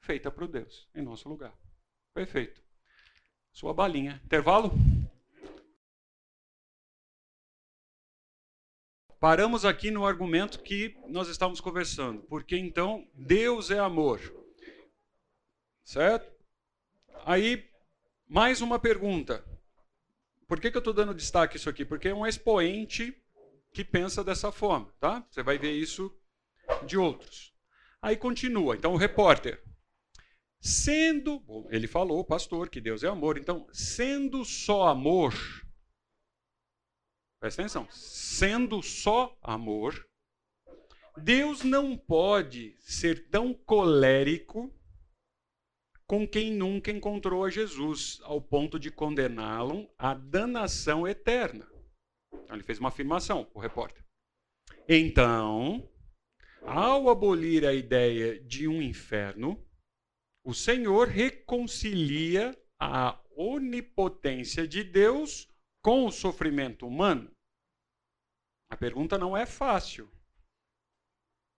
feita 0.00 0.30
para 0.30 0.44
o 0.44 0.48
Deus 0.48 0.88
em 0.94 1.02
nosso 1.02 1.28
lugar. 1.28 1.52
Perfeito. 2.14 2.62
Sua 3.52 3.74
balinha. 3.74 4.20
Intervalo? 4.24 4.72
Paramos 9.20 9.64
aqui 9.64 9.90
no 9.90 10.06
argumento 10.06 10.62
que 10.62 10.96
nós 11.08 11.28
estávamos 11.28 11.60
conversando. 11.60 12.22
Porque 12.22 12.56
então 12.56 13.06
Deus 13.14 13.70
é 13.70 13.78
amor. 13.78 14.20
Certo? 15.82 16.30
Aí, 17.24 17.68
mais 18.28 18.60
uma 18.60 18.78
pergunta. 18.78 19.44
Por 20.46 20.60
que, 20.60 20.70
que 20.70 20.76
eu 20.76 20.80
estou 20.80 20.94
dando 20.94 21.14
destaque 21.14 21.56
isso 21.56 21.68
aqui? 21.68 21.84
Porque 21.84 22.08
é 22.08 22.14
um 22.14 22.26
expoente 22.26 23.14
que 23.72 23.84
pensa 23.84 24.22
dessa 24.22 24.52
forma, 24.52 24.92
tá? 25.00 25.26
Você 25.30 25.42
vai 25.42 25.58
ver 25.58 25.72
isso 25.72 26.16
de 26.86 26.96
outros. 26.96 27.52
Aí 28.00 28.16
continua. 28.16 28.76
Então, 28.76 28.92
o 28.92 28.96
repórter. 28.96 29.62
Sendo, 30.60 31.42
ele 31.70 31.86
falou, 31.86 32.24
pastor, 32.24 32.68
que 32.68 32.80
Deus 32.80 33.02
é 33.02 33.08
amor. 33.08 33.36
Então, 33.36 33.66
sendo 33.72 34.44
só 34.44 34.88
amor, 34.88 35.34
presta 37.40 37.62
atenção, 37.62 37.88
sendo 37.90 38.82
só 38.82 39.36
amor, 39.42 40.06
Deus 41.16 41.62
não 41.62 41.96
pode 41.96 42.76
ser 42.80 43.28
tão 43.28 43.52
colérico 43.52 44.72
com 46.06 46.26
quem 46.26 46.52
nunca 46.52 46.90
encontrou 46.90 47.44
a 47.44 47.50
Jesus, 47.50 48.18
ao 48.22 48.40
ponto 48.40 48.78
de 48.78 48.90
condená-lo 48.90 49.90
à 49.98 50.14
danação 50.14 51.06
eterna. 51.06 51.70
Então, 52.32 52.56
ele 52.56 52.62
fez 52.62 52.78
uma 52.78 52.88
afirmação, 52.88 53.46
o 53.52 53.60
repórter. 53.60 54.02
Então, 54.88 55.86
ao 56.62 57.10
abolir 57.10 57.66
a 57.66 57.74
ideia 57.74 58.40
de 58.40 58.66
um 58.66 58.80
inferno, 58.80 59.62
o 60.44 60.54
Senhor 60.54 61.08
reconcilia 61.08 62.56
a 62.80 63.20
onipotência 63.36 64.66
de 64.66 64.82
Deus 64.82 65.47
com 65.82 66.06
o 66.06 66.12
sofrimento 66.12 66.86
humano. 66.86 67.30
A 68.70 68.76
pergunta 68.76 69.16
não 69.16 69.36
é 69.36 69.46
fácil. 69.46 70.10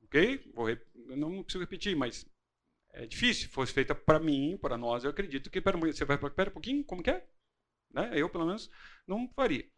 Ok? 0.02 0.50
Vou, 0.54 0.68
não 1.16 1.42
preciso 1.42 1.62
repetir, 1.62 1.96
mas 1.96 2.26
é 2.92 3.06
difícil. 3.06 3.48
Se 3.48 3.48
fosse 3.48 3.72
feita 3.72 3.94
para 3.94 4.20
mim, 4.20 4.58
para 4.60 4.76
nós, 4.76 5.04
eu 5.04 5.10
acredito 5.10 5.50
que. 5.50 5.60
Você 5.60 6.04
vai. 6.04 6.18
Pera 6.30 6.50
um 6.50 6.52
pouquinho, 6.52 6.84
como 6.84 7.02
que 7.02 7.10
é? 7.10 7.26
Né? 7.92 8.10
Eu, 8.14 8.28
pelo 8.30 8.46
menos, 8.46 8.70
não 9.06 9.28
faria. 9.28 9.68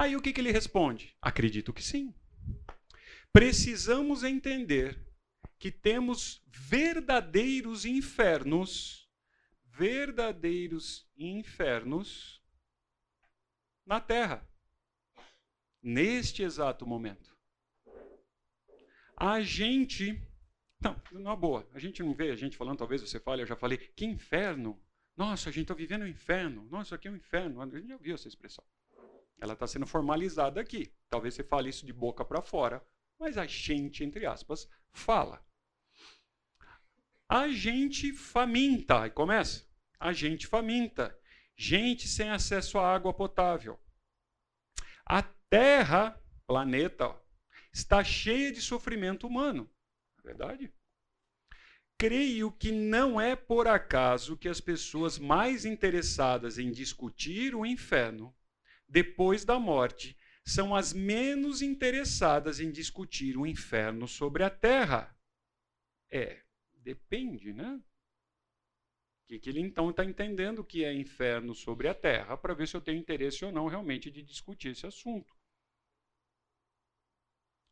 Aí 0.00 0.14
o 0.14 0.22
que, 0.22 0.32
que 0.32 0.40
ele 0.40 0.52
responde? 0.52 1.16
Acredito 1.20 1.72
que 1.72 1.82
sim. 1.82 2.14
Precisamos 3.32 4.22
entender 4.22 5.06
que 5.58 5.72
temos 5.72 6.42
verdadeiros 6.46 7.84
infernos, 7.84 9.08
verdadeiros 9.64 11.08
infernos 11.16 12.37
na 13.88 14.00
Terra, 14.00 14.46
neste 15.82 16.42
exato 16.42 16.86
momento. 16.86 17.34
A 19.16 19.40
gente 19.40 20.22
Não, 20.80 20.94
na 21.10 21.34
boa. 21.34 21.68
A 21.72 21.78
gente 21.80 22.02
não 22.02 22.14
vê 22.14 22.30
a 22.30 22.36
gente 22.36 22.56
falando, 22.56 22.78
talvez 22.78 23.00
você 23.00 23.18
fale, 23.18 23.42
eu 23.42 23.46
já 23.46 23.56
falei, 23.56 23.78
que 23.78 24.04
inferno. 24.04 24.80
Nossa, 25.16 25.48
a 25.48 25.52
gente 25.52 25.62
está 25.62 25.74
vivendo 25.74 26.02
um 26.02 26.06
inferno. 26.06 26.68
Nossa, 26.70 26.94
aqui 26.94 27.08
é 27.08 27.10
um 27.10 27.16
inferno. 27.16 27.60
A 27.60 27.66
gente 27.66 27.88
já 27.88 27.96
viu 27.96 28.14
essa 28.14 28.28
expressão. 28.28 28.64
Ela 29.40 29.54
está 29.54 29.66
sendo 29.66 29.86
formalizada 29.86 30.60
aqui. 30.60 30.92
Talvez 31.08 31.34
você 31.34 31.42
fale 31.42 31.70
isso 31.70 31.84
de 31.84 31.92
boca 31.92 32.24
para 32.24 32.42
fora, 32.42 32.86
mas 33.18 33.36
a 33.36 33.46
gente, 33.46 34.04
entre 34.04 34.26
aspas, 34.26 34.68
fala. 34.92 35.44
A 37.28 37.48
gente 37.48 38.12
faminta. 38.12 39.06
E 39.06 39.10
começa. 39.10 39.66
A 39.98 40.12
gente 40.12 40.46
faminta. 40.46 41.17
Gente 41.60 42.06
sem 42.06 42.30
acesso 42.30 42.78
à 42.78 42.94
água 42.94 43.12
potável. 43.12 43.76
A 45.04 45.24
Terra, 45.50 46.22
planeta, 46.46 47.20
está 47.72 48.04
cheia 48.04 48.52
de 48.52 48.62
sofrimento 48.62 49.26
humano. 49.26 49.68
É 50.18 50.22
verdade? 50.22 50.72
Creio 51.98 52.52
que 52.52 52.70
não 52.70 53.20
é 53.20 53.34
por 53.34 53.66
acaso 53.66 54.36
que 54.36 54.48
as 54.48 54.60
pessoas 54.60 55.18
mais 55.18 55.64
interessadas 55.64 56.58
em 56.58 56.70
discutir 56.70 57.56
o 57.56 57.66
inferno 57.66 58.32
depois 58.88 59.44
da 59.44 59.58
morte 59.58 60.16
são 60.44 60.76
as 60.76 60.92
menos 60.92 61.60
interessadas 61.60 62.60
em 62.60 62.70
discutir 62.70 63.36
o 63.36 63.44
inferno 63.44 64.06
sobre 64.06 64.44
a 64.44 64.50
terra. 64.50 65.12
É, 66.08 66.40
depende, 66.72 67.52
né? 67.52 67.82
Que, 69.28 69.38
que 69.38 69.50
ele 69.50 69.60
então 69.60 69.90
está 69.90 70.04
entendendo 70.04 70.64
que 70.64 70.82
é 70.82 70.92
inferno 70.92 71.54
sobre 71.54 71.86
a 71.86 71.94
terra, 71.94 72.36
para 72.36 72.54
ver 72.54 72.66
se 72.66 72.74
eu 72.74 72.80
tenho 72.80 72.98
interesse 72.98 73.44
ou 73.44 73.52
não 73.52 73.66
realmente 73.66 74.10
de 74.10 74.22
discutir 74.22 74.70
esse 74.70 74.86
assunto. 74.86 75.36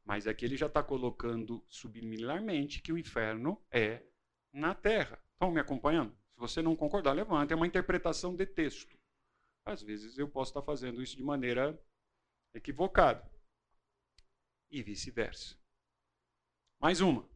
Mas 0.05 0.27
aqui 0.27 0.45
ele 0.45 0.57
já 0.57 0.67
está 0.67 0.83
colocando 0.83 1.65
subliminarmente 1.67 2.83
que 2.83 2.93
o 2.93 2.99
inferno 2.99 3.61
é 3.71 4.07
na 4.53 4.75
terra. 4.75 5.21
Estão 5.33 5.51
me 5.51 5.59
acompanhando? 5.59 6.13
Se 6.35 6.39
você 6.39 6.63
não 6.63 6.77
concordar, 6.77 7.13
levante. 7.13 7.53
É 7.53 7.57
uma 7.57 7.67
interpretação 7.67 8.37
de 8.37 8.47
texto. 8.47 8.97
Às 9.65 9.83
vezes 9.83 10.17
eu 10.19 10.29
posso 10.29 10.51
estar 10.51 10.61
tá 10.61 10.67
fazendo 10.67 11.03
isso 11.03 11.17
de 11.17 11.25
maneira 11.25 11.83
equivocada. 12.55 13.29
E 14.71 14.83
vice-versa. 14.83 15.59
Mais 16.79 17.01
uma. 17.01 17.29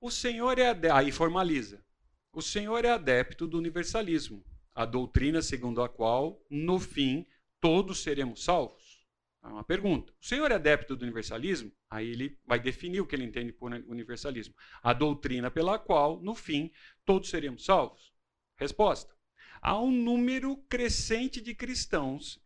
O 0.00 0.10
Senhor 0.10 0.58
é. 0.58 0.72
Aí 0.90 1.12
formaliza. 1.12 1.84
O 2.32 2.40
Senhor 2.40 2.82
é 2.84 2.90
adepto 2.90 3.46
do 3.46 3.58
universalismo, 3.58 4.42
a 4.74 4.86
doutrina 4.86 5.42
segundo 5.42 5.82
a 5.82 5.88
qual, 5.88 6.42
no 6.48 6.80
fim, 6.80 7.26
todos 7.60 8.02
seremos 8.02 8.42
salvos. 8.42 9.06
É 9.42 9.48
uma 9.48 9.62
pergunta. 9.62 10.14
O 10.18 10.24
Senhor 10.24 10.50
é 10.50 10.54
adepto 10.54 10.96
do 10.96 11.02
universalismo? 11.02 11.70
Aí 11.90 12.08
ele 12.08 12.38
vai 12.46 12.58
definir 12.58 13.00
o 13.00 13.06
que 13.06 13.14
ele 13.14 13.24
entende 13.24 13.52
por 13.52 13.70
universalismo. 13.70 14.54
A 14.82 14.94
doutrina 14.94 15.50
pela 15.50 15.78
qual, 15.78 16.22
no 16.22 16.34
fim, 16.34 16.72
todos 17.04 17.28
seremos 17.28 17.66
salvos. 17.66 18.14
Resposta: 18.56 19.14
há 19.60 19.78
um 19.78 19.90
número 19.90 20.56
crescente 20.68 21.38
de 21.38 21.54
cristãos, 21.54 22.40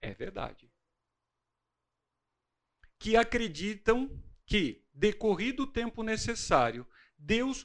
é 0.00 0.12
verdade, 0.12 0.68
que 2.98 3.14
acreditam 3.16 4.10
que, 4.44 4.82
decorrido 4.92 5.62
o 5.62 5.66
tempo 5.66 6.02
necessário, 6.02 6.84
Deus 7.16 7.64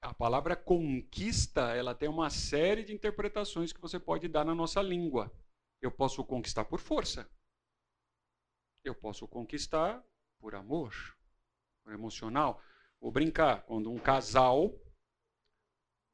A 0.00 0.14
palavra 0.14 0.54
conquista, 0.54 1.74
ela 1.74 1.94
tem 1.94 2.08
uma 2.08 2.30
série 2.30 2.84
de 2.84 2.94
interpretações 2.94 3.72
que 3.72 3.80
você 3.80 3.98
pode 3.98 4.28
dar 4.28 4.44
na 4.44 4.54
nossa 4.54 4.80
língua. 4.80 5.34
Eu 5.82 5.90
posso 5.90 6.24
conquistar 6.24 6.64
por 6.64 6.78
força. 6.78 7.28
Eu 8.84 8.94
posso 8.94 9.26
conquistar 9.26 10.04
por 10.38 10.54
amor, 10.54 10.94
por 11.82 11.92
emocional. 11.92 12.62
Vou 13.00 13.10
brincar, 13.10 13.64
quando 13.64 13.90
um 13.90 13.98
casal 13.98 14.78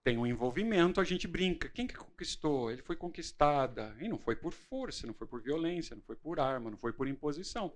tem 0.02 0.16
um 0.16 0.26
envolvimento, 0.26 1.00
a 1.00 1.04
gente 1.04 1.28
brinca. 1.28 1.68
Quem 1.68 1.86
que 1.86 1.94
conquistou? 1.94 2.70
Ele 2.70 2.82
foi 2.82 2.96
conquistada. 2.96 3.94
E 4.00 4.08
não 4.08 4.18
foi 4.18 4.34
por 4.34 4.52
força, 4.52 5.06
não 5.06 5.14
foi 5.14 5.26
por 5.26 5.42
violência, 5.42 5.94
não 5.94 6.02
foi 6.02 6.16
por 6.16 6.40
arma, 6.40 6.70
não 6.70 6.78
foi 6.78 6.92
por 6.92 7.06
imposição. 7.06 7.72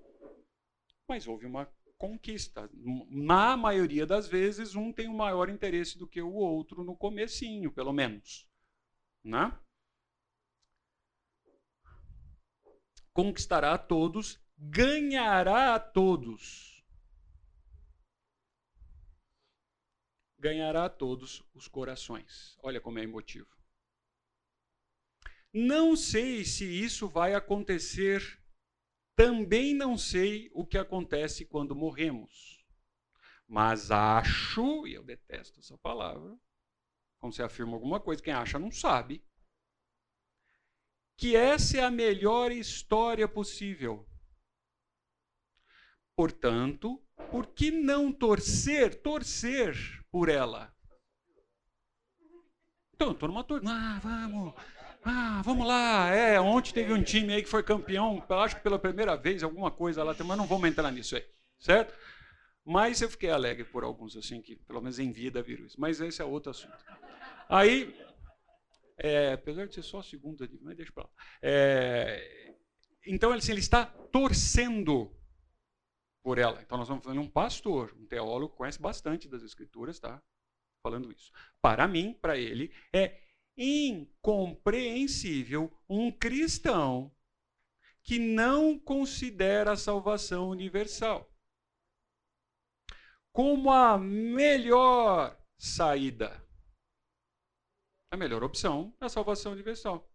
Mas 1.06 1.26
houve 1.26 1.44
uma 1.44 1.68
conquista. 1.98 2.68
Na 3.10 3.56
maioria 3.56 4.06
das 4.06 4.26
vezes, 4.26 4.74
um 4.74 4.92
tem 4.92 5.08
um 5.08 5.16
maior 5.16 5.48
interesse 5.48 5.98
do 5.98 6.06
que 6.06 6.22
o 6.22 6.32
outro 6.32 6.82
no 6.82 6.96
comecinho, 6.96 7.70
pelo 7.70 7.92
menos. 7.92 8.48
Né? 9.22 9.52
Conquistará 13.12 13.74
a 13.74 13.78
todos, 13.78 14.40
ganhará 14.58 15.74
a 15.74 15.78
todos. 15.78 16.73
Ganhará 20.44 20.90
todos 20.90 21.42
os 21.54 21.66
corações. 21.66 22.54
Olha 22.62 22.78
como 22.78 22.98
é 22.98 23.02
emotivo. 23.02 23.48
Não 25.50 25.96
sei 25.96 26.44
se 26.44 26.66
isso 26.66 27.08
vai 27.08 27.34
acontecer, 27.34 28.20
também 29.16 29.72
não 29.72 29.96
sei 29.96 30.50
o 30.52 30.66
que 30.66 30.76
acontece 30.76 31.46
quando 31.46 31.74
morremos. 31.74 32.62
Mas 33.48 33.90
acho, 33.90 34.86
e 34.86 34.92
eu 34.92 35.02
detesto 35.02 35.60
essa 35.60 35.78
palavra, 35.78 36.38
quando 37.18 37.34
você 37.34 37.42
afirma 37.42 37.72
alguma 37.72 37.98
coisa, 37.98 38.22
quem 38.22 38.34
acha 38.34 38.58
não 38.58 38.70
sabe, 38.70 39.24
que 41.16 41.34
essa 41.34 41.78
é 41.78 41.82
a 41.82 41.90
melhor 41.90 42.52
história 42.52 43.26
possível. 43.26 44.06
Portanto, 46.14 47.02
por 47.30 47.46
que 47.46 47.70
não 47.70 48.12
torcer, 48.12 49.00
torcer 49.00 50.03
por 50.14 50.28
ela. 50.28 50.72
Então, 52.94 53.10
estou 53.10 53.28
numa 53.28 53.42
torcida. 53.42 53.72
Ah, 53.72 53.98
vamos. 54.00 54.54
Ah, 55.04 55.42
vamos 55.44 55.66
lá. 55.66 56.08
É, 56.14 56.38
ontem 56.38 56.72
teve 56.72 56.92
um 56.92 57.02
time 57.02 57.34
aí 57.34 57.42
que 57.42 57.48
foi 57.48 57.64
campeão, 57.64 58.24
acho 58.28 58.54
que 58.54 58.62
pela 58.62 58.78
primeira 58.78 59.16
vez, 59.16 59.42
alguma 59.42 59.72
coisa 59.72 60.04
lá, 60.04 60.14
mas 60.24 60.38
não 60.38 60.46
vamos 60.46 60.68
entrar 60.68 60.92
nisso 60.92 61.16
aí, 61.16 61.24
certo? 61.58 61.98
Mas 62.64 63.02
eu 63.02 63.10
fiquei 63.10 63.28
alegre 63.28 63.64
por 63.64 63.82
alguns, 63.82 64.16
assim, 64.16 64.40
que 64.40 64.54
pelo 64.54 64.80
menos 64.80 65.00
em 65.00 65.10
vida 65.10 65.42
viram 65.42 65.66
isso. 65.66 65.80
Mas 65.80 66.00
esse 66.00 66.22
é 66.22 66.24
outro 66.24 66.52
assunto. 66.52 66.78
Aí, 67.48 67.92
é, 68.96 69.32
apesar 69.32 69.66
de 69.66 69.74
ser 69.74 69.82
só 69.82 69.98
a 69.98 70.04
segunda, 70.04 70.48
mas 70.62 70.76
deixa 70.76 70.92
para 70.92 71.02
lá. 71.02 71.10
É, 71.42 72.54
então, 73.04 73.32
assim, 73.32 73.50
ele 73.50 73.58
está 73.58 73.84
torcendo 73.84 75.12
por 76.24 76.38
ela. 76.38 76.60
Então 76.62 76.78
nós 76.78 76.88
vamos 76.88 77.04
falar 77.04 77.20
um 77.20 77.28
pastor, 77.28 77.94
um 77.96 78.06
teólogo 78.06 78.56
conhece 78.56 78.80
bastante 78.80 79.28
das 79.28 79.44
escrituras, 79.44 80.00
tá? 80.00 80.20
Falando 80.82 81.12
isso. 81.12 81.30
Para 81.60 81.86
mim, 81.86 82.18
para 82.20 82.36
ele, 82.36 82.74
é 82.92 83.20
incompreensível 83.56 85.72
um 85.88 86.10
cristão 86.10 87.14
que 88.02 88.18
não 88.18 88.76
considera 88.78 89.70
a 89.72 89.76
salvação 89.76 90.48
universal 90.48 91.30
como 93.34 93.72
a 93.72 93.98
melhor 93.98 95.36
saída. 95.58 96.40
A 98.12 98.16
melhor 98.16 98.44
opção 98.44 98.94
é 99.00 99.06
a 99.06 99.08
salvação 99.08 99.50
universal. 99.50 100.08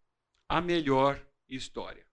A 0.48 0.62
melhor 0.62 1.22
história. 1.50 2.08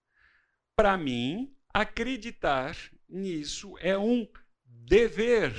Para 0.75 0.99
mim, 0.99 1.57
acreditar 1.73 2.75
nisso 3.09 3.77
é 3.79 3.97
um 3.97 4.29
dever 4.65 5.55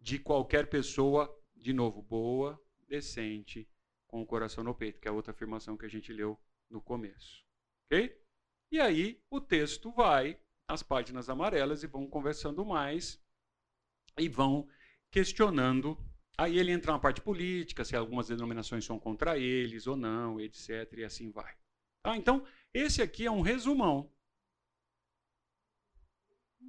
de 0.00 0.18
qualquer 0.18 0.68
pessoa, 0.68 1.32
de 1.54 1.72
novo, 1.72 2.02
boa, 2.02 2.60
decente, 2.88 3.68
com 4.06 4.20
o 4.20 4.26
coração 4.26 4.62
no 4.62 4.74
peito, 4.74 5.00
que 5.00 5.08
é 5.08 5.10
a 5.10 5.14
outra 5.14 5.32
afirmação 5.32 5.76
que 5.76 5.86
a 5.86 5.88
gente 5.88 6.12
leu 6.12 6.38
no 6.68 6.80
começo. 6.80 7.44
Ok? 7.86 8.20
E 8.70 8.80
aí 8.80 9.22
o 9.30 9.40
texto 9.40 9.92
vai, 9.92 10.38
as 10.68 10.82
páginas 10.82 11.28
amarelas, 11.28 11.82
e 11.82 11.86
vão 11.86 12.06
conversando 12.06 12.64
mais 12.64 13.22
e 14.18 14.28
vão 14.28 14.68
questionando. 15.10 15.96
Aí 16.36 16.58
ele 16.58 16.72
entra 16.72 16.92
na 16.92 16.98
parte 16.98 17.20
política, 17.20 17.84
se 17.84 17.94
algumas 17.94 18.28
denominações 18.28 18.84
são 18.84 18.98
contra 18.98 19.38
eles 19.38 19.86
ou 19.86 19.96
não, 19.96 20.40
etc. 20.40 20.92
E 20.98 21.04
assim 21.04 21.30
vai. 21.30 21.54
Tá? 22.02 22.16
Então, 22.16 22.44
esse 22.74 23.00
aqui 23.00 23.26
é 23.26 23.30
um 23.30 23.42
resumão 23.42 24.10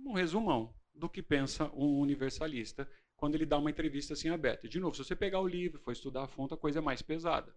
um 0.10 0.14
resumão 0.14 0.74
do 0.94 1.10
que 1.10 1.22
pensa 1.22 1.72
um 1.74 2.00
universalista 2.00 2.90
quando 3.16 3.36
ele 3.36 3.46
dá 3.46 3.58
uma 3.58 3.70
entrevista 3.70 4.14
assim 4.14 4.30
aberta. 4.30 4.68
De 4.68 4.80
novo, 4.80 4.96
se 4.96 5.04
você 5.04 5.16
pegar 5.16 5.40
o 5.40 5.48
livro, 5.48 5.80
for 5.80 5.92
estudar 5.92 6.24
a 6.24 6.28
fonte, 6.28 6.54
a 6.54 6.58
coisa 6.58 6.80
é 6.80 6.82
mais 6.82 7.02
pesada 7.02 7.56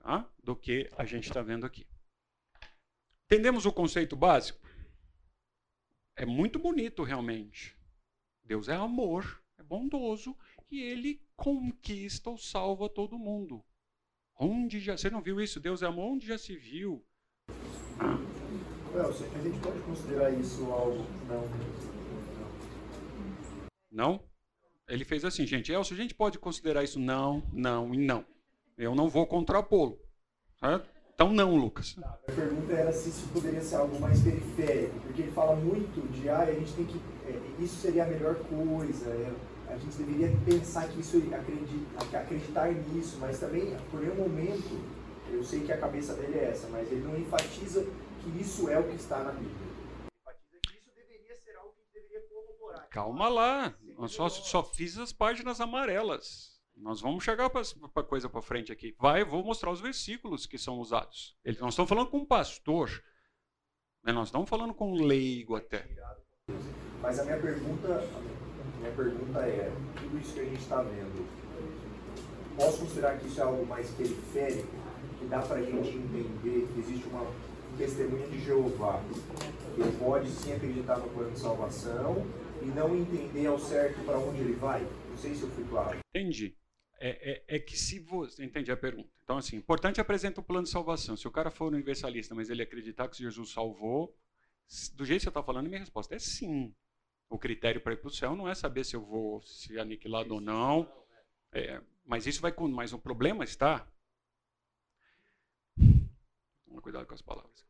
tá? 0.00 0.28
do 0.42 0.56
que 0.56 0.90
a 0.96 1.04
gente 1.04 1.28
está 1.28 1.42
vendo 1.42 1.64
aqui. 1.64 1.86
Entendemos 3.26 3.64
o 3.66 3.72
conceito 3.72 4.16
básico? 4.16 4.60
É 6.16 6.26
muito 6.26 6.58
bonito, 6.58 7.02
realmente. 7.02 7.76
Deus 8.42 8.68
é 8.68 8.74
amor, 8.74 9.42
é 9.56 9.62
bondoso 9.62 10.36
e 10.70 10.82
ele 10.82 11.22
conquista 11.36 12.30
ou 12.30 12.36
salva 12.36 12.88
todo 12.88 13.18
mundo. 13.18 13.64
Onde 14.36 14.80
já. 14.80 14.96
Você 14.96 15.10
não 15.10 15.22
viu 15.22 15.40
isso? 15.40 15.60
Deus 15.60 15.82
é 15.82 15.86
amor? 15.86 16.12
Onde 16.12 16.26
já 16.26 16.38
se 16.38 16.56
viu? 16.56 17.04
Well, 18.92 19.10
a 19.10 19.42
gente 19.42 19.58
pode 19.60 19.78
considerar 19.80 20.30
isso 20.32 20.64
algo 20.72 21.06
não. 21.28 21.44
Não? 23.90 24.20
Ele 24.88 25.04
fez 25.04 25.24
assim, 25.24 25.46
gente. 25.46 25.72
Elcio, 25.72 25.94
a 25.94 25.96
gente 25.96 26.14
pode 26.14 26.38
considerar 26.38 26.82
isso 26.82 26.98
não, 26.98 27.42
não 27.52 27.94
e 27.94 27.98
não. 27.98 28.24
Eu 28.76 28.94
não 28.94 29.08
vou 29.08 29.26
contrapô-lo. 29.26 29.98
Então, 31.14 31.32
não, 31.32 31.54
Lucas. 31.54 31.94
Tá, 31.94 32.18
a 32.26 32.32
pergunta 32.32 32.72
era 32.72 32.92
se 32.92 33.10
isso 33.10 33.28
poderia 33.28 33.60
ser 33.60 33.76
algo 33.76 34.00
mais 34.00 34.20
periférico, 34.22 34.98
porque 35.00 35.22
ele 35.22 35.32
fala 35.32 35.54
muito 35.54 36.10
de, 36.12 36.28
ah, 36.28 36.40
a 36.40 36.52
gente 36.52 36.72
tem 36.72 36.86
que. 36.86 37.00
É, 37.26 37.62
isso 37.62 37.76
seria 37.76 38.04
a 38.04 38.06
melhor 38.06 38.34
coisa, 38.36 39.10
é, 39.10 39.32
a 39.68 39.76
gente 39.76 39.96
deveria 39.98 40.34
pensar 40.44 40.88
que 40.88 41.00
isso, 41.00 41.18
acreditar, 41.32 42.20
acreditar 42.20 42.72
nisso, 42.72 43.18
mas 43.20 43.38
também, 43.38 43.76
por 43.90 44.00
nenhum 44.00 44.16
momento, 44.16 44.80
eu 45.30 45.44
sei 45.44 45.60
que 45.60 45.70
a 45.70 45.78
cabeça 45.78 46.14
dele 46.14 46.38
é 46.38 46.50
essa, 46.50 46.68
mas 46.68 46.90
ele 46.90 47.02
não 47.02 47.16
enfatiza 47.16 47.86
que 48.22 48.40
isso 48.40 48.68
é 48.68 48.78
o 48.78 48.88
que 48.88 48.96
está 48.96 49.22
na 49.22 49.32
Bíblia. 49.32 49.70
Calma 52.90 53.28
lá, 53.28 53.74
eu 53.96 54.08
só, 54.08 54.28
só 54.28 54.64
fiz 54.64 54.98
as 54.98 55.12
páginas 55.12 55.60
amarelas. 55.60 56.60
Nós 56.76 57.00
vamos 57.00 57.22
chegar 57.22 57.48
para 57.50 57.62
a 57.62 58.02
coisa 58.02 58.28
para 58.28 58.42
frente 58.42 58.72
aqui. 58.72 58.96
Vai, 58.98 59.24
vou 59.24 59.44
mostrar 59.44 59.70
os 59.70 59.80
versículos 59.80 60.46
que 60.46 60.58
são 60.58 60.78
usados. 60.78 61.36
Eles 61.44 61.60
não 61.60 61.68
estão 61.68 61.86
falando 61.86 62.10
com 62.10 62.18
um 62.18 62.26
pastor, 62.26 62.90
né? 64.02 64.12
nós 64.12 64.28
estamos 64.28 64.48
falando 64.48 64.74
com 64.74 64.92
um 64.92 65.04
leigo 65.04 65.54
até. 65.54 65.86
Mas 67.00 67.18
a 67.20 67.24
minha 67.24 67.38
pergunta, 67.38 67.88
a 67.94 68.78
minha 68.78 68.92
pergunta 68.92 69.38
é, 69.40 69.72
tudo 69.96 70.18
isso 70.18 70.34
que 70.34 70.40
a 70.40 70.44
gente 70.44 70.60
está 70.60 70.82
vendo, 70.82 71.28
posso 72.56 72.78
considerar 72.78 73.18
que 73.18 73.26
isso 73.26 73.40
é 73.40 73.44
algo 73.44 73.64
mais 73.66 73.88
periférico, 73.90 74.74
que 75.18 75.26
dá 75.26 75.40
para 75.40 75.56
a 75.56 75.62
gente 75.62 75.96
entender 75.96 76.68
que 76.72 76.80
existe 76.80 77.06
uma 77.08 77.24
testemunha 77.76 78.26
de 78.28 78.40
Jeová, 78.40 79.02
ele 79.76 79.92
pode 79.98 80.28
sim 80.30 80.52
acreditar 80.52 80.98
no 80.98 81.08
plano 81.10 81.32
de 81.32 81.38
salvação 81.38 82.26
e 82.62 82.66
não 82.66 82.96
entender 82.96 83.46
ao 83.46 83.58
certo 83.58 84.04
para 84.04 84.18
onde 84.18 84.40
ele 84.40 84.54
vai? 84.54 84.86
Não 85.08 85.16
sei 85.16 85.34
se 85.34 85.42
eu 85.42 85.50
fui 85.50 85.64
claro. 85.64 85.98
Entendi 86.14 86.56
é, 87.00 87.44
é, 87.48 87.56
é, 87.56 87.58
que 87.58 87.76
se 87.76 87.98
você. 87.98 88.44
Entendi 88.44 88.70
a 88.70 88.76
pergunta. 88.76 89.08
Então, 89.24 89.38
assim, 89.38 89.56
importante 89.56 90.00
apresenta 90.00 90.40
o 90.40 90.44
plano 90.44 90.64
de 90.64 90.70
salvação. 90.70 91.16
Se 91.16 91.26
o 91.26 91.30
cara 91.30 91.50
for 91.50 91.72
universalista, 91.72 92.34
mas 92.34 92.50
ele 92.50 92.62
acreditar 92.62 93.08
que 93.08 93.16
Jesus 93.16 93.50
salvou, 93.50 94.14
do 94.94 95.04
jeito 95.04 95.20
que 95.20 95.24
você 95.24 95.30
está 95.30 95.42
falando, 95.42 95.68
minha 95.68 95.80
resposta 95.80 96.14
é 96.14 96.18
sim. 96.18 96.74
O 97.30 97.38
critério 97.38 97.80
para 97.80 97.94
ir 97.94 97.96
para 97.96 98.08
o 98.08 98.12
céu 98.12 98.36
não 98.36 98.48
é 98.48 98.54
saber 98.54 98.84
se 98.84 98.94
eu 98.94 99.02
vou 99.02 99.40
ser 99.42 99.80
aniquilado 99.80 100.34
ou 100.34 100.40
não. 100.40 100.92
É, 101.52 101.80
mas 102.04 102.26
isso 102.26 102.42
vai. 102.42 102.52
Mas 102.70 102.92
o 102.92 102.98
problema 102.98 103.44
está. 103.44 103.88
Cuidado 106.90 107.06
com 107.06 107.14
as 107.14 107.22
palavras. 107.22 107.64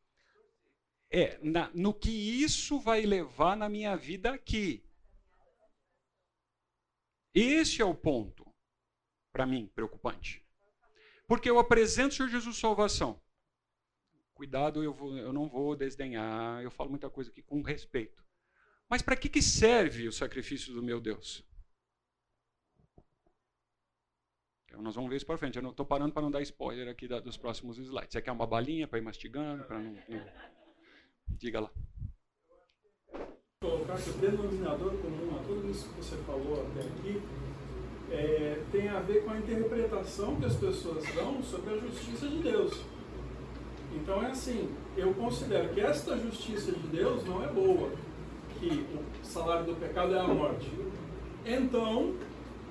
É, 1.11 1.39
na, 1.43 1.71
no 1.75 1.93
que 1.93 2.09
isso 2.11 2.81
vai 2.81 3.03
levar 3.03 3.55
na 3.55 3.68
minha 3.68 3.95
vida 3.95 4.33
aqui. 4.33 4.83
Esse 7.35 7.83
é 7.83 7.85
o 7.85 7.95
ponto 7.95 8.51
para 9.31 9.45
mim, 9.45 9.71
preocupante. 9.75 10.43
Porque 11.29 11.51
eu 11.51 11.59
apresento 11.59 12.14
o 12.14 12.16
Senhor 12.16 12.31
Jesus 12.31 12.57
salvação. 12.57 13.21
Cuidado, 14.33 14.83
eu, 14.83 14.95
vou, 14.95 15.14
eu 15.14 15.35
não 15.35 15.51
vou 15.51 15.77
desdenhar, 15.77 16.62
eu 16.62 16.71
falo 16.71 16.89
muita 16.89 17.11
coisa 17.11 17.31
aqui 17.31 17.43
com 17.43 17.61
respeito. 17.61 18.25
Mas 18.89 19.03
para 19.03 19.16
que, 19.16 19.29
que 19.29 19.43
serve 19.43 20.09
o 20.09 20.12
sacrifício 20.12 20.73
do 20.73 20.83
meu 20.83 20.99
Deus? 20.99 21.45
Então, 24.71 24.81
nós 24.81 24.95
vamos 24.95 25.11
ver 25.11 25.16
isso 25.16 25.27
para 25.27 25.37
frente. 25.37 25.59
Eu 25.59 25.68
estou 25.68 25.85
parando 25.85 26.12
para 26.12 26.23
não 26.23 26.31
dar 26.31 26.41
spoiler 26.43 26.89
aqui 26.89 27.09
da, 27.09 27.18
dos 27.18 27.37
próximos 27.37 27.77
slides. 27.77 28.12
Você 28.12 28.23
quer 28.23 28.31
uma 28.31 28.47
balinha 28.47 28.87
para 28.87 29.01
ir 29.01 29.03
mastigando? 29.03 29.64
Para 29.64 29.81
não, 29.81 29.99
não... 30.09 30.25
Diga 31.29 31.61
lá. 31.61 31.71
Colocar 33.61 34.01
que 34.01 34.11
o 34.11 34.12
denominador 34.14 34.93
comum 34.99 35.37
a 35.37 35.43
tudo 35.43 35.68
isso 35.68 35.89
que 35.89 35.97
você 35.97 36.16
falou 36.18 36.64
até 36.71 36.87
aqui 36.87 37.21
é, 38.12 38.62
tem 38.71 38.89
a 38.89 39.01
ver 39.01 39.25
com 39.25 39.33
a 39.33 39.39
interpretação 39.39 40.37
que 40.37 40.47
as 40.47 40.55
pessoas 40.55 41.05
dão 41.14 41.43
sobre 41.43 41.75
a 41.75 41.79
justiça 41.79 42.29
de 42.29 42.39
Deus. 42.39 42.81
Então 43.93 44.23
é 44.23 44.31
assim, 44.31 44.73
eu 44.97 45.12
considero 45.14 45.75
que 45.75 45.81
esta 45.81 46.16
justiça 46.16 46.71
de 46.71 46.87
Deus 46.89 47.25
não 47.25 47.45
é 47.45 47.49
boa, 47.49 47.91
que 48.59 48.87
o 49.21 49.25
salário 49.25 49.66
do 49.66 49.75
pecado 49.75 50.14
é 50.14 50.21
a 50.21 50.29
morte. 50.29 50.71
Então, 51.45 52.14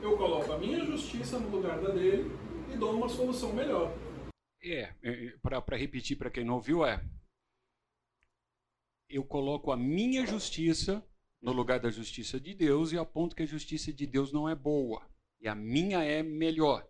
eu 0.01 0.17
coloco 0.17 0.51
a 0.51 0.57
minha 0.57 0.83
justiça 0.85 1.39
no 1.39 1.49
lugar 1.49 1.81
da 1.81 1.89
dele 1.89 2.29
e 2.73 2.77
dou 2.77 2.95
uma 2.95 3.09
solução 3.09 3.53
melhor. 3.53 3.93
É, 4.61 4.93
é 5.01 5.37
para 5.41 5.77
repetir 5.77 6.17
para 6.17 6.29
quem 6.29 6.43
não 6.43 6.55
ouviu, 6.55 6.85
é. 6.85 7.03
Eu 9.07 9.23
coloco 9.23 9.71
a 9.71 9.77
minha 9.77 10.25
justiça 10.25 11.05
no 11.41 11.51
lugar 11.51 11.79
da 11.79 11.89
justiça 11.89 12.39
de 12.39 12.53
Deus 12.53 12.91
e 12.91 12.97
aponto 12.97 13.35
que 13.35 13.43
a 13.43 13.47
justiça 13.47 13.91
de 13.91 14.05
Deus 14.05 14.31
não 14.31 14.47
é 14.47 14.55
boa. 14.55 15.07
E 15.39 15.47
a 15.47 15.55
minha 15.55 16.03
é 16.03 16.21
melhor. 16.21 16.87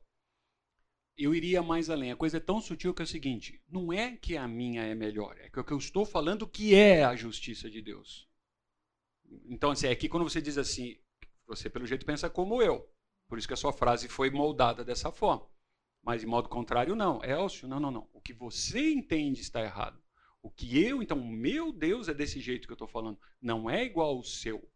Eu 1.16 1.36
iria 1.36 1.62
mais 1.62 1.90
além. 1.90 2.12
A 2.12 2.16
coisa 2.16 2.38
é 2.38 2.40
tão 2.40 2.62
sutil 2.62 2.94
que 2.94 3.02
é 3.02 3.06
o 3.06 3.08
seguinte: 3.08 3.62
não 3.70 3.94
é 3.94 4.16
que 4.18 4.38
a 4.38 4.48
minha 4.48 4.84
é 4.84 4.96
melhor, 4.96 5.38
é 5.38 5.50
que 5.50 5.60
o 5.60 5.64
que 5.64 5.74
eu 5.74 5.78
estou 5.78 6.06
falando 6.06 6.48
que 6.48 6.74
é 6.74 7.04
a 7.04 7.16
justiça 7.16 7.70
de 7.70 7.82
Deus. 7.82 8.28
Então, 9.46 9.72
assim, 9.72 9.88
é 9.88 9.96
que 9.96 10.10
quando 10.10 10.24
você 10.24 10.42
diz 10.42 10.58
assim, 10.58 10.98
você 11.46 11.70
pelo 11.70 11.86
jeito 11.86 12.06
pensa 12.06 12.30
como 12.30 12.62
eu. 12.62 12.90
Por 13.30 13.38
isso 13.38 13.48
que 13.48 13.54
a 13.54 13.58
sua 13.58 13.72
frase 13.72 14.10
foi 14.10 14.32
moldada 14.32 14.84
dessa 14.84 15.12
forma. 15.12 15.48
Mas 16.02 16.22
de 16.22 16.28
modo 16.28 16.50
contrário, 16.50 16.96
não. 16.96 17.24
É 17.24 17.32
Elcio, 17.32 17.68
não, 17.68 17.80
não, 17.80 17.92
não. 17.92 18.10
O 18.12 18.20
que 18.20 18.34
você 18.34 18.92
entende 18.92 19.40
está 19.40 19.62
errado. 19.62 20.02
O 20.42 20.50
que 20.50 20.84
eu, 20.84 21.04
então, 21.04 21.24
meu 21.24 21.72
Deus 21.72 22.08
é 22.08 22.14
desse 22.14 22.40
jeito 22.40 22.68
que 22.68 22.72
eu 22.72 22.76
estou 22.76 22.88
falando. 22.88 23.20
Não 23.40 23.70
é 23.70 23.86
igual 23.86 24.18
ao 24.18 24.24
seu. 24.24 24.68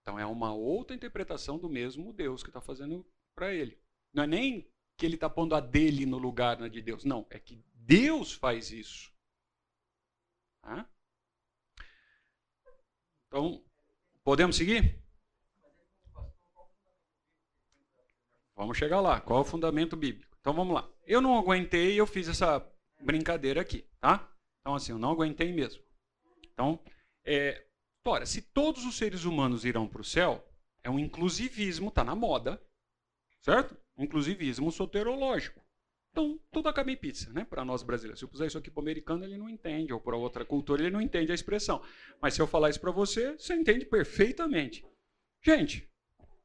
Então 0.00 0.18
é 0.18 0.24
uma 0.24 0.54
outra 0.54 0.96
interpretação 0.96 1.58
do 1.58 1.68
mesmo 1.68 2.12
Deus 2.12 2.42
que 2.42 2.48
está 2.48 2.60
fazendo 2.60 3.06
para 3.34 3.52
ele. 3.52 3.78
Não 4.12 4.22
é 4.22 4.26
nem 4.26 4.70
que 4.96 5.04
ele 5.04 5.16
está 5.16 5.28
pondo 5.28 5.54
a 5.54 5.60
dele 5.60 6.06
no 6.06 6.18
lugar 6.18 6.58
né, 6.58 6.68
de 6.68 6.80
Deus. 6.80 7.04
Não, 7.04 7.26
é 7.28 7.38
que 7.38 7.62
Deus 7.74 8.32
faz 8.32 8.70
isso. 8.70 9.12
Então, 13.26 13.62
podemos 14.22 14.56
seguir? 14.56 15.03
Vamos 18.56 18.78
chegar 18.78 19.00
lá. 19.00 19.20
Qual 19.20 19.38
é 19.38 19.42
o 19.42 19.46
fundamento 19.46 19.96
bíblico? 19.96 20.36
Então 20.40 20.52
vamos 20.52 20.74
lá. 20.74 20.88
Eu 21.06 21.20
não 21.20 21.36
aguentei 21.38 21.94
e 21.94 21.98
eu 21.98 22.06
fiz 22.06 22.28
essa 22.28 22.66
brincadeira 23.00 23.60
aqui, 23.60 23.84
tá? 24.00 24.28
Então 24.60 24.74
assim, 24.74 24.92
eu 24.92 24.98
não 24.98 25.10
aguentei 25.10 25.52
mesmo. 25.52 25.82
Então, 26.52 26.78
é, 27.24 27.64
Ora, 28.06 28.26
se 28.26 28.42
todos 28.42 28.84
os 28.84 28.96
seres 28.96 29.24
humanos 29.24 29.64
irão 29.64 29.88
para 29.88 30.02
o 30.02 30.04
céu, 30.04 30.46
é 30.82 30.90
um 30.90 30.98
inclusivismo, 30.98 31.88
está 31.88 32.04
na 32.04 32.14
moda, 32.14 32.62
certo? 33.40 33.74
Inclusivismo 33.96 34.70
soterológico. 34.70 35.64
Então, 36.12 36.38
tudo 36.52 36.68
acaba 36.68 36.92
em 36.92 36.96
pizza, 36.96 37.32
né? 37.32 37.46
Para 37.48 37.64
nós 37.64 37.82
brasileiros. 37.82 38.18
Se 38.18 38.24
eu 38.26 38.28
puser 38.28 38.46
isso 38.46 38.58
aqui 38.58 38.70
para 38.70 38.80
o 38.80 38.84
americano, 38.84 39.24
ele 39.24 39.38
não 39.38 39.48
entende, 39.48 39.92
ou 39.92 39.98
para 39.98 40.16
outra 40.16 40.44
cultura, 40.44 40.82
ele 40.82 40.90
não 40.90 41.00
entende 41.00 41.32
a 41.32 41.34
expressão. 41.34 41.82
Mas 42.20 42.34
se 42.34 42.42
eu 42.42 42.46
falar 42.46 42.68
isso 42.68 42.80
para 42.80 42.92
você, 42.92 43.32
você 43.32 43.54
entende 43.54 43.86
perfeitamente. 43.86 44.86
Gente, 45.42 45.90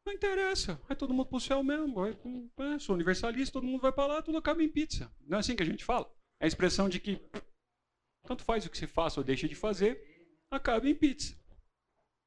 não 0.09 0.15
interessa. 0.15 0.75
Vai 0.87 0.97
todo 0.97 1.13
mundo 1.13 1.27
para 1.27 1.37
o 1.37 1.41
céu 1.41 1.63
mesmo. 1.63 2.05
É, 2.05 2.79
sou 2.79 2.95
universalista, 2.95 3.53
todo 3.53 3.65
mundo 3.65 3.81
vai 3.81 3.91
para 3.91 4.07
lá, 4.07 4.21
tudo 4.21 4.37
acaba 4.37 4.63
em 4.63 4.69
pizza. 4.69 5.11
Não 5.21 5.37
é 5.37 5.39
assim 5.39 5.55
que 5.55 5.63
a 5.63 5.65
gente 5.65 5.85
fala? 5.85 6.11
É 6.39 6.45
a 6.45 6.47
expressão 6.47 6.89
de 6.89 6.99
que 6.99 7.21
tanto 8.23 8.43
faz 8.43 8.65
o 8.65 8.69
que 8.69 8.77
se 8.77 8.87
faça 8.87 9.19
ou 9.19 9.23
deixa 9.23 9.47
de 9.47 9.55
fazer, 9.55 9.99
acaba 10.51 10.87
em 10.87 10.95
pizza. 10.95 11.37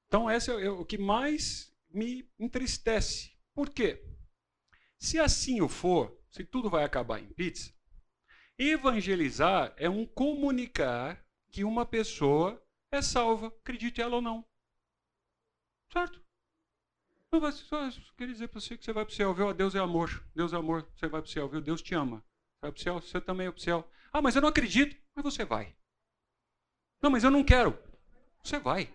Então, 0.07 0.30
esse 0.30 0.51
é 0.51 0.70
o 0.70 0.85
que 0.85 0.99
mais 0.99 1.72
me 1.91 2.28
entristece. 2.39 3.33
Por 3.55 3.70
quê? 3.70 4.03
Se 4.99 5.18
assim 5.18 5.61
o 5.61 5.68
for, 5.68 6.16
se 6.30 6.45
tudo 6.45 6.70
vai 6.70 6.85
acabar 6.85 7.20
em 7.20 7.33
pizza, 7.33 7.72
evangelizar 8.59 9.74
é 9.76 9.89
um 9.89 10.07
comunicar 10.07 11.24
que 11.51 11.64
uma 11.64 11.85
pessoa 11.85 12.62
é 12.91 13.03
salva, 13.03 13.49
acredite 13.49 14.01
ela 14.01 14.16
ou 14.16 14.22
não. 14.22 14.47
Certo? 15.93 16.22
Só 17.33 17.91
queria 18.14 18.35
dizer 18.35 18.49
para 18.49 18.61
você 18.61 18.76
que 18.76 18.85
você 18.85 18.93
vai 18.93 19.07
para 19.07 19.12
o 19.12 19.16
céu, 19.16 19.33
viu? 19.33 19.55
Deus 19.55 19.74
é 19.74 19.78
amor, 19.78 20.22
Deus 20.35 20.53
é 20.53 20.57
amor, 20.57 20.87
você 20.95 21.09
vai 21.09 21.22
para 21.22 21.28
o 21.28 21.33
céu, 21.33 21.49
viu? 21.49 21.62
Deus 21.62 21.80
te 21.80 21.95
ama. 21.95 22.18
Você 22.18 22.61
vai 22.61 22.72
para 22.72 22.78
o 22.78 22.83
céu, 22.83 23.01
você 23.01 23.20
também 23.22 23.47
vai 23.47 23.55
para 23.55 23.61
o 23.61 23.62
céu. 23.62 23.91
Ah, 24.12 24.20
mas 24.20 24.37
eu 24.37 24.43
não 24.43 24.51
acredito. 24.51 24.95
Mas 25.14 25.24
você 25.24 25.43
vai. 25.43 25.74
Não, 27.01 27.11
mas 27.11 27.24
eu 27.24 27.30
não 27.30 27.43
quero. 27.43 27.78
Você 28.45 28.59
vai. 28.59 28.95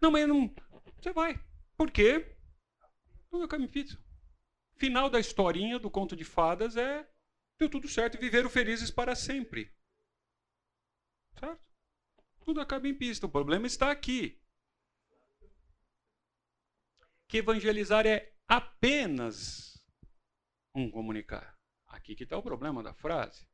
Não, 0.00 0.10
mas 0.12 0.28
não. 0.28 0.54
Você 0.96 1.12
vai. 1.12 1.44
Por 1.76 1.90
quê? 1.90 2.36
Tudo 3.28 3.44
é 3.44 3.48
caminho 3.48 3.70
pizza. 3.70 3.98
Final 4.76 5.10
da 5.10 5.18
historinha 5.18 5.80
do 5.80 5.90
conto 5.90 6.14
de 6.14 6.24
fadas 6.24 6.76
é 6.76 7.08
deu 7.58 7.68
tudo 7.68 7.88
certo 7.88 8.16
e 8.16 8.20
viveram 8.20 8.48
felizes 8.48 8.90
para 8.90 9.16
sempre. 9.16 9.74
Certo? 11.40 11.60
Tudo 12.44 12.60
acaba 12.60 12.86
em 12.86 12.94
pista. 12.94 13.26
O 13.26 13.30
problema 13.30 13.66
está 13.66 13.90
aqui. 13.90 14.40
Que 17.28 17.38
evangelizar 17.38 18.06
é 18.06 18.32
apenas 18.46 19.82
um 20.74 20.90
comunicar. 20.90 21.58
Aqui 21.86 22.14
que 22.14 22.24
está 22.24 22.36
o 22.36 22.42
problema 22.42 22.82
da 22.82 22.94
frase. 22.94 23.48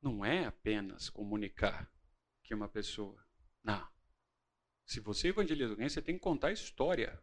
Não 0.00 0.24
é 0.24 0.46
apenas 0.46 1.10
comunicar 1.10 1.90
que 2.42 2.54
uma 2.54 2.68
pessoa. 2.68 3.24
Não. 3.62 3.88
Se 4.86 4.98
você 4.98 5.28
evangeliza 5.28 5.72
alguém, 5.72 5.88
você 5.88 6.02
tem 6.02 6.16
que 6.16 6.20
contar 6.20 6.48
a 6.48 6.52
história. 6.52 7.22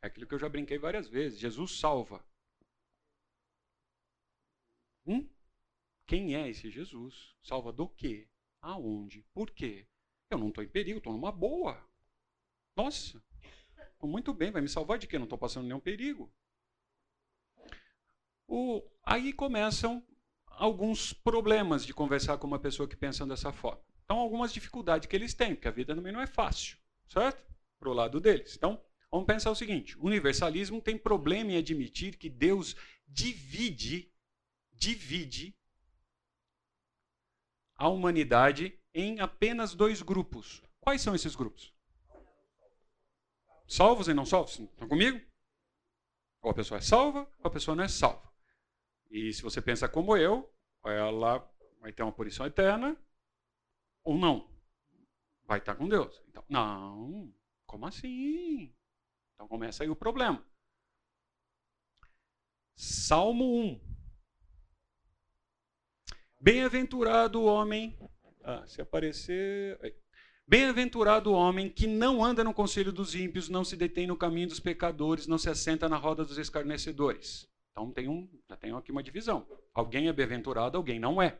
É 0.00 0.06
aquilo 0.06 0.26
que 0.26 0.34
eu 0.34 0.38
já 0.38 0.48
brinquei 0.48 0.78
várias 0.78 1.08
vezes. 1.08 1.38
Jesus 1.38 1.78
salva. 1.78 2.24
Hum? 5.04 5.28
Quem 6.06 6.34
é 6.36 6.48
esse 6.48 6.70
Jesus? 6.70 7.34
Salva 7.42 7.72
do 7.72 7.88
quê? 7.88 8.28
Aonde? 8.60 9.22
Por 9.34 9.50
quê? 9.50 9.88
Eu 10.30 10.38
não 10.38 10.48
estou 10.48 10.62
em 10.62 10.68
perigo, 10.68 10.98
estou 10.98 11.12
numa 11.12 11.32
boa. 11.32 11.86
Nossa, 12.76 13.22
muito 14.08 14.32
bem, 14.34 14.50
vai 14.50 14.62
me 14.62 14.68
salvar 14.68 14.98
de 14.98 15.06
quê? 15.06 15.18
Não 15.18 15.24
estou 15.24 15.38
passando 15.38 15.64
nenhum 15.64 15.80
perigo. 15.80 16.32
O, 18.46 18.82
aí 19.04 19.32
começam 19.32 20.04
alguns 20.46 21.12
problemas 21.12 21.84
de 21.86 21.94
conversar 21.94 22.38
com 22.38 22.46
uma 22.46 22.58
pessoa 22.58 22.88
que 22.88 22.96
pensa 22.96 23.26
dessa 23.26 23.52
forma. 23.52 23.82
Então, 24.04 24.18
algumas 24.18 24.52
dificuldades 24.52 25.08
que 25.08 25.16
eles 25.16 25.34
têm, 25.34 25.54
porque 25.54 25.68
a 25.68 25.72
vida 25.72 25.94
também 25.94 26.12
não 26.12 26.20
é 26.20 26.26
fácil, 26.26 26.76
certo? 27.08 27.42
Para 27.78 27.88
o 27.88 27.94
lado 27.94 28.20
deles. 28.20 28.56
Então, 28.56 28.80
vamos 29.10 29.26
pensar 29.26 29.50
o 29.50 29.54
seguinte: 29.54 29.96
universalismo 29.98 30.80
tem 30.80 30.98
problema 30.98 31.52
em 31.52 31.56
admitir 31.56 32.16
que 32.16 32.28
Deus 32.28 32.76
divide, 33.08 34.12
divide 34.72 35.56
a 37.74 37.88
humanidade 37.88 38.78
em 38.94 39.20
apenas 39.20 39.74
dois 39.74 40.02
grupos. 40.02 40.62
Quais 40.80 41.00
são 41.00 41.14
esses 41.14 41.34
grupos? 41.34 41.72
Salvos 43.72 44.06
e 44.06 44.12
não 44.12 44.26
salvos? 44.26 44.58
Estão 44.58 44.86
comigo? 44.86 45.18
Ou 46.42 46.50
a 46.50 46.54
pessoa 46.54 46.76
é 46.76 46.82
salva, 46.82 47.20
ou 47.38 47.48
a 47.48 47.50
pessoa 47.50 47.74
não 47.74 47.82
é 47.82 47.88
salva. 47.88 48.30
E 49.10 49.32
se 49.32 49.40
você 49.40 49.62
pensa 49.62 49.88
como 49.88 50.14
eu, 50.14 50.54
ela 50.84 51.38
vai 51.80 51.90
ter 51.90 52.02
uma 52.02 52.12
punição 52.12 52.44
eterna 52.44 52.94
ou 54.04 54.18
não. 54.18 54.46
Vai 55.44 55.58
estar 55.58 55.74
com 55.74 55.88
Deus. 55.88 56.22
Então, 56.28 56.44
não, 56.50 57.34
como 57.64 57.86
assim? 57.86 58.76
Então 59.32 59.48
começa 59.48 59.82
aí 59.82 59.88
o 59.88 59.96
problema. 59.96 60.46
Salmo 62.76 63.56
1. 63.58 63.80
Bem-aventurado 66.38 67.40
o 67.40 67.46
homem. 67.46 67.98
Ah, 68.44 68.66
se 68.66 68.82
aparecer. 68.82 70.01
Bem-aventurado 70.52 71.30
o 71.30 71.32
homem 71.32 71.70
que 71.70 71.86
não 71.86 72.22
anda 72.22 72.44
no 72.44 72.52
conselho 72.52 72.92
dos 72.92 73.14
ímpios, 73.14 73.48
não 73.48 73.64
se 73.64 73.74
detém 73.74 74.06
no 74.06 74.18
caminho 74.18 74.48
dos 74.48 74.60
pecadores, 74.60 75.26
não 75.26 75.38
se 75.38 75.48
assenta 75.48 75.88
na 75.88 75.96
roda 75.96 76.26
dos 76.26 76.36
escarnecedores. 76.36 77.48
Então 77.70 77.90
tem 77.90 78.06
um, 78.06 78.28
já 78.46 78.54
tem 78.54 78.70
aqui 78.76 78.92
uma 78.92 79.02
divisão. 79.02 79.46
Alguém 79.72 80.08
é 80.08 80.12
bem-aventurado, 80.12 80.76
alguém 80.76 81.00
não 81.00 81.22
é. 81.22 81.38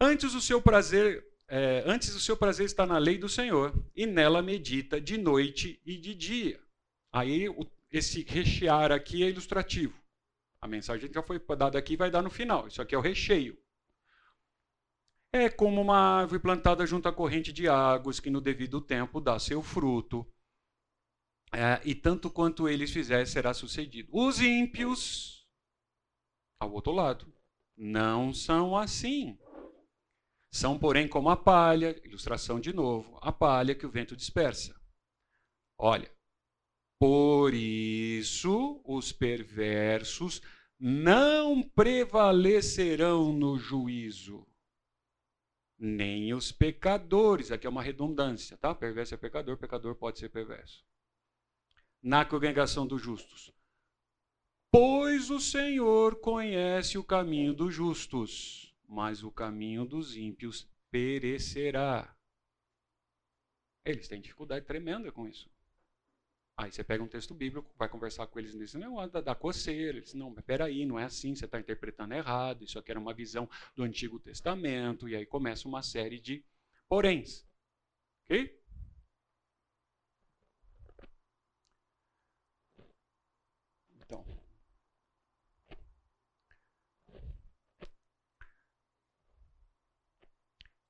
Antes 0.00 0.32
o 0.32 0.40
seu 0.40 0.62
prazer, 0.62 1.22
é, 1.46 1.82
antes 1.84 2.14
o 2.14 2.20
seu 2.20 2.38
prazer 2.38 2.64
está 2.64 2.86
na 2.86 2.96
lei 2.96 3.18
do 3.18 3.28
Senhor 3.28 3.74
e 3.94 4.06
nela 4.06 4.40
medita 4.40 4.98
de 4.98 5.18
noite 5.18 5.78
e 5.84 5.98
de 5.98 6.14
dia. 6.14 6.58
Aí 7.12 7.50
o, 7.50 7.70
esse 7.92 8.22
rechear 8.22 8.90
aqui 8.92 9.22
é 9.22 9.28
ilustrativo. 9.28 9.92
A 10.62 10.66
mensagem 10.66 11.06
que 11.06 11.14
já 11.14 11.22
foi 11.22 11.38
dada 11.54 11.78
aqui 11.78 11.98
vai 11.98 12.10
dar 12.10 12.22
no 12.22 12.30
final. 12.30 12.66
Isso 12.66 12.80
aqui 12.80 12.94
é 12.94 12.98
o 12.98 13.02
recheio. 13.02 13.58
É 15.32 15.50
como 15.50 15.80
uma 15.80 16.20
árvore 16.20 16.40
plantada 16.40 16.86
junto 16.86 17.08
à 17.08 17.12
corrente 17.12 17.52
de 17.52 17.68
águas, 17.68 18.18
que 18.18 18.30
no 18.30 18.40
devido 18.40 18.80
tempo 18.80 19.20
dá 19.20 19.38
seu 19.38 19.62
fruto. 19.62 20.26
É, 21.52 21.80
e 21.84 21.94
tanto 21.94 22.30
quanto 22.30 22.68
eles 22.68 22.90
fizerem, 22.90 23.26
será 23.26 23.52
sucedido. 23.52 24.08
Os 24.12 24.40
ímpios, 24.40 25.46
ao 26.60 26.72
outro 26.72 26.92
lado, 26.92 27.32
não 27.76 28.32
são 28.32 28.76
assim. 28.76 29.38
São, 30.50 30.78
porém, 30.78 31.06
como 31.06 31.28
a 31.28 31.36
palha, 31.36 32.00
ilustração 32.04 32.58
de 32.58 32.72
novo, 32.72 33.18
a 33.20 33.30
palha 33.30 33.74
que 33.74 33.86
o 33.86 33.90
vento 33.90 34.16
dispersa. 34.16 34.74
Olha, 35.78 36.10
por 36.98 37.54
isso, 37.54 38.82
os 38.84 39.12
perversos 39.12 40.42
não 40.80 41.62
prevalecerão 41.62 43.32
no 43.32 43.58
juízo, 43.58 44.46
nem 45.78 46.34
os 46.34 46.50
pecadores. 46.50 47.52
Aqui 47.52 47.66
é 47.66 47.70
uma 47.70 47.82
redundância, 47.82 48.56
tá? 48.56 48.74
Perverso 48.74 49.14
é 49.14 49.16
pecador, 49.16 49.56
pecador 49.56 49.94
pode 49.94 50.18
ser 50.18 50.28
perverso. 50.28 50.84
Na 52.02 52.24
congregação 52.24 52.86
dos 52.86 53.00
justos. 53.00 53.52
Pois 54.70 55.30
o 55.30 55.40
Senhor 55.40 56.20
conhece 56.20 56.98
o 56.98 57.04
caminho 57.04 57.54
dos 57.54 57.74
justos, 57.74 58.74
mas 58.86 59.22
o 59.22 59.30
caminho 59.30 59.84
dos 59.86 60.16
ímpios 60.16 60.68
perecerá. 60.90 62.14
Eles 63.84 64.08
têm 64.08 64.20
dificuldade 64.20 64.66
tremenda 64.66 65.10
com 65.10 65.26
isso. 65.26 65.50
Aí 66.58 66.72
você 66.72 66.82
pega 66.82 67.04
um 67.04 67.06
texto 67.06 67.32
bíblico, 67.34 67.72
vai 67.78 67.88
conversar 67.88 68.26
com 68.26 68.36
eles 68.36 68.52
nesse 68.52 68.76
negócio 68.76 69.12
da, 69.12 69.20
da 69.20 69.34
coceira. 69.34 69.98
Eles 69.98 70.12
não, 70.12 70.30
mas 70.30 70.44
peraí, 70.44 70.84
não 70.84 70.98
é 70.98 71.04
assim, 71.04 71.32
você 71.32 71.44
está 71.44 71.60
interpretando 71.60 72.12
errado, 72.14 72.64
isso 72.64 72.76
aqui 72.80 72.90
era 72.90 72.98
uma 72.98 73.14
visão 73.14 73.48
do 73.76 73.84
Antigo 73.84 74.18
Testamento, 74.18 75.08
e 75.08 75.14
aí 75.14 75.24
começa 75.24 75.68
uma 75.68 75.82
série 75.82 76.18
de 76.18 76.44
poréns. 76.88 77.46
Ok? 78.24 78.60
Então. 84.00 84.24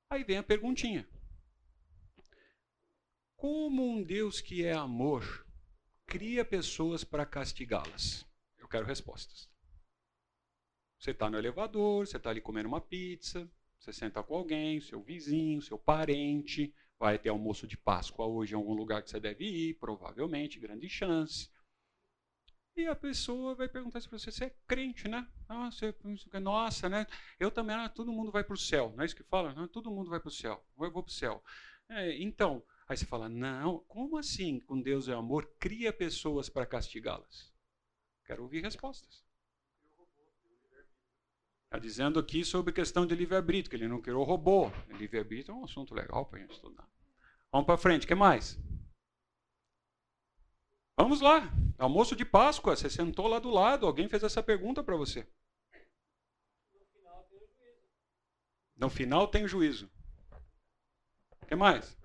Aí 0.08 0.24
vem 0.24 0.38
a 0.38 0.42
perguntinha. 0.42 1.06
Como 3.36 3.86
um 3.86 4.02
Deus 4.02 4.40
que 4.40 4.64
é 4.64 4.72
amor 4.72 5.46
cria 6.08 6.42
pessoas 6.42 7.04
para 7.04 7.26
castigá-las? 7.26 8.26
Eu 8.56 8.66
quero 8.66 8.86
respostas. 8.86 9.48
Você 10.98 11.10
está 11.10 11.30
no 11.30 11.38
elevador, 11.38 12.06
você 12.06 12.16
está 12.16 12.30
ali 12.30 12.40
comendo 12.40 12.66
uma 12.66 12.80
pizza, 12.80 13.48
você 13.78 13.92
senta 13.92 14.22
com 14.22 14.34
alguém, 14.34 14.80
seu 14.80 15.02
vizinho, 15.02 15.62
seu 15.62 15.78
parente, 15.78 16.74
vai 16.98 17.18
ter 17.18 17.28
almoço 17.28 17.66
de 17.66 17.76
Páscoa 17.76 18.26
hoje 18.26 18.54
em 18.54 18.56
algum 18.56 18.72
lugar 18.72 19.02
que 19.02 19.10
você 19.10 19.20
deve 19.20 19.44
ir, 19.44 19.74
provavelmente, 19.74 20.58
grande 20.58 20.88
chance. 20.88 21.50
E 22.74 22.86
a 22.86 22.96
pessoa 22.96 23.54
vai 23.54 23.68
perguntar 23.68 24.00
se 24.00 24.08
você, 24.08 24.32
você 24.32 24.46
é 24.46 24.56
crente, 24.66 25.08
né? 25.08 25.28
Nossa, 25.48 25.94
nossa, 26.40 26.88
né? 26.88 27.06
Eu 27.38 27.50
também, 27.50 27.76
ah, 27.76 27.88
todo 27.88 28.12
mundo 28.12 28.32
vai 28.32 28.42
para 28.42 28.54
o 28.54 28.58
céu. 28.58 28.92
Não 28.96 29.02
é 29.02 29.06
isso 29.06 29.16
que 29.16 29.24
fala? 29.24 29.52
Não, 29.52 29.68
todo 29.68 29.90
mundo 29.90 30.08
vai 30.08 30.20
para 30.20 30.28
o 30.28 30.32
céu. 30.32 30.64
Eu 30.80 30.90
vou 30.90 31.02
para 31.02 31.10
o 31.10 31.12
céu. 31.12 31.42
É, 31.88 32.16
então, 32.22 32.62
Aí 32.88 32.96
você 32.96 33.04
fala: 33.04 33.28
não, 33.28 33.80
como 33.80 34.16
assim? 34.16 34.58
Com 34.60 34.80
Deus 34.80 35.08
é 35.08 35.12
amor, 35.12 35.46
cria 35.58 35.92
pessoas 35.92 36.48
para 36.48 36.64
castigá-las. 36.64 37.52
Quero 38.24 38.42
ouvir 38.42 38.62
respostas. 38.62 39.22
Está 41.64 41.78
dizendo 41.78 42.18
aqui 42.18 42.46
sobre 42.46 42.72
questão 42.72 43.06
de 43.06 43.14
livre-arbítrio, 43.14 43.68
que 43.68 43.76
ele 43.76 43.88
não 43.88 44.00
criou 44.00 44.24
robô. 44.24 44.70
Livre-arbítrio 44.88 45.52
é 45.52 45.58
um 45.58 45.64
assunto 45.64 45.94
legal 45.94 46.24
para 46.24 46.38
a 46.38 46.40
gente 46.40 46.54
estudar. 46.54 46.88
Vamos 47.52 47.66
para 47.66 47.76
frente, 47.76 48.04
o 48.04 48.08
que 48.08 48.14
mais? 48.14 48.58
Vamos 50.96 51.20
lá. 51.20 51.52
Almoço 51.76 52.16
de 52.16 52.24
Páscoa, 52.24 52.74
você 52.74 52.88
sentou 52.88 53.26
lá 53.26 53.38
do 53.38 53.50
lado, 53.50 53.86
alguém 53.86 54.08
fez 54.08 54.22
essa 54.22 54.42
pergunta 54.42 54.82
para 54.82 54.96
você. 54.96 55.28
No 58.74 58.88
final 58.88 59.28
tem 59.28 59.46
juízo. 59.46 59.90
O 61.42 61.46
que 61.46 61.54
mais? 61.54 61.97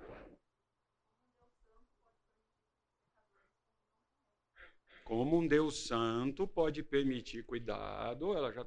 Como 5.14 5.38
um 5.38 5.48
Deus 5.48 5.86
santo 5.86 6.48
pode 6.48 6.82
permitir 6.82 7.46
cuidado, 7.46 8.34
ela 8.34 8.52
já 8.52 8.66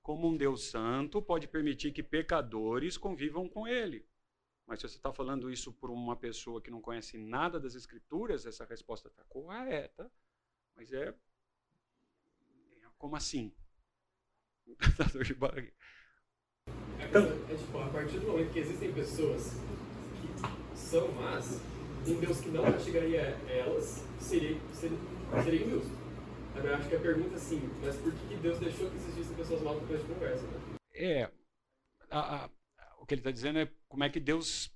como 0.00 0.26
um 0.26 0.34
Deus 0.34 0.64
santo 0.64 1.20
pode 1.20 1.46
permitir 1.46 1.92
que 1.92 2.02
pecadores 2.02 2.96
convivam 2.96 3.46
com 3.46 3.68
ele. 3.68 4.08
Mas 4.66 4.80
se 4.80 4.88
você 4.88 4.96
está 4.96 5.12
falando 5.12 5.50
isso 5.50 5.70
por 5.74 5.90
uma 5.90 6.16
pessoa 6.16 6.62
que 6.62 6.70
não 6.70 6.80
conhece 6.80 7.18
nada 7.18 7.60
das 7.60 7.74
escrituras, 7.74 8.46
essa 8.46 8.64
resposta 8.64 9.08
está 9.08 9.22
correta. 9.24 10.10
Mas 10.74 10.90
é. 10.90 11.14
Como 12.96 13.14
assim? 13.14 13.52
Tá 14.96 15.04
barriga. 15.36 15.72
É, 16.98 17.52
é, 17.52 17.56
tipo, 17.56 17.78
a 17.78 17.90
partir 17.90 18.20
do 18.20 18.26
momento 18.28 18.54
que 18.54 18.60
existem 18.60 18.90
pessoas 18.94 19.52
que 20.18 20.78
são 20.78 21.12
más, 21.12 21.60
um 22.06 22.20
Deus 22.20 22.40
que 22.40 22.48
não 22.48 22.64
castigaria 22.64 23.20
elas 23.48 24.04
seria, 24.18 24.58
seria 24.72 24.98
seria 25.42 25.64
injusto. 25.66 25.90
Eu 26.54 26.74
acho 26.74 26.88
que 26.88 26.96
a 26.96 27.00
pergunta 27.00 27.34
é 27.34 27.36
assim, 27.36 27.60
mas 27.82 27.96
por 27.96 28.12
que 28.12 28.36
Deus 28.36 28.58
deixou 28.58 28.90
que 28.90 28.96
existissem 28.96 29.36
pessoas 29.36 29.62
mal 29.62 29.78
depois 29.80 30.00
de 30.00 30.12
conversa? 30.12 30.46
Né? 30.46 30.76
É, 30.94 31.30
a, 32.10 32.44
a, 32.44 32.50
o 32.98 33.06
que 33.06 33.14
ele 33.14 33.20
está 33.20 33.30
dizendo 33.30 33.58
é 33.58 33.70
como 33.88 34.04
é 34.04 34.10
que 34.10 34.20
Deus 34.20 34.70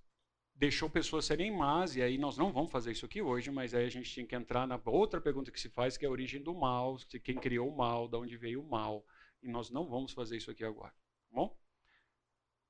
deixou 0.54 0.88
pessoas 0.88 1.26
serem 1.26 1.54
más, 1.54 1.94
e 1.94 2.02
aí 2.02 2.16
nós 2.16 2.38
não 2.38 2.50
vamos 2.50 2.72
fazer 2.72 2.92
isso 2.92 3.04
aqui 3.04 3.20
hoje, 3.20 3.50
mas 3.50 3.74
aí 3.74 3.84
a 3.84 3.90
gente 3.90 4.10
tinha 4.10 4.26
que 4.26 4.34
entrar 4.34 4.66
na 4.66 4.80
outra 4.86 5.20
pergunta 5.20 5.50
que 5.50 5.60
se 5.60 5.68
faz, 5.68 5.98
que 5.98 6.06
é 6.06 6.08
a 6.08 6.10
origem 6.10 6.42
do 6.42 6.54
mal, 6.54 6.96
quem 7.22 7.36
criou 7.36 7.68
o 7.68 7.76
mal, 7.76 8.08
de 8.08 8.16
onde 8.16 8.36
veio 8.38 8.62
o 8.62 8.68
mal. 8.68 9.04
E 9.42 9.48
nós 9.48 9.70
não 9.70 9.86
vamos 9.86 10.12
fazer 10.12 10.38
isso 10.38 10.50
aqui 10.50 10.64
agora. 10.64 10.92
Tá 10.92 11.36
bom? 11.36 11.56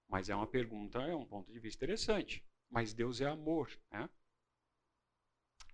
Mas 0.08 0.28
é 0.28 0.34
uma 0.34 0.46
pergunta, 0.48 1.00
é 1.00 1.14
um 1.14 1.24
ponto 1.24 1.52
de 1.52 1.60
vista 1.60 1.84
interessante. 1.84 2.44
Mas 2.68 2.92
Deus 2.92 3.20
é 3.20 3.26
amor, 3.26 3.70
né? 3.92 4.10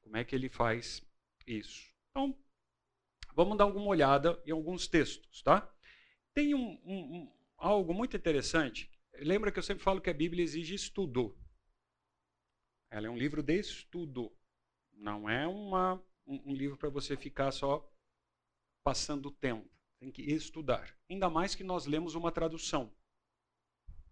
Como 0.02 0.16
é 0.16 0.24
que 0.24 0.34
ele 0.34 0.48
faz 0.48 1.02
isso? 1.46 1.90
Então, 2.10 2.36
vamos 3.34 3.56
dar 3.56 3.64
alguma 3.64 3.86
olhada 3.86 4.40
em 4.44 4.50
alguns 4.50 4.86
textos, 4.86 5.42
tá? 5.42 5.72
Tem 6.34 6.54
um, 6.54 6.80
um, 6.84 7.16
um, 7.16 7.32
algo 7.56 7.94
muito 7.94 8.16
interessante. 8.16 8.90
Lembra 9.14 9.52
que 9.52 9.58
eu 9.58 9.62
sempre 9.62 9.84
falo 9.84 10.00
que 10.00 10.10
a 10.10 10.14
Bíblia 10.14 10.42
exige 10.42 10.74
estudo. 10.74 11.36
Ela 12.90 13.06
é 13.06 13.10
um 13.10 13.16
livro 13.16 13.42
de 13.42 13.58
estudo. 13.58 14.30
Não 14.92 15.28
é 15.28 15.46
uma, 15.46 16.02
um, 16.26 16.54
livro 16.54 16.76
para 16.76 16.88
você 16.88 17.16
ficar 17.16 17.50
só 17.52 17.90
passando 18.84 19.26
o 19.26 19.32
tempo. 19.32 19.68
Tem 19.98 20.10
que 20.10 20.22
estudar. 20.22 20.94
Ainda 21.08 21.30
mais 21.30 21.54
que 21.54 21.64
nós 21.64 21.86
lemos 21.86 22.14
uma 22.14 22.32
tradução. 22.32 22.92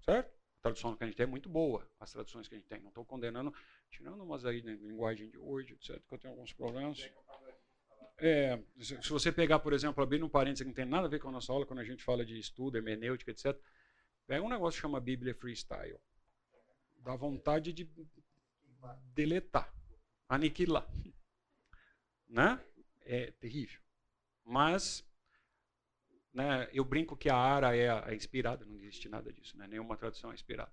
Certo? 0.00 0.34
A 0.58 0.62
tradução 0.62 0.96
que 0.96 1.04
a 1.04 1.06
gente 1.06 1.16
tem 1.16 1.24
é 1.24 1.26
muito 1.26 1.48
boa, 1.48 1.90
as 1.98 2.12
traduções 2.12 2.48
que 2.48 2.54
a 2.54 2.58
gente 2.58 2.68
tem. 2.68 2.80
Não 2.80 2.88
estou 2.88 3.04
condenando, 3.04 3.52
tirando 3.90 4.22
umas 4.22 4.44
aí 4.44 4.60
de 4.60 4.74
linguagem 4.76 5.28
de 5.28 5.38
hoje, 5.38 5.74
etc., 5.74 6.00
que 6.06 6.14
eu 6.14 6.18
tenho 6.18 6.34
alguns 6.34 6.52
problemas. 6.52 7.10
É, 8.18 8.62
se 8.78 9.10
você 9.10 9.32
pegar, 9.32 9.58
por 9.58 9.72
exemplo, 9.72 10.02
abrir 10.02 10.22
um 10.22 10.28
parênteses 10.28 10.62
que 10.62 10.68
não 10.68 10.74
tem 10.74 10.84
nada 10.84 11.06
a 11.06 11.10
ver 11.10 11.18
com 11.18 11.28
a 11.28 11.32
nossa 11.32 11.52
aula, 11.52 11.66
quando 11.66 11.80
a 11.80 11.84
gente 11.84 12.04
fala 12.04 12.24
de 12.24 12.38
estudo, 12.38 12.76
hermenêutica, 12.76 13.30
etc., 13.30 13.58
pega 14.26 14.44
um 14.44 14.48
negócio 14.48 14.78
que 14.78 14.82
chama 14.82 15.00
Bíblia 15.00 15.34
Freestyle. 15.34 15.98
Dá 16.98 17.16
vontade 17.16 17.72
de 17.72 17.88
deletar, 19.14 19.74
aniquilar. 20.28 20.86
Né? 22.28 22.62
É 23.00 23.30
terrível. 23.32 23.80
Mas 24.44 25.04
né, 26.32 26.68
eu 26.72 26.84
brinco 26.84 27.16
que 27.16 27.28
a 27.28 27.36
Ara 27.36 27.76
é, 27.76 27.86
é 27.86 28.14
inspirada, 28.14 28.64
não 28.64 28.76
existe 28.76 29.08
nada 29.08 29.32
disso, 29.32 29.56
né? 29.56 29.66
nenhuma 29.66 29.96
tradução 29.96 30.30
é 30.30 30.34
inspirada. 30.34 30.72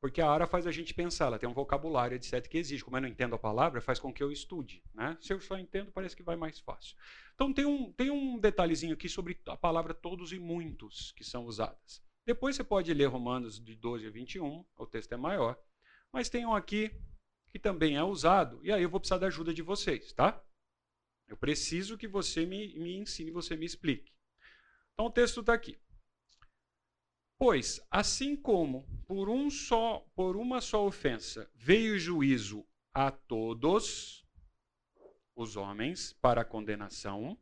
Porque 0.00 0.20
a 0.20 0.30
Ara 0.30 0.46
faz 0.46 0.66
a 0.66 0.70
gente 0.70 0.92
pensar, 0.92 1.26
ela 1.26 1.38
tem 1.38 1.48
um 1.48 1.54
vocabulário, 1.54 2.16
etc., 2.16 2.46
que 2.46 2.58
exige. 2.58 2.84
Como 2.84 2.96
eu 2.96 3.00
não 3.00 3.08
entendo 3.08 3.34
a 3.34 3.38
palavra, 3.38 3.80
faz 3.80 3.98
com 3.98 4.12
que 4.12 4.22
eu 4.22 4.30
estude. 4.30 4.82
Né? 4.94 5.16
Se 5.20 5.32
eu 5.32 5.40
só 5.40 5.58
entendo, 5.58 5.90
parece 5.90 6.14
que 6.14 6.22
vai 6.22 6.36
mais 6.36 6.58
fácil. 6.60 6.96
Então 7.34 7.52
tem 7.52 7.64
um, 7.64 7.92
tem 7.92 8.10
um 8.10 8.38
detalhezinho 8.38 8.94
aqui 8.94 9.08
sobre 9.08 9.40
a 9.46 9.56
palavra 9.56 9.94
todos 9.94 10.32
e 10.32 10.38
muitos 10.38 11.12
que 11.12 11.24
são 11.24 11.44
usadas. 11.46 12.02
Depois 12.26 12.56
você 12.56 12.64
pode 12.64 12.92
ler 12.92 13.06
Romanos 13.06 13.62
de 13.62 13.74
12 13.74 14.06
a 14.06 14.10
21, 14.10 14.64
o 14.76 14.86
texto 14.86 15.12
é 15.12 15.16
maior. 15.16 15.58
Mas 16.12 16.28
tem 16.28 16.44
um 16.44 16.54
aqui 16.54 16.90
que 17.48 17.58
também 17.58 17.96
é 17.96 18.02
usado, 18.02 18.60
e 18.62 18.72
aí 18.72 18.82
eu 18.82 18.90
vou 18.90 19.00
precisar 19.00 19.18
da 19.18 19.28
ajuda 19.28 19.54
de 19.54 19.62
vocês, 19.62 20.12
tá? 20.12 20.42
Eu 21.28 21.36
preciso 21.36 21.96
que 21.96 22.06
você 22.06 22.44
me, 22.44 22.78
me 22.78 22.96
ensine, 22.96 23.30
você 23.30 23.56
me 23.56 23.64
explique. 23.64 24.12
Então 24.92 25.06
o 25.06 25.10
texto 25.10 25.40
está 25.40 25.52
aqui. 25.52 25.78
Pois, 27.38 27.80
assim 27.90 28.34
como 28.34 28.86
por, 29.06 29.28
um 29.28 29.50
só, 29.50 30.00
por 30.14 30.36
uma 30.36 30.60
só 30.60 30.86
ofensa 30.86 31.50
veio 31.54 31.98
juízo 31.98 32.66
a 32.94 33.10
todos 33.10 34.26
os 35.34 35.54
homens 35.54 36.14
para 36.14 36.46
condenação, 36.46 37.38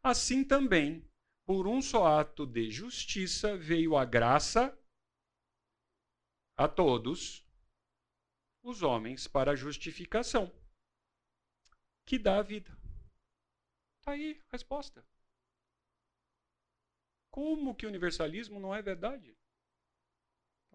assim 0.00 0.44
também, 0.44 1.04
por 1.44 1.66
um 1.66 1.82
só 1.82 2.20
ato 2.20 2.46
de 2.46 2.70
justiça 2.70 3.56
veio 3.56 3.96
a 3.96 4.04
graça 4.04 4.76
a 6.56 6.68
todos 6.68 7.44
os 8.62 8.82
homens 8.82 9.26
para 9.26 9.56
justificação, 9.56 10.52
que 12.04 12.18
dá 12.18 12.38
a 12.38 12.42
vida. 12.42 12.70
Está 13.98 14.12
aí 14.12 14.40
a 14.46 14.52
resposta. 14.52 15.04
Como 17.36 17.74
que 17.74 17.84
o 17.84 17.90
universalismo 17.90 18.58
não 18.58 18.74
é 18.74 18.80
verdade? 18.80 19.36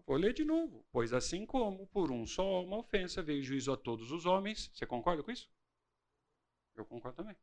Vou 0.06 0.16
ler 0.16 0.32
de 0.32 0.44
novo. 0.44 0.86
Pois 0.92 1.12
assim 1.12 1.44
como 1.44 1.88
por 1.88 2.12
um 2.12 2.24
só 2.24 2.62
uma 2.62 2.78
ofensa 2.78 3.20
veio 3.20 3.42
juízo 3.42 3.72
a 3.72 3.76
todos 3.76 4.12
os 4.12 4.26
homens. 4.26 4.70
Você 4.72 4.86
concorda 4.86 5.24
com 5.24 5.32
isso? 5.32 5.50
Eu 6.76 6.86
concordo 6.86 7.16
também. 7.16 7.36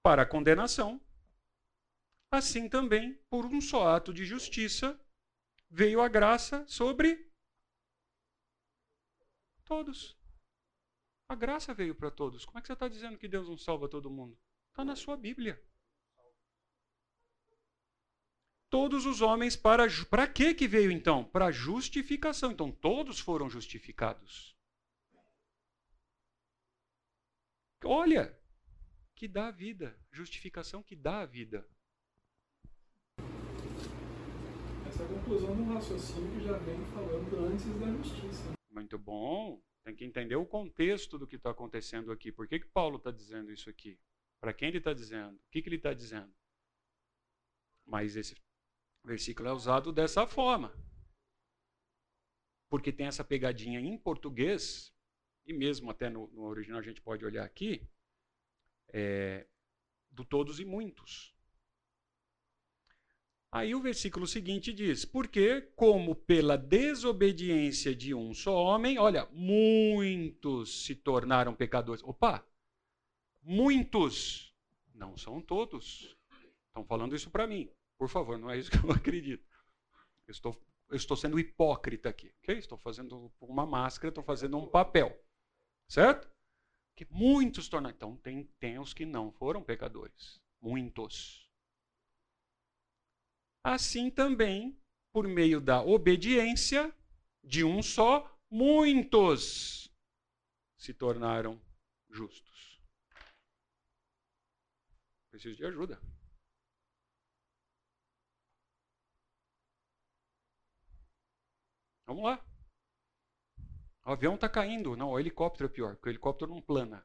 Para 0.00 0.22
a 0.22 0.26
condenação, 0.26 1.04
assim 2.30 2.68
também, 2.68 3.14
por 3.28 3.44
um 3.44 3.60
só 3.60 3.88
ato 3.96 4.14
de 4.14 4.24
justiça, 4.24 4.96
veio 5.68 6.00
a 6.00 6.06
graça 6.06 6.64
sobre 6.68 7.32
todos. 9.64 10.16
A 11.28 11.34
graça 11.34 11.74
veio 11.74 11.96
para 11.96 12.12
todos. 12.12 12.44
Como 12.44 12.58
é 12.58 12.60
que 12.60 12.68
você 12.68 12.74
está 12.74 12.86
dizendo 12.86 13.18
que 13.18 13.26
Deus 13.26 13.48
não 13.48 13.58
salva 13.58 13.88
todo 13.88 14.08
mundo? 14.08 14.38
Está 14.68 14.84
na 14.84 14.94
sua 14.94 15.16
Bíblia 15.16 15.60
todos 18.70 19.04
os 19.04 19.20
homens 19.20 19.56
para 19.56 19.86
para 20.08 20.26
que 20.26 20.54
que 20.54 20.68
veio 20.68 20.90
então? 20.90 21.24
Para 21.24 21.50
justificação. 21.50 22.52
Então 22.52 22.70
todos 22.70 23.18
foram 23.18 23.50
justificados. 23.50 24.56
Olha, 27.84 28.38
que 29.16 29.26
dá 29.26 29.48
a 29.48 29.50
vida, 29.50 29.98
justificação 30.12 30.82
que 30.82 30.94
dá 30.94 31.20
a 31.20 31.26
vida. 31.26 31.66
Essa 34.86 35.02
é 35.02 35.06
a 35.06 35.08
conclusão 35.08 35.56
do 35.56 35.72
raciocínio 35.72 36.30
que 36.38 36.44
já 36.44 36.56
vem 36.58 36.84
falando 36.86 37.46
antes 37.46 37.66
da 37.78 37.86
justiça. 37.86 38.52
Muito 38.70 38.98
bom. 38.98 39.60
Tem 39.82 39.96
que 39.96 40.04
entender 40.04 40.36
o 40.36 40.46
contexto 40.46 41.18
do 41.18 41.26
que 41.26 41.36
está 41.36 41.50
acontecendo 41.50 42.12
aqui. 42.12 42.30
Por 42.30 42.46
que, 42.46 42.60
que 42.60 42.66
Paulo 42.66 42.98
está 42.98 43.10
dizendo 43.10 43.50
isso 43.50 43.68
aqui? 43.70 43.98
Para 44.40 44.52
quem 44.52 44.68
ele 44.68 44.78
está 44.78 44.92
dizendo? 44.92 45.36
O 45.36 45.50
que, 45.50 45.62
que 45.62 45.68
ele 45.68 45.76
está 45.76 45.94
dizendo? 45.94 46.32
Mas 47.86 48.14
esse 48.14 48.34
o 49.04 49.08
versículo 49.08 49.48
é 49.48 49.52
usado 49.52 49.92
dessa 49.92 50.26
forma. 50.26 50.72
Porque 52.68 52.92
tem 52.92 53.06
essa 53.06 53.24
pegadinha 53.24 53.80
em 53.80 53.98
português, 53.98 54.94
e 55.44 55.52
mesmo 55.52 55.90
até 55.90 56.08
no, 56.08 56.28
no 56.28 56.42
original 56.42 56.80
a 56.80 56.84
gente 56.84 57.00
pode 57.00 57.24
olhar 57.24 57.44
aqui, 57.44 57.88
é, 58.92 59.46
do 60.10 60.24
todos 60.24 60.60
e 60.60 60.64
muitos. 60.64 61.34
Aí 63.52 63.74
o 63.74 63.80
versículo 63.80 64.26
seguinte 64.26 64.72
diz: 64.72 65.04
Porque, 65.04 65.60
como 65.74 66.14
pela 66.14 66.56
desobediência 66.56 67.94
de 67.94 68.14
um 68.14 68.32
só 68.32 68.54
homem, 68.54 68.98
olha, 68.98 69.26
muitos 69.32 70.84
se 70.84 70.94
tornaram 70.94 71.54
pecadores. 71.54 72.02
Opa! 72.04 72.46
Muitos, 73.42 74.54
não 74.94 75.16
são 75.16 75.40
todos. 75.40 76.16
Estão 76.68 76.84
falando 76.84 77.16
isso 77.16 77.30
para 77.30 77.46
mim. 77.46 77.68
Por 78.00 78.08
favor, 78.08 78.38
não 78.38 78.50
é 78.50 78.56
isso 78.56 78.70
que 78.70 78.78
eu 78.78 78.90
acredito. 78.96 79.46
Eu 80.26 80.32
estou, 80.32 80.58
eu 80.88 80.96
estou 80.96 81.14
sendo 81.14 81.38
hipócrita 81.38 82.08
aqui. 82.08 82.34
Okay? 82.38 82.56
Estou 82.56 82.78
fazendo 82.78 83.30
uma 83.38 83.66
máscara, 83.66 84.08
estou 84.08 84.24
fazendo 84.24 84.56
um 84.56 84.66
papel. 84.66 85.22
Certo? 85.86 86.26
Que 86.96 87.06
muitos 87.10 87.68
tornaram. 87.68 87.94
Então, 87.94 88.16
tem, 88.16 88.44
tem 88.58 88.78
os 88.78 88.94
que 88.94 89.04
não 89.04 89.30
foram 89.30 89.62
pecadores. 89.62 90.40
Muitos. 90.62 91.46
Assim 93.62 94.10
também, 94.10 94.80
por 95.12 95.28
meio 95.28 95.60
da 95.60 95.82
obediência 95.82 96.96
de 97.44 97.64
um 97.64 97.82
só, 97.82 98.34
muitos 98.50 99.92
se 100.78 100.94
tornaram 100.94 101.60
justos. 102.08 102.80
Preciso 105.30 105.56
de 105.58 105.66
ajuda. 105.66 106.00
Vamos 112.10 112.24
lá. 112.24 112.40
O 114.04 114.10
avião 114.10 114.34
está 114.34 114.48
caindo. 114.48 114.96
Não, 114.96 115.10
o 115.10 115.20
helicóptero 115.20 115.66
é 115.66 115.72
pior, 115.72 115.94
porque 115.94 116.08
o 116.08 116.10
helicóptero 116.10 116.50
não 116.50 116.60
plana. 116.60 117.04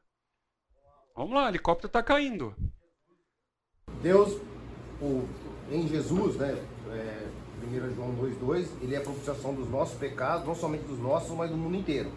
Vamos 1.14 1.32
lá, 1.32 1.44
o 1.44 1.48
helicóptero 1.48 1.86
está 1.86 2.02
caindo. 2.02 2.56
Deus, 4.02 4.36
o, 5.00 5.28
em 5.70 5.86
Jesus, 5.86 6.34
né? 6.34 6.60
É, 6.90 7.28
1 7.64 7.94
João 7.94 8.16
2,2, 8.16 8.66
ele 8.82 8.96
é 8.96 8.98
a 8.98 9.00
propiciação 9.00 9.54
dos 9.54 9.70
nossos 9.70 9.96
pecados, 9.96 10.44
não 10.44 10.56
somente 10.56 10.82
dos 10.86 10.98
nossos, 10.98 11.30
mas 11.36 11.50
do 11.52 11.56
mundo 11.56 11.76
inteiro. 11.76 12.10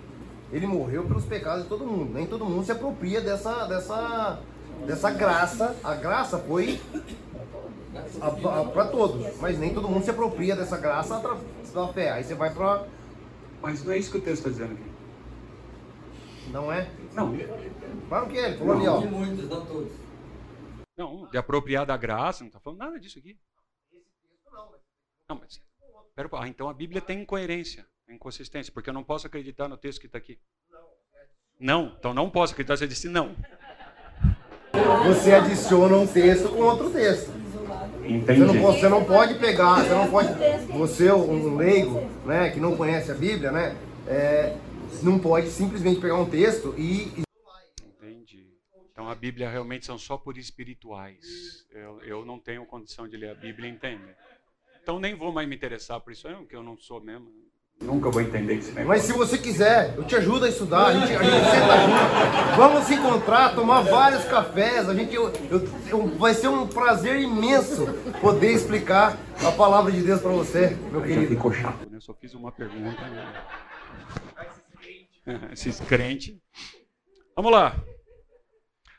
Ele 0.52 0.66
morreu 0.66 1.06
pelos 1.06 1.26
pecados 1.26 1.66
de 1.66 1.70
todo 1.70 1.86
mundo. 1.86 2.12
Nem 2.12 2.26
todo 2.26 2.44
mundo 2.44 2.66
se 2.66 2.72
apropria 2.72 3.22
dessa, 3.22 3.68
dessa, 3.68 4.42
dessa 4.88 5.12
graça. 5.12 5.80
A 5.84 5.94
graça 5.94 6.40
foi 6.40 6.82
para 8.74 8.88
todos, 8.88 9.38
mas 9.38 9.60
nem 9.60 9.76
todo 9.76 9.88
mundo 9.88 10.04
se 10.04 10.10
apropria 10.10 10.56
dessa 10.56 10.78
graça 10.78 11.22
da 11.74 11.88
fé. 11.93 12.11
Aí 12.11 12.24
você 12.24 12.36
vai 12.36 12.53
para. 12.53 12.88
Mas 13.61 13.84
não 13.84 13.91
é 13.91 13.97
isso 13.97 14.11
que 14.11 14.17
o 14.17 14.22
texto 14.22 14.47
está 14.47 14.49
dizendo 14.49 14.74
aqui. 14.74 14.89
Não 16.51 16.72
é? 16.72 16.89
Não. 17.13 17.34
Claro 18.07 18.28
que 18.28 18.38
é, 18.38 18.49
ele 18.49 18.57
falou 18.57 18.76
ali, 18.76 18.88
ó. 18.88 19.01
muitos, 19.01 19.49
não 19.49 19.65
todos. 19.65 19.91
Não, 20.97 21.28
de 21.28 21.38
apropriar 21.38 21.86
da 21.86 21.95
graça, 21.95 22.43
não 22.43 22.47
está 22.47 22.59
falando 22.59 22.80
nada 22.80 22.99
disso 22.99 23.20
aqui. 23.20 23.38
Não, 25.30 25.38
mas. 25.39 25.61
Pera, 26.15 26.30
ah, 26.34 26.47
então 26.47 26.67
a 26.67 26.74
Bíblia 26.74 27.01
tem 27.01 27.22
incoerência. 27.22 27.86
Inconsistência, 28.09 28.74
porque 28.74 28.89
eu 28.89 28.93
não 28.93 29.03
posso 29.03 29.28
acreditar 29.28 29.67
no 29.67 29.78
texto 29.78 30.01
que 30.01 30.07
está 30.07 30.17
aqui. 30.17 30.39
Não, 31.59 31.95
então 31.97 32.13
não 32.13 32.30
posso 32.30 32.53
acreditar. 32.53 32.76
Você 32.76 32.88
disse 32.88 33.07
não. 33.07 33.36
Você 35.05 35.34
adiciona 35.34 35.97
um 35.97 36.07
texto 36.07 36.49
com 36.49 36.61
outro 36.61 36.89
texto. 36.89 37.39
Entendi. 38.10 38.39
Você 38.39 38.45
não, 38.45 38.62
pode, 38.62 38.80
você 38.80 38.89
não 38.89 39.05
pode 39.05 39.34
pegar, 39.36 39.84
você 39.84 39.93
não 39.93 40.10
pode. 40.10 40.30
Você, 40.68 41.12
um 41.12 41.55
leigo, 41.55 41.99
né, 42.26 42.49
que 42.49 42.60
não 42.60 42.76
conhece 42.76 43.12
a 43.12 43.16
Bíblia, 43.16 43.51
né, 43.51 43.78
é, 44.07 44.57
não 45.03 45.20
pode 45.20 45.49
simplesmente 45.49 46.01
pegar 46.01 46.16
um 46.16 46.30
texto 46.30 46.74
e. 46.78 47.24
Entendi. 48.01 48.47
Então 48.91 49.07
a 49.07 49.14
Bíblia 49.14 49.49
realmente 49.49 49.86
são 49.86 49.97
só 49.97 50.18
por 50.18 50.38
espirituais. 50.38 51.66
Eu, 51.72 52.01
eu 52.01 52.26
não 52.26 52.39
tenho 52.39 52.66
condição 52.66 53.07
de 53.07 53.16
ler 53.16 53.30
a 53.30 53.36
Bíblia, 53.36 53.70
entende? 53.70 54.03
Então 54.82 54.99
nem 54.99 55.14
vou 55.14 55.32
mais 55.32 55.47
me 55.47 55.55
interessar 55.55 55.99
por 55.99 56.12
isso, 56.12 56.28
porque 56.28 56.55
eu 56.55 56.64
não 56.64 56.78
sou 56.78 56.99
mesmo. 56.99 57.32
Nunca 57.82 58.10
vou 58.12 58.22
entender 58.22 58.56
esse 58.56 58.70
negócio. 58.72 58.88
Mas 58.88 59.02
se 59.04 59.14
você 59.14 59.38
quiser, 59.38 59.96
eu 59.96 60.04
te 60.04 60.16
ajudo 60.16 60.46
a 60.46 60.50
estudar, 60.50 60.88
a 60.88 60.94
gente, 60.94 61.16
a 61.16 61.24
gente 61.24 61.46
senta 61.46 61.78
junto, 61.80 62.58
vamos 62.58 62.84
se 62.86 62.94
encontrar, 62.96 63.56
tomar 63.56 63.82
vários 63.82 64.26
cafés, 64.26 64.90
a 64.90 64.94
gente, 64.94 65.16
eu, 65.16 65.32
eu- 65.50 66.08
vai 66.18 66.34
ser 66.34 66.50
um 66.50 66.68
prazer 66.68 67.20
imenso 67.22 67.86
poder 68.20 68.52
explicar 68.52 69.18
a 69.46 69.52
palavra 69.54 69.92
de 69.94 70.02
Deus 70.04 70.22
para 70.22 70.32
você, 70.32 70.72
meu 70.92 71.00
Já 71.02 71.08
querido. 71.08 71.28
ficou 71.28 71.54
chato, 71.54 71.90
né? 71.90 71.98
Eu 71.98 72.02
só 72.02 72.14
fiz 72.14 72.34
uma 72.34 72.52
pergunta. 72.52 73.02
Né? 73.10 73.44
Esses 75.54 75.80
crentes. 75.80 76.36
Vamos 77.36 77.52
lá. 77.52 77.76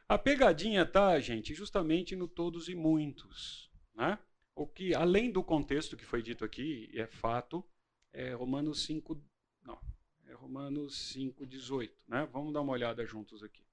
A 0.08 0.16
pegadinha 0.18 0.86
tá, 0.86 1.20
gente, 1.20 1.54
justamente 1.54 2.16
no 2.16 2.26
todos 2.26 2.68
e 2.68 2.74
muitos, 2.74 3.70
né? 3.94 4.18
O 4.56 4.66
que, 4.66 4.94
além 4.94 5.30
do 5.30 5.44
contexto 5.44 5.96
que 5.96 6.04
foi 6.04 6.22
dito 6.22 6.44
aqui, 6.44 6.90
é 6.94 7.06
fato, 7.06 7.64
é 8.12 8.32
Romanos 8.32 8.84
5, 8.84 9.22
não, 9.62 9.80
é 10.26 10.32
Romanos 10.32 10.96
5, 11.12 11.46
18, 11.46 12.04
né? 12.08 12.26
Vamos 12.26 12.52
dar 12.52 12.60
uma 12.60 12.72
olhada 12.72 13.04
juntos 13.06 13.42
aqui. 13.42 13.64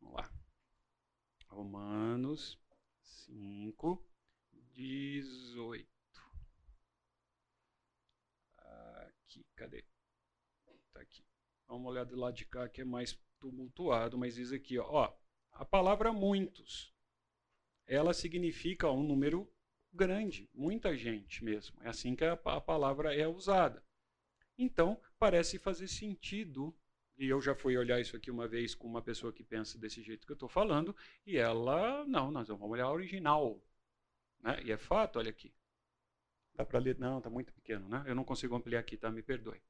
Vamos 0.00 0.16
lá. 0.16 0.32
Romanos 1.48 2.58
5, 3.02 4.04
18. 4.72 5.88
Aqui, 8.58 9.44
cadê? 9.54 9.84
Tá 10.92 11.00
aqui. 11.00 11.24
Vamos 11.66 11.90
olhar 11.90 12.04
do 12.04 12.16
lado 12.16 12.34
de 12.34 12.44
cá 12.46 12.68
que 12.68 12.80
é 12.80 12.84
mais 12.84 13.18
tumultuado, 13.38 14.16
mas 14.16 14.34
diz 14.36 14.52
aqui, 14.52 14.78
ó, 14.78 14.86
ó, 14.88 15.16
a 15.52 15.64
palavra 15.64 16.12
muitos, 16.12 16.94
ela 17.86 18.12
significa 18.14 18.90
um 18.90 19.02
número 19.02 19.50
grande, 19.96 20.48
muita 20.54 20.96
gente 20.96 21.42
mesmo. 21.42 21.76
É 21.82 21.88
assim 21.88 22.14
que 22.14 22.24
a, 22.24 22.34
a 22.34 22.60
palavra 22.60 23.14
é 23.14 23.26
usada. 23.26 23.82
Então, 24.58 25.00
parece 25.18 25.58
fazer 25.58 25.88
sentido, 25.88 26.74
e 27.18 27.26
eu 27.26 27.40
já 27.40 27.54
fui 27.54 27.76
olhar 27.76 28.00
isso 28.00 28.16
aqui 28.16 28.30
uma 28.30 28.46
vez 28.46 28.74
com 28.74 28.86
uma 28.86 29.02
pessoa 29.02 29.32
que 29.32 29.42
pensa 29.42 29.78
desse 29.78 30.02
jeito 30.02 30.26
que 30.26 30.32
eu 30.32 30.36
estou 30.36 30.48
falando, 30.48 30.94
e 31.26 31.36
ela, 31.36 32.04
não, 32.06 32.30
nós 32.30 32.48
vamos 32.48 32.70
olhar 32.70 32.84
a 32.84 32.92
original. 32.92 33.60
Né? 34.40 34.62
E 34.64 34.72
é 34.72 34.76
fato, 34.76 35.18
olha 35.18 35.30
aqui. 35.30 35.52
Dá 36.54 36.64
para 36.64 36.78
ler? 36.78 36.98
Não, 36.98 37.18
está 37.18 37.28
muito 37.28 37.52
pequeno, 37.52 37.86
né? 37.88 38.02
Eu 38.06 38.14
não 38.14 38.24
consigo 38.24 38.54
ampliar 38.54 38.80
aqui, 38.80 38.96
tá? 38.96 39.10
Me 39.10 39.22
perdoe. 39.22 39.60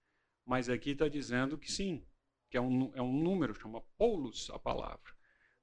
Mas 0.44 0.68
aqui 0.68 0.90
está 0.90 1.08
dizendo 1.08 1.58
que 1.58 1.70
sim, 1.70 2.06
que 2.48 2.56
é 2.56 2.60
um, 2.60 2.92
é 2.94 3.02
um 3.02 3.12
número, 3.12 3.54
chama 3.54 3.80
polos 3.98 4.50
a 4.50 4.58
palavra. 4.58 5.12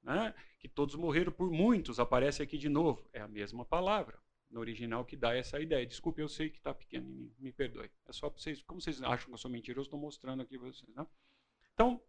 Né? 0.01 0.35
Que 0.59 0.67
todos 0.67 0.95
morreram 0.95 1.31
por 1.31 1.49
muitos, 1.49 1.97
aparece 1.97 2.43
aqui 2.43 2.57
de 2.57 2.67
novo. 2.67 3.07
É 3.13 3.21
a 3.21 3.27
mesma 3.27 3.63
palavra 3.63 4.21
no 4.53 4.59
original 4.59 5.03
que 5.03 5.17
dá 5.17 5.35
essa 5.35 5.59
ideia. 5.59 5.85
Desculpe, 5.85 6.21
eu 6.21 6.29
sei 6.29 6.49
que 6.49 6.57
está 6.57 6.77
mim, 7.01 7.33
me 7.39 7.51
perdoe. 7.51 7.89
É 8.05 8.13
só 8.13 8.29
para 8.29 8.39
vocês, 8.39 8.61
como 8.61 8.79
vocês 8.79 9.01
acham 9.01 9.27
que 9.27 9.33
eu 9.33 9.37
sou 9.37 9.51
mentiroso, 9.51 9.87
estou 9.87 9.99
mostrando 9.99 10.43
aqui 10.43 10.57
para 10.57 10.67
vocês. 10.67 10.95
Né? 10.95 11.05
Então, 11.73 12.01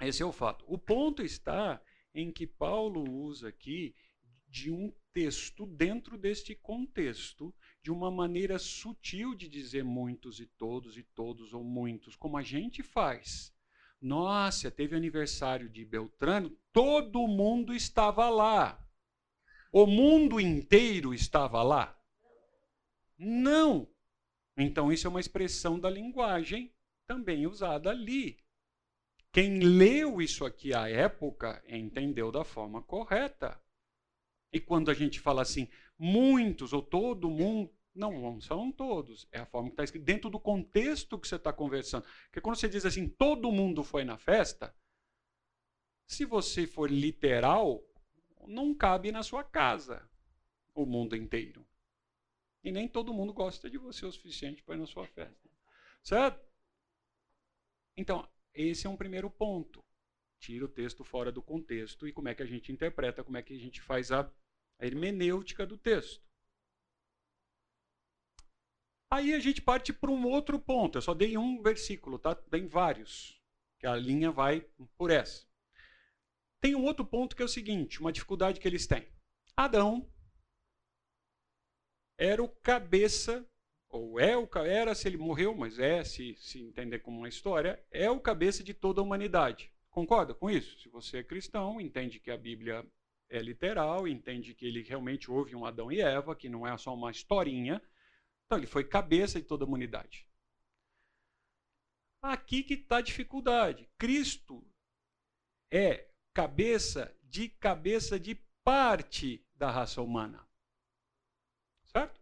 esse 0.00 0.22
é 0.22 0.26
o 0.26 0.32
fato. 0.32 0.64
O 0.68 0.78
ponto 0.78 1.22
está 1.22 1.82
em 2.14 2.30
que 2.30 2.46
Paulo 2.46 3.02
usa 3.10 3.48
aqui 3.48 3.94
de 4.48 4.70
um 4.70 4.92
texto 5.12 5.66
dentro 5.66 6.16
deste 6.16 6.54
contexto, 6.54 7.52
de 7.82 7.90
uma 7.90 8.08
maneira 8.10 8.56
sutil 8.56 9.34
de 9.34 9.48
dizer 9.48 9.82
muitos 9.82 10.38
e 10.38 10.46
todos 10.46 10.96
e 10.96 11.02
todos 11.02 11.52
ou 11.52 11.64
muitos, 11.64 12.14
como 12.14 12.36
a 12.36 12.42
gente 12.42 12.82
faz. 12.82 13.52
Nossa, 14.00 14.70
teve 14.70 14.94
aniversário 14.94 15.68
de 15.68 15.84
Beltrano, 15.84 16.56
todo 16.72 17.26
mundo 17.26 17.74
estava 17.74 18.28
lá. 18.28 18.83
O 19.76 19.86
mundo 19.88 20.38
inteiro 20.38 21.12
estava 21.12 21.60
lá? 21.60 22.00
Não. 23.18 23.88
Então, 24.56 24.92
isso 24.92 25.08
é 25.08 25.10
uma 25.10 25.18
expressão 25.18 25.80
da 25.80 25.90
linguagem 25.90 26.72
também 27.08 27.44
usada 27.44 27.90
ali. 27.90 28.38
Quem 29.32 29.58
leu 29.58 30.22
isso 30.22 30.44
aqui 30.44 30.72
à 30.72 30.88
época 30.88 31.60
entendeu 31.68 32.30
da 32.30 32.44
forma 32.44 32.82
correta. 32.82 33.60
E 34.52 34.60
quando 34.60 34.92
a 34.92 34.94
gente 34.94 35.18
fala 35.18 35.42
assim, 35.42 35.68
muitos 35.98 36.72
ou 36.72 36.80
todo 36.80 37.28
mundo, 37.28 37.68
não, 37.92 38.40
são 38.40 38.70
todos. 38.70 39.26
É 39.32 39.40
a 39.40 39.46
forma 39.46 39.70
que 39.70 39.72
está 39.72 39.82
escrito, 39.82 40.04
dentro 40.04 40.30
do 40.30 40.38
contexto 40.38 41.18
que 41.18 41.26
você 41.26 41.34
está 41.34 41.52
conversando. 41.52 42.04
Porque 42.26 42.40
quando 42.40 42.54
você 42.54 42.68
diz 42.68 42.86
assim, 42.86 43.08
todo 43.08 43.50
mundo 43.50 43.82
foi 43.82 44.04
na 44.04 44.16
festa, 44.16 44.72
se 46.06 46.24
você 46.24 46.64
for 46.64 46.88
literal, 46.88 47.84
não 48.46 48.74
cabe 48.74 49.12
na 49.12 49.22
sua 49.22 49.44
casa 49.44 50.08
o 50.74 50.84
mundo 50.84 51.16
inteiro. 51.16 51.66
E 52.62 52.72
nem 52.72 52.88
todo 52.88 53.14
mundo 53.14 53.32
gosta 53.32 53.68
de 53.70 53.78
você 53.78 54.06
o 54.06 54.12
suficiente 54.12 54.62
para 54.62 54.74
ir 54.74 54.78
na 54.78 54.86
sua 54.86 55.06
festa. 55.06 55.50
Certo? 56.02 56.44
Então, 57.96 58.28
esse 58.52 58.86
é 58.86 58.90
um 58.90 58.96
primeiro 58.96 59.30
ponto. 59.30 59.84
Tira 60.38 60.64
o 60.64 60.68
texto 60.68 61.04
fora 61.04 61.30
do 61.30 61.42
contexto 61.42 62.08
e 62.08 62.12
como 62.12 62.28
é 62.28 62.34
que 62.34 62.42
a 62.42 62.46
gente 62.46 62.72
interpreta, 62.72 63.24
como 63.24 63.36
é 63.36 63.42
que 63.42 63.54
a 63.54 63.58
gente 63.58 63.80
faz 63.80 64.10
a, 64.10 64.30
hermenêutica 64.78 65.66
do 65.66 65.76
texto. 65.76 66.22
Aí 69.10 69.32
a 69.32 69.38
gente 69.38 69.62
parte 69.62 69.92
para 69.92 70.10
um 70.10 70.26
outro 70.26 70.58
ponto. 70.58 70.98
Eu 70.98 71.02
só 71.02 71.14
dei 71.14 71.36
um 71.38 71.62
versículo, 71.62 72.18
tá? 72.18 72.34
Tem 72.34 72.66
vários, 72.66 73.40
que 73.78 73.86
a 73.86 73.94
linha 73.94 74.30
vai 74.30 74.60
por 74.96 75.10
essa. 75.10 75.46
Tem 76.64 76.74
um 76.74 76.84
outro 76.84 77.04
ponto 77.04 77.36
que 77.36 77.42
é 77.42 77.44
o 77.44 77.48
seguinte, 77.48 78.00
uma 78.00 78.10
dificuldade 78.10 78.58
que 78.58 78.66
eles 78.66 78.86
têm. 78.86 79.06
Adão 79.54 80.10
era 82.16 82.42
o 82.42 82.48
cabeça, 82.48 83.46
ou 83.86 84.18
é 84.18 84.34
o 84.34 84.48
era 84.64 84.94
se 84.94 85.06
ele 85.06 85.18
morreu, 85.18 85.54
mas 85.54 85.78
é, 85.78 86.02
se, 86.02 86.34
se 86.36 86.62
entender 86.62 87.00
como 87.00 87.18
uma 87.18 87.28
história, 87.28 87.84
é 87.90 88.10
o 88.10 88.18
cabeça 88.18 88.64
de 88.64 88.72
toda 88.72 89.02
a 89.02 89.04
humanidade. 89.04 89.70
Concorda 89.90 90.32
com 90.32 90.48
isso? 90.48 90.80
Se 90.80 90.88
você 90.88 91.18
é 91.18 91.22
cristão, 91.22 91.78
entende 91.78 92.18
que 92.18 92.30
a 92.30 92.36
Bíblia 92.38 92.82
é 93.28 93.42
literal, 93.42 94.08
entende 94.08 94.54
que 94.54 94.64
ele 94.64 94.80
realmente 94.80 95.30
houve 95.30 95.54
um 95.54 95.66
Adão 95.66 95.92
e 95.92 96.00
Eva, 96.00 96.34
que 96.34 96.48
não 96.48 96.66
é 96.66 96.74
só 96.78 96.94
uma 96.94 97.10
historinha. 97.10 97.78
Então, 98.46 98.56
ele 98.56 98.66
foi 98.66 98.84
cabeça 98.84 99.38
de 99.38 99.46
toda 99.46 99.66
a 99.66 99.68
humanidade. 99.68 100.26
Aqui 102.22 102.62
que 102.62 102.72
está 102.72 102.96
a 102.96 103.02
dificuldade. 103.02 103.86
Cristo 103.98 104.66
é 105.70 106.13
cabeça 106.34 107.16
de 107.22 107.48
cabeça 107.48 108.18
de 108.18 108.34
parte 108.64 109.46
da 109.54 109.70
raça 109.70 110.02
humana. 110.02 110.46
Certo? 111.84 112.20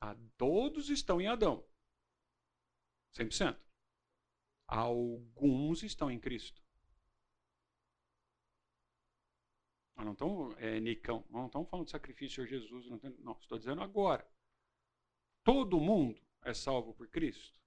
A 0.00 0.14
todos 0.36 0.90
estão 0.90 1.20
em 1.20 1.28
Adão. 1.28 1.64
100%. 3.14 3.58
Alguns 4.66 5.82
estão 5.82 6.10
em 6.10 6.18
Cristo. 6.18 6.62
Nós 9.96 10.04
não 10.04 10.12
estamos, 10.12 10.56
é, 10.58 10.78
Nicão, 10.78 11.24
não 11.30 11.46
estamos 11.46 11.68
falando 11.68 11.86
de 11.86 11.90
sacrifício 11.90 12.42
a 12.42 12.46
Jesus, 12.46 12.86
não, 12.86 13.00
não, 13.18 13.32
estou 13.40 13.58
dizendo 13.58 13.82
agora. 13.82 14.28
Todo 15.42 15.80
mundo 15.80 16.22
é 16.42 16.54
salvo 16.54 16.94
por 16.94 17.08
Cristo? 17.08 17.58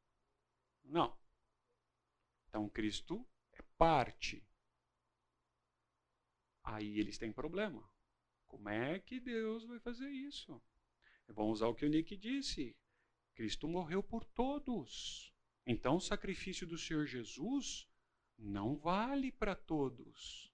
Não. 0.83 1.17
Então 2.47 2.69
Cristo 2.69 3.27
é 3.53 3.61
parte. 3.77 4.45
Aí 6.63 6.99
eles 6.99 7.17
têm 7.17 7.31
problema. 7.31 7.89
Como 8.47 8.69
é 8.69 8.99
que 8.99 9.19
Deus 9.19 9.65
vai 9.65 9.79
fazer 9.79 10.09
isso? 10.09 10.61
Vamos 11.27 11.59
usar 11.59 11.67
o 11.67 11.75
que 11.75 11.85
o 11.85 11.89
Nick 11.89 12.15
disse. 12.17 12.77
Cristo 13.33 13.67
morreu 13.67 14.03
por 14.03 14.25
todos. 14.25 15.33
Então 15.65 15.95
o 15.95 16.01
sacrifício 16.01 16.67
do 16.67 16.77
Senhor 16.77 17.05
Jesus 17.05 17.87
não 18.37 18.75
vale 18.75 19.31
para 19.31 19.55
todos. 19.55 20.51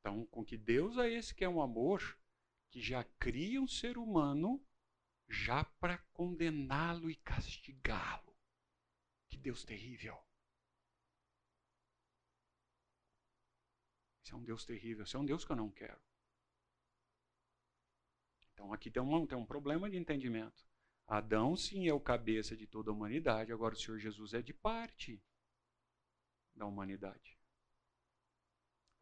Então, 0.00 0.26
com 0.26 0.44
que 0.44 0.58
Deus 0.58 0.98
é 0.98 1.10
esse 1.10 1.34
que 1.34 1.44
é 1.44 1.48
um 1.48 1.62
amor 1.62 2.18
que 2.68 2.80
já 2.80 3.04
cria 3.18 3.60
um 3.60 3.66
ser 3.66 3.96
humano 3.96 4.62
já 5.28 5.64
para 5.64 5.98
condená-lo 6.12 7.10
e 7.10 7.16
castigá-lo. 7.16 8.33
Que 9.34 9.40
Deus 9.40 9.64
terrível. 9.64 10.16
Esse 14.22 14.32
é 14.32 14.36
um 14.36 14.44
Deus 14.44 14.64
terrível, 14.64 15.02
esse 15.02 15.16
é 15.16 15.18
um 15.18 15.24
Deus 15.24 15.44
que 15.44 15.50
eu 15.50 15.56
não 15.56 15.72
quero. 15.72 16.00
Então 18.52 18.72
aqui 18.72 18.92
tem 18.92 19.02
um, 19.02 19.26
tem 19.26 19.36
um 19.36 19.44
problema 19.44 19.90
de 19.90 19.96
entendimento. 19.96 20.64
Adão, 21.04 21.56
sim, 21.56 21.88
é 21.88 21.92
o 21.92 21.98
cabeça 21.98 22.56
de 22.56 22.64
toda 22.64 22.92
a 22.92 22.94
humanidade, 22.94 23.52
agora 23.52 23.74
o 23.74 23.76
Senhor 23.76 23.98
Jesus 23.98 24.34
é 24.34 24.40
de 24.40 24.54
parte 24.54 25.20
da 26.54 26.64
humanidade. 26.64 27.36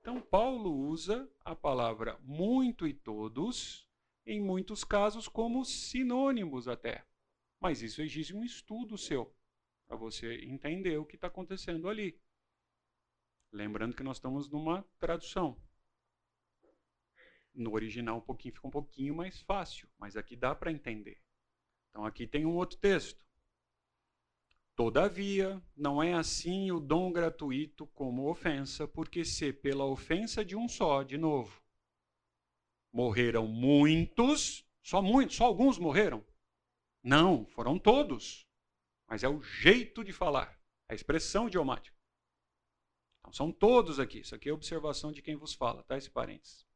Então, 0.01 0.19
Paulo 0.19 0.73
usa 0.73 1.31
a 1.45 1.55
palavra 1.55 2.19
muito 2.21 2.87
e 2.87 2.95
todos, 2.95 3.87
em 4.25 4.41
muitos 4.41 4.83
casos, 4.83 5.29
como 5.29 5.63
sinônimos 5.63 6.67
até. 6.69 7.07
Mas 7.61 7.83
isso 7.83 8.01
exige 8.01 8.35
um 8.35 8.43
estudo 8.43 8.97
seu, 8.97 9.33
para 9.93 9.99
você 9.99 10.37
entender 10.45 10.97
o 10.97 11.05
que 11.05 11.17
está 11.17 11.27
acontecendo 11.27 11.87
ali. 11.87 12.19
Lembrando 13.53 13.95
que 13.95 14.03
nós 14.03 14.17
estamos 14.17 14.49
numa 14.49 14.83
tradução. 14.99 15.61
No 17.55 17.75
original 17.75 18.17
um 18.17 18.23
pouquinho 18.23 18.55
fica 18.55 18.67
um 18.67 18.71
pouquinho 18.71 19.15
mais 19.15 19.43
fácil, 19.43 19.87
mas 19.99 20.17
aqui 20.17 20.35
dá 20.35 20.55
para 20.55 20.73
entender. 20.73 21.23
Então 21.91 22.07
aqui 22.07 22.27
tem 22.27 22.47
um 22.47 22.57
outro 22.57 22.79
texto. 22.79 23.23
Todavia, 24.75 25.63
não 25.77 26.03
é 26.03 26.15
assim 26.15 26.73
o 26.73 26.81
dom 26.81 27.13
gratuito 27.13 27.87
como 27.89 28.31
ofensa, 28.31 28.89
porque 28.89 29.27
se 29.27 29.53
pela 29.53 29.85
ofensa 29.85 30.43
de 30.43 30.57
um 30.57 30.67
só, 30.67 31.03
de 31.03 31.19
novo, 31.19 31.63
morreram 32.91 33.47
muitos, 33.47 34.67
só 34.83 35.03
muitos, 35.03 35.37
só 35.37 35.45
alguns 35.45 35.79
morreram? 35.79 36.25
Não, 37.03 37.45
foram 37.45 37.79
todos. 37.79 38.51
Mas 39.13 39.23
é 39.23 39.29
o 39.29 39.43
jeito 39.43 40.03
de 40.03 40.11
falar, 40.11 40.59
a 40.89 40.95
expressão 40.95 41.47
idiomática. 41.47 41.95
Então, 43.19 43.31
são 43.31 43.53
todos 43.53 44.01
aqui. 44.01 44.21
Isso 44.21 44.35
aqui 44.35 44.49
é 44.49 44.53
observação 44.55 45.13
de 45.13 45.21
quem 45.21 45.37
vos 45.37 45.53
fala, 45.53 45.83
tá? 45.83 45.99
Esse 45.99 46.11
parênteses. 46.11 46.67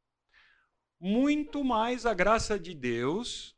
Muito 0.99 1.63
mais 1.63 2.05
a 2.05 2.13
graça 2.13 2.59
de 2.59 2.75
Deus 2.75 3.57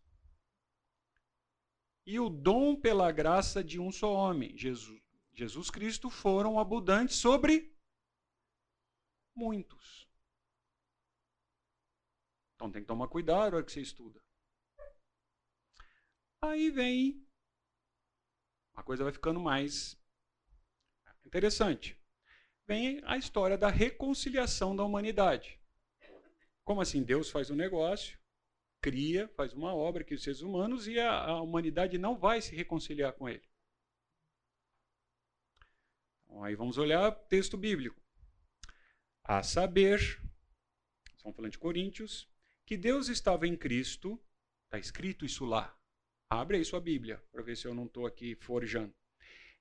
e 2.05 2.21
o 2.21 2.29
dom 2.29 2.73
pela 2.73 3.11
graça 3.11 3.61
de 3.61 3.81
um 3.81 3.91
só 3.91 4.13
homem, 4.13 4.57
Jesus, 4.57 5.03
Jesus 5.33 5.69
Cristo, 5.69 6.09
foram 6.09 6.57
abundantes 6.57 7.17
sobre 7.17 7.77
muitos. 9.35 10.09
Então 12.55 12.71
tem 12.71 12.81
que 12.81 12.87
tomar 12.87 13.09
cuidado 13.09 13.51
na 13.51 13.57
hora 13.57 13.65
que 13.65 13.73
você 13.73 13.81
estuda. 13.81 14.23
Aí 16.41 16.71
vem. 16.71 17.28
A 18.79 18.83
coisa 18.83 19.03
vai 19.03 19.11
ficando 19.11 19.41
mais 19.41 20.01
interessante. 21.25 22.01
Vem 22.65 23.01
a 23.03 23.17
história 23.17 23.57
da 23.57 23.69
reconciliação 23.69 24.73
da 24.73 24.85
humanidade. 24.85 25.59
Como 26.63 26.79
assim? 26.79 27.03
Deus 27.03 27.29
faz 27.29 27.49
um 27.49 27.55
negócio, 27.55 28.17
cria, 28.81 29.27
faz 29.35 29.53
uma 29.53 29.75
obra 29.75 30.01
que 30.01 30.13
os 30.13 30.23
seres 30.23 30.39
humanos 30.39 30.87
e 30.87 30.97
a, 30.97 31.11
a 31.11 31.41
humanidade 31.41 31.97
não 31.97 32.17
vai 32.17 32.41
se 32.41 32.55
reconciliar 32.55 33.11
com 33.11 33.27
ele. 33.27 33.43
Então, 36.23 36.41
aí 36.41 36.55
vamos 36.55 36.77
olhar 36.77 37.11
texto 37.11 37.57
bíblico. 37.57 38.01
A 39.25 39.43
saber, 39.43 39.99
estamos 41.17 41.35
falando 41.35 41.51
de 41.51 41.59
Coríntios, 41.59 42.31
que 42.65 42.77
Deus 42.77 43.09
estava 43.09 43.45
em 43.45 43.57
Cristo, 43.57 44.17
está 44.67 44.79
escrito 44.79 45.25
isso 45.25 45.43
lá. 45.43 45.77
Abre 46.29 46.57
aí 46.57 46.65
sua 46.65 46.79
Bíblia, 46.79 47.23
para 47.31 47.41
ver 47.41 47.57
se 47.57 47.65
eu 47.65 47.73
não 47.73 47.85
estou 47.85 48.05
aqui 48.05 48.35
forjando. 48.35 48.93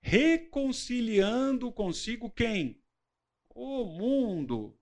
Reconciliando 0.01 1.73
consigo 1.73 2.31
quem? 2.31 2.83
O 3.49 3.85
mundo 3.85 4.79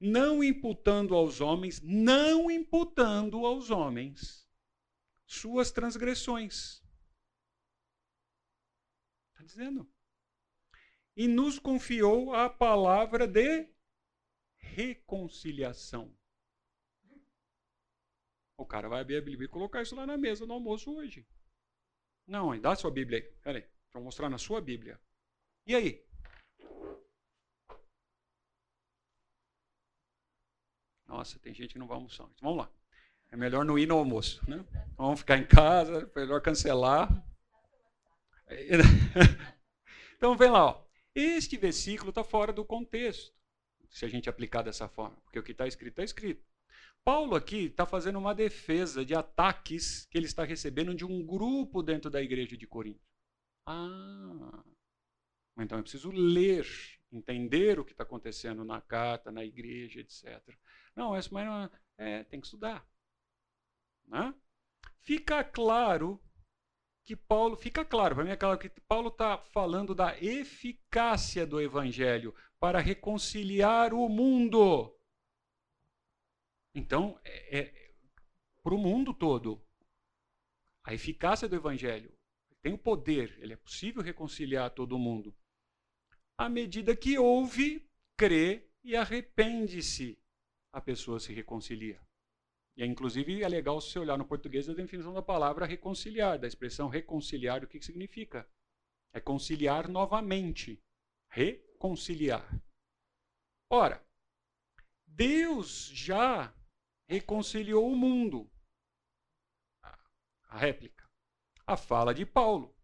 não 0.00 0.44
imputando 0.44 1.14
aos 1.14 1.40
homens, 1.40 1.80
não 1.80 2.50
imputando 2.50 3.44
aos 3.44 3.70
homens 3.70 4.46
suas 5.26 5.70
transgressões. 5.70 6.82
Está 9.32 9.44
dizendo. 9.44 9.90
E 11.16 11.26
nos 11.26 11.58
confiou 11.58 12.34
a 12.34 12.48
palavra 12.48 13.26
de 13.26 13.68
reconciliação. 14.56 16.17
O 18.58 18.66
cara 18.66 18.88
vai 18.88 19.00
abrir 19.00 19.16
a 19.16 19.22
Bíblia 19.22 19.46
e 19.46 19.48
colocar 19.48 19.82
isso 19.82 19.94
lá 19.94 20.04
na 20.04 20.18
mesa 20.18 20.44
no 20.44 20.52
almoço 20.52 20.92
hoje. 20.92 21.24
Não, 22.26 22.58
dá 22.60 22.74
sua 22.74 22.90
Bíblia 22.90 23.18
aí. 23.20 23.24
Peraí, 23.40 23.62
deixa 23.62 24.00
mostrar 24.00 24.28
na 24.28 24.36
sua 24.36 24.60
Bíblia. 24.60 25.00
E 25.64 25.76
aí? 25.76 26.04
Nossa, 31.06 31.38
tem 31.38 31.54
gente 31.54 31.72
que 31.72 31.78
não 31.78 31.86
vai 31.86 31.96
almoçar. 31.96 32.24
Então, 32.24 32.48
vamos 32.48 32.58
lá. 32.58 32.72
É 33.30 33.36
melhor 33.36 33.64
não 33.64 33.78
ir 33.78 33.86
no 33.86 33.96
almoço. 33.96 34.42
Né? 34.50 34.64
Vamos 34.96 35.20
ficar 35.20 35.38
em 35.38 35.46
casa, 35.46 36.10
é 36.14 36.20
melhor 36.20 36.42
cancelar. 36.42 37.08
Então, 40.16 40.36
vem 40.36 40.50
lá. 40.50 40.66
Ó. 40.66 40.84
Este 41.14 41.56
versículo 41.56 42.08
está 42.08 42.24
fora 42.24 42.52
do 42.52 42.64
contexto, 42.64 43.32
se 43.88 44.04
a 44.04 44.08
gente 44.08 44.28
aplicar 44.28 44.62
dessa 44.62 44.88
forma, 44.88 45.16
porque 45.22 45.38
o 45.38 45.44
que 45.44 45.52
está 45.52 45.64
escrito 45.64 45.92
está 45.92 46.02
escrito. 46.02 46.44
Paulo 47.04 47.34
aqui 47.34 47.66
está 47.66 47.86
fazendo 47.86 48.18
uma 48.18 48.34
defesa 48.34 49.04
de 49.04 49.14
ataques 49.14 50.06
que 50.06 50.18
ele 50.18 50.26
está 50.26 50.44
recebendo 50.44 50.94
de 50.94 51.04
um 51.04 51.24
grupo 51.24 51.82
dentro 51.82 52.10
da 52.10 52.22
igreja 52.22 52.56
de 52.56 52.66
Corinto. 52.66 53.00
Ah, 53.66 54.62
então 55.58 55.78
eu 55.78 55.82
preciso 55.82 56.10
ler, 56.10 56.66
entender 57.10 57.78
o 57.78 57.84
que 57.84 57.92
está 57.92 58.02
acontecendo 58.02 58.64
na 58.64 58.80
carta, 58.80 59.30
na 59.30 59.44
igreja, 59.44 60.00
etc. 60.00 60.42
Não, 60.94 61.14
essa 61.14 61.28
mas 61.32 61.70
é, 61.96 62.24
tem 62.24 62.40
que 62.40 62.46
estudar. 62.46 62.86
Né? 64.06 64.34
Fica 65.00 65.42
claro 65.44 66.22
que 67.04 67.16
Paulo, 67.16 67.56
fica 67.56 67.84
claro, 67.84 68.14
para 68.14 68.24
mim 68.24 68.30
é 68.30 68.36
claro 68.36 68.58
que 68.58 68.68
Paulo 68.86 69.08
está 69.08 69.38
falando 69.38 69.94
da 69.94 70.18
eficácia 70.22 71.46
do 71.46 71.60
evangelho 71.60 72.34
para 72.60 72.80
reconciliar 72.80 73.94
o 73.94 74.08
mundo. 74.08 74.94
Então, 76.74 77.18
é, 77.24 77.58
é 77.58 77.94
para 78.62 78.74
o 78.74 78.78
mundo 78.78 79.14
todo. 79.14 79.60
A 80.84 80.94
eficácia 80.94 81.48
do 81.48 81.56
evangelho 81.56 82.12
tem 82.62 82.72
o 82.72 82.78
poder, 82.78 83.38
ele 83.40 83.52
é 83.52 83.56
possível 83.56 84.02
reconciliar 84.02 84.70
todo 84.70 84.98
mundo. 84.98 85.34
À 86.36 86.48
medida 86.48 86.96
que 86.96 87.18
ouve, 87.18 87.88
crê 88.16 88.68
e 88.82 88.96
arrepende-se 88.96 90.18
a 90.72 90.80
pessoa 90.80 91.18
se 91.18 91.32
reconcilia. 91.32 92.00
E, 92.76 92.84
inclusive, 92.84 93.42
é 93.42 93.48
legal 93.48 93.80
se 93.80 93.98
olhar 93.98 94.16
no 94.16 94.24
português 94.24 94.68
a 94.68 94.74
definição 94.74 95.12
da 95.12 95.22
palavra 95.22 95.66
reconciliar, 95.66 96.38
da 96.38 96.46
expressão 96.46 96.88
reconciliar, 96.88 97.64
o 97.64 97.66
que, 97.66 97.78
que 97.78 97.84
significa? 97.84 98.48
É 99.12 99.20
conciliar 99.20 99.88
novamente. 99.88 100.80
Reconciliar. 101.28 102.46
Ora, 103.70 104.02
Deus 105.06 105.90
já 105.92 106.54
reconciliou 107.08 107.90
o 107.90 107.96
mundo. 107.96 108.50
A 110.44 110.58
réplica. 110.58 111.08
A 111.66 111.76
fala 111.76 112.14
de 112.14 112.24
Paulo, 112.24 112.74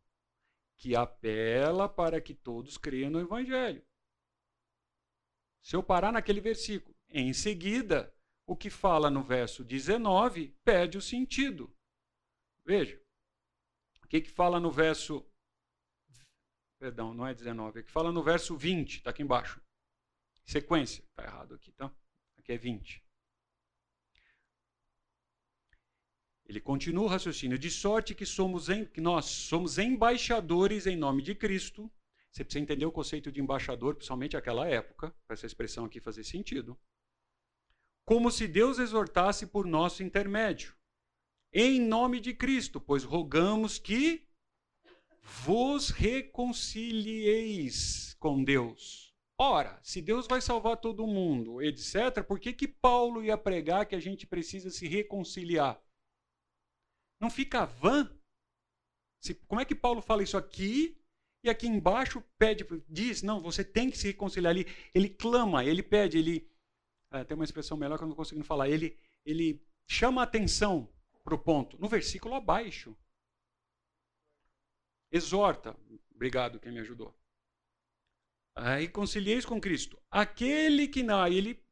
que 0.76 0.96
apela 0.96 1.88
para 1.88 2.20
que 2.20 2.34
todos 2.34 2.76
creiam 2.76 3.10
no 3.10 3.20
Evangelho. 3.20 3.86
Se 5.62 5.76
eu 5.76 5.82
parar 5.82 6.12
naquele 6.12 6.40
versículo, 6.40 6.94
em 7.08 7.32
seguida, 7.32 8.14
o 8.46 8.56
que 8.56 8.68
fala 8.68 9.08
no 9.08 9.22
verso 9.22 9.64
19 9.64 10.48
perde 10.62 10.98
o 10.98 11.02
sentido. 11.02 11.74
Veja. 12.64 13.00
O 14.02 14.08
que, 14.08 14.20
que 14.20 14.30
fala 14.30 14.60
no 14.60 14.70
verso. 14.70 15.26
Perdão, 16.78 17.14
não 17.14 17.26
é 17.26 17.32
19. 17.32 17.80
O 17.80 17.84
que 17.84 17.90
fala 17.90 18.12
no 18.12 18.22
verso 18.22 18.56
20, 18.56 18.96
está 18.96 19.10
aqui 19.10 19.22
embaixo. 19.22 19.62
Sequência. 20.44 21.02
Está 21.02 21.24
errado 21.24 21.54
aqui, 21.54 21.72
tá? 21.72 21.90
Aqui 22.36 22.52
é 22.52 22.58
20. 22.58 23.03
Ele 26.46 26.60
continua 26.60 27.04
o 27.04 27.08
raciocínio, 27.08 27.58
de 27.58 27.70
sorte 27.70 28.14
que, 28.14 28.26
somos 28.26 28.68
em, 28.68 28.84
que 28.84 29.00
nós 29.00 29.24
somos 29.24 29.78
embaixadores 29.78 30.86
em 30.86 30.96
nome 30.96 31.22
de 31.22 31.34
Cristo. 31.34 31.90
Você 32.30 32.44
precisa 32.44 32.62
entender 32.62 32.84
o 32.84 32.92
conceito 32.92 33.32
de 33.32 33.40
embaixador, 33.40 33.94
principalmente 33.94 34.34
naquela 34.34 34.68
época, 34.68 35.14
para 35.26 35.34
essa 35.34 35.46
expressão 35.46 35.84
aqui 35.84 36.00
fazer 36.00 36.24
sentido 36.24 36.78
como 38.04 38.30
se 38.30 38.46
Deus 38.46 38.78
exortasse 38.78 39.46
por 39.46 39.66
nosso 39.66 40.02
intermédio. 40.02 40.74
Em 41.52 41.80
nome 41.80 42.20
de 42.20 42.34
Cristo, 42.34 42.78
pois 42.80 43.02
rogamos 43.04 43.78
que 43.78 44.28
vos 45.22 45.90
reconcilieis 45.90 48.14
com 48.18 48.44
Deus. 48.44 49.14
Ora, 49.38 49.78
se 49.82 50.02
Deus 50.02 50.28
vai 50.28 50.40
salvar 50.40 50.76
todo 50.76 51.06
mundo, 51.06 51.62
etc., 51.62 52.22
por 52.26 52.38
que, 52.38 52.52
que 52.52 52.68
Paulo 52.68 53.24
ia 53.24 53.38
pregar 53.38 53.86
que 53.86 53.96
a 53.96 54.00
gente 54.00 54.26
precisa 54.26 54.70
se 54.70 54.86
reconciliar? 54.86 55.82
Não 57.24 57.30
fica 57.30 57.64
vã? 57.64 58.06
Se, 59.18 59.34
como 59.48 59.58
é 59.58 59.64
que 59.64 59.74
Paulo 59.74 60.02
fala 60.02 60.22
isso 60.22 60.36
aqui 60.36 60.94
e 61.42 61.48
aqui 61.48 61.66
embaixo 61.66 62.22
pede, 62.36 62.66
diz, 62.86 63.22
não, 63.22 63.40
você 63.40 63.64
tem 63.64 63.90
que 63.90 63.96
se 63.96 64.08
reconciliar 64.08 64.50
ali. 64.50 64.66
Ele 64.94 65.08
clama, 65.08 65.64
ele 65.64 65.82
pede, 65.82 66.18
ele 66.18 66.46
é, 67.10 67.24
tem 67.24 67.34
uma 67.34 67.46
expressão 67.46 67.78
melhor 67.78 67.96
que 67.96 68.04
eu 68.04 68.08
não 68.08 68.14
conseguindo 68.14 68.44
falar. 68.44 68.68
Ele, 68.68 68.98
ele 69.24 69.66
chama 69.88 70.20
a 70.20 70.24
atenção 70.24 70.92
para 71.22 71.34
o 71.34 71.38
ponto. 71.38 71.78
No 71.78 71.88
versículo 71.88 72.34
abaixo. 72.34 72.94
Exorta. 75.10 75.74
Obrigado 76.14 76.60
quem 76.60 76.72
me 76.72 76.80
ajudou. 76.80 77.18
Aí 78.54 78.86
concilieis 78.86 79.46
com 79.46 79.58
Cristo. 79.58 79.98
Aquele 80.10 80.88
que. 80.88 81.10
Aí 81.10 81.38
ele 81.38 81.63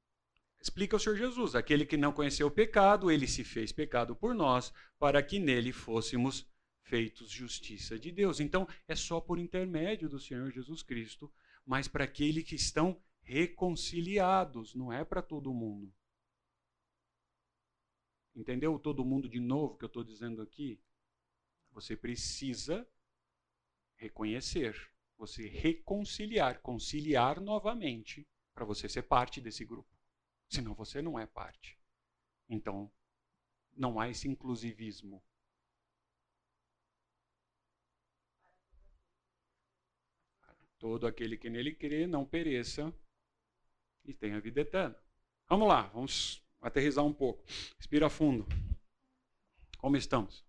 explica 0.63 0.97
o 0.97 0.99
Senhor 0.99 1.17
Jesus. 1.17 1.55
Aquele 1.55 1.85
que 1.85 1.97
não 1.97 2.13
conheceu 2.13 2.47
o 2.47 2.51
pecado, 2.51 3.11
ele 3.11 3.27
se 3.27 3.43
fez 3.43 3.73
pecado 3.73 4.15
por 4.15 4.35
nós, 4.35 4.73
para 4.99 5.23
que 5.23 5.39
nele 5.39 5.73
fôssemos 5.73 6.49
feitos 6.83 7.31
justiça 7.31 7.99
de 7.99 8.13
Deus. 8.13 8.39
Então, 8.39 8.67
é 8.87 8.95
só 8.95 9.21
por 9.21 9.39
intermédio 9.39 10.09
do 10.09 10.21
Senhor 10.21 10.51
Jesus 10.51 10.83
Cristo, 10.83 11.33
mas 11.67 11.89
para 11.89 12.05
aqueles 12.05 12.45
que 12.45 12.55
estão 12.55 13.03
reconciliados, 13.23 14.75
não 14.75 14.93
é 14.93 15.05
para 15.05 15.21
todo 15.21 15.53
mundo. 15.53 15.93
Entendeu 18.35 18.79
todo 18.79 19.05
mundo 19.05 19.29
de 19.29 19.41
novo 19.41 19.77
que 19.77 19.85
eu 19.85 19.89
estou 19.89 20.03
dizendo 20.03 20.41
aqui? 20.41 20.81
Você 21.73 21.97
precisa 21.97 22.87
reconhecer, 23.97 24.75
você 25.17 25.49
reconciliar, 25.49 26.61
conciliar 26.61 27.41
novamente 27.41 28.27
para 28.55 28.65
você 28.65 28.89
ser 28.89 29.03
parte 29.03 29.41
desse 29.41 29.65
grupo. 29.65 29.92
Senão 30.53 30.75
você 30.75 31.01
não 31.01 31.19
é 31.19 31.25
parte. 31.25 31.79
Então, 32.47 32.93
não 33.75 33.99
há 33.99 34.11
esse 34.11 34.29
inclusivismo. 34.29 35.25
Todo 40.79 41.07
aquele 41.07 41.39
que 41.39 41.49
nele 41.49 41.75
crê 41.75 42.07
não 42.07 42.27
pereça 42.27 42.93
e 44.05 44.13
tenha 44.13 44.39
vida 44.43 44.61
eterna. 44.61 44.95
Vamos 45.49 45.67
lá, 45.67 45.87
vamos 45.89 46.45
aterrizar 46.61 47.03
um 47.03 47.15
pouco. 47.15 47.43
Respira 47.79 48.11
fundo. 48.11 48.47
Como 49.79 49.97
estamos? 49.97 50.45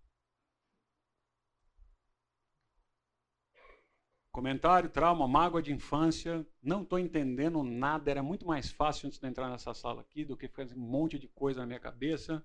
Comentário, 4.34 4.90
trauma, 4.90 5.28
mágoa 5.28 5.62
de 5.62 5.72
infância. 5.72 6.44
Não 6.60 6.82
estou 6.82 6.98
entendendo 6.98 7.62
nada. 7.62 8.10
Era 8.10 8.20
muito 8.20 8.44
mais 8.44 8.68
fácil 8.68 9.06
antes 9.06 9.20
de 9.20 9.28
entrar 9.28 9.48
nessa 9.48 9.72
sala 9.72 10.00
aqui 10.00 10.24
do 10.24 10.36
que 10.36 10.48
fazer 10.48 10.74
um 10.74 10.80
monte 10.80 11.20
de 11.20 11.28
coisa 11.28 11.60
na 11.60 11.66
minha 11.66 11.78
cabeça. 11.78 12.44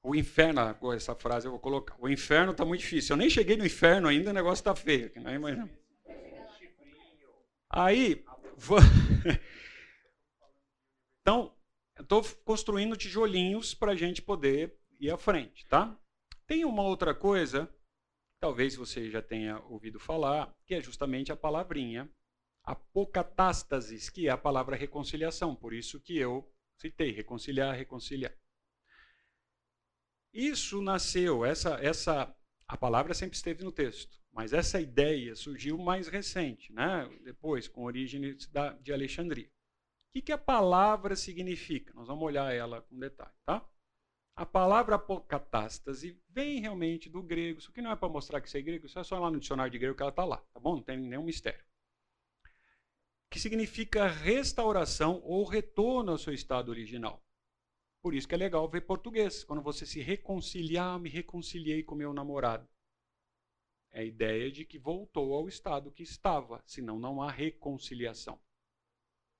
O 0.00 0.14
inferno, 0.14 0.60
essa 0.94 1.16
frase 1.16 1.48
eu 1.48 1.50
vou 1.50 1.58
colocar. 1.58 1.96
O 1.98 2.08
inferno 2.08 2.52
está 2.52 2.64
muito 2.64 2.82
difícil. 2.82 3.14
Eu 3.14 3.18
nem 3.18 3.28
cheguei 3.28 3.56
no 3.56 3.66
inferno 3.66 4.06
ainda, 4.06 4.30
o 4.30 4.34
negócio 4.34 4.60
está 4.60 4.76
feio. 4.76 5.10
Né? 5.16 5.68
Aí, 7.68 8.24
vou... 8.56 8.78
então, 11.20 11.52
estou 11.98 12.22
construindo 12.44 12.96
tijolinhos 12.96 13.74
para 13.74 13.90
a 13.90 13.96
gente 13.96 14.22
poder 14.22 14.78
ir 15.00 15.10
à 15.10 15.18
frente, 15.18 15.66
tá? 15.66 15.98
Tem 16.46 16.64
uma 16.64 16.84
outra 16.84 17.12
coisa 17.12 17.68
talvez 18.44 18.76
você 18.76 19.10
já 19.10 19.22
tenha 19.22 19.58
ouvido 19.70 19.98
falar, 19.98 20.54
que 20.66 20.74
é 20.74 20.82
justamente 20.82 21.32
a 21.32 21.36
palavrinha 21.36 22.10
apocatástasis, 22.62 24.10
que 24.10 24.28
é 24.28 24.30
a 24.30 24.36
palavra 24.36 24.76
reconciliação, 24.76 25.56
por 25.56 25.72
isso 25.72 25.98
que 25.98 26.18
eu 26.18 26.46
citei, 26.76 27.10
reconciliar, 27.10 27.74
reconciliar. 27.74 28.36
Isso 30.30 30.82
nasceu, 30.82 31.42
essa, 31.42 31.76
essa, 31.80 32.36
a 32.68 32.76
palavra 32.76 33.14
sempre 33.14 33.34
esteve 33.34 33.64
no 33.64 33.72
texto, 33.72 34.20
mas 34.30 34.52
essa 34.52 34.78
ideia 34.78 35.34
surgiu 35.34 35.78
mais 35.78 36.08
recente, 36.08 36.70
né? 36.70 37.08
depois, 37.22 37.66
com 37.66 37.84
origem 37.84 38.36
da, 38.52 38.74
de 38.74 38.92
Alexandria. 38.92 39.46
O 39.46 39.50
que, 40.12 40.20
que 40.20 40.32
a 40.32 40.38
palavra 40.38 41.16
significa? 41.16 41.94
Nós 41.94 42.08
vamos 42.08 42.24
olhar 42.24 42.54
ela 42.54 42.82
com 42.82 42.98
detalhe, 42.98 43.32
tá? 43.46 43.66
A 44.36 44.44
palavra 44.44 44.96
apocatástase 44.96 46.20
vem 46.28 46.60
realmente 46.60 47.08
do 47.08 47.22
grego. 47.22 47.60
Isso 47.60 47.70
aqui 47.70 47.80
não 47.80 47.92
é 47.92 47.96
para 47.96 48.08
mostrar 48.08 48.40
que 48.40 48.48
isso 48.48 48.56
é 48.56 48.62
grego, 48.62 48.86
isso 48.86 48.98
é 48.98 49.04
só 49.04 49.16
lá 49.18 49.30
no 49.30 49.38
dicionário 49.38 49.70
de 49.70 49.78
grego 49.78 49.94
que 49.94 50.02
ela 50.02 50.10
está 50.10 50.24
lá, 50.24 50.38
tá 50.52 50.58
bom? 50.58 50.74
Não 50.74 50.82
tem 50.82 50.98
nenhum 50.98 51.22
mistério. 51.22 51.64
Que 53.30 53.38
significa 53.38 54.08
restauração 54.08 55.20
ou 55.22 55.44
retorno 55.44 56.10
ao 56.10 56.18
seu 56.18 56.34
estado 56.34 56.70
original. 56.70 57.24
Por 58.02 58.12
isso 58.12 58.26
que 58.26 58.34
é 58.34 58.38
legal 58.38 58.68
ver 58.68 58.80
português. 58.80 59.44
Quando 59.44 59.62
você 59.62 59.86
se 59.86 60.02
reconciliar, 60.02 60.98
me 60.98 61.08
reconciliei 61.08 61.84
com 61.84 61.94
meu 61.94 62.12
namorado. 62.12 62.68
É 63.92 64.00
a 64.00 64.04
ideia 64.04 64.50
de 64.50 64.64
que 64.64 64.80
voltou 64.80 65.32
ao 65.32 65.48
estado 65.48 65.92
que 65.92 66.02
estava, 66.02 66.60
senão 66.66 66.98
não 66.98 67.22
há 67.22 67.30
reconciliação. 67.30 68.40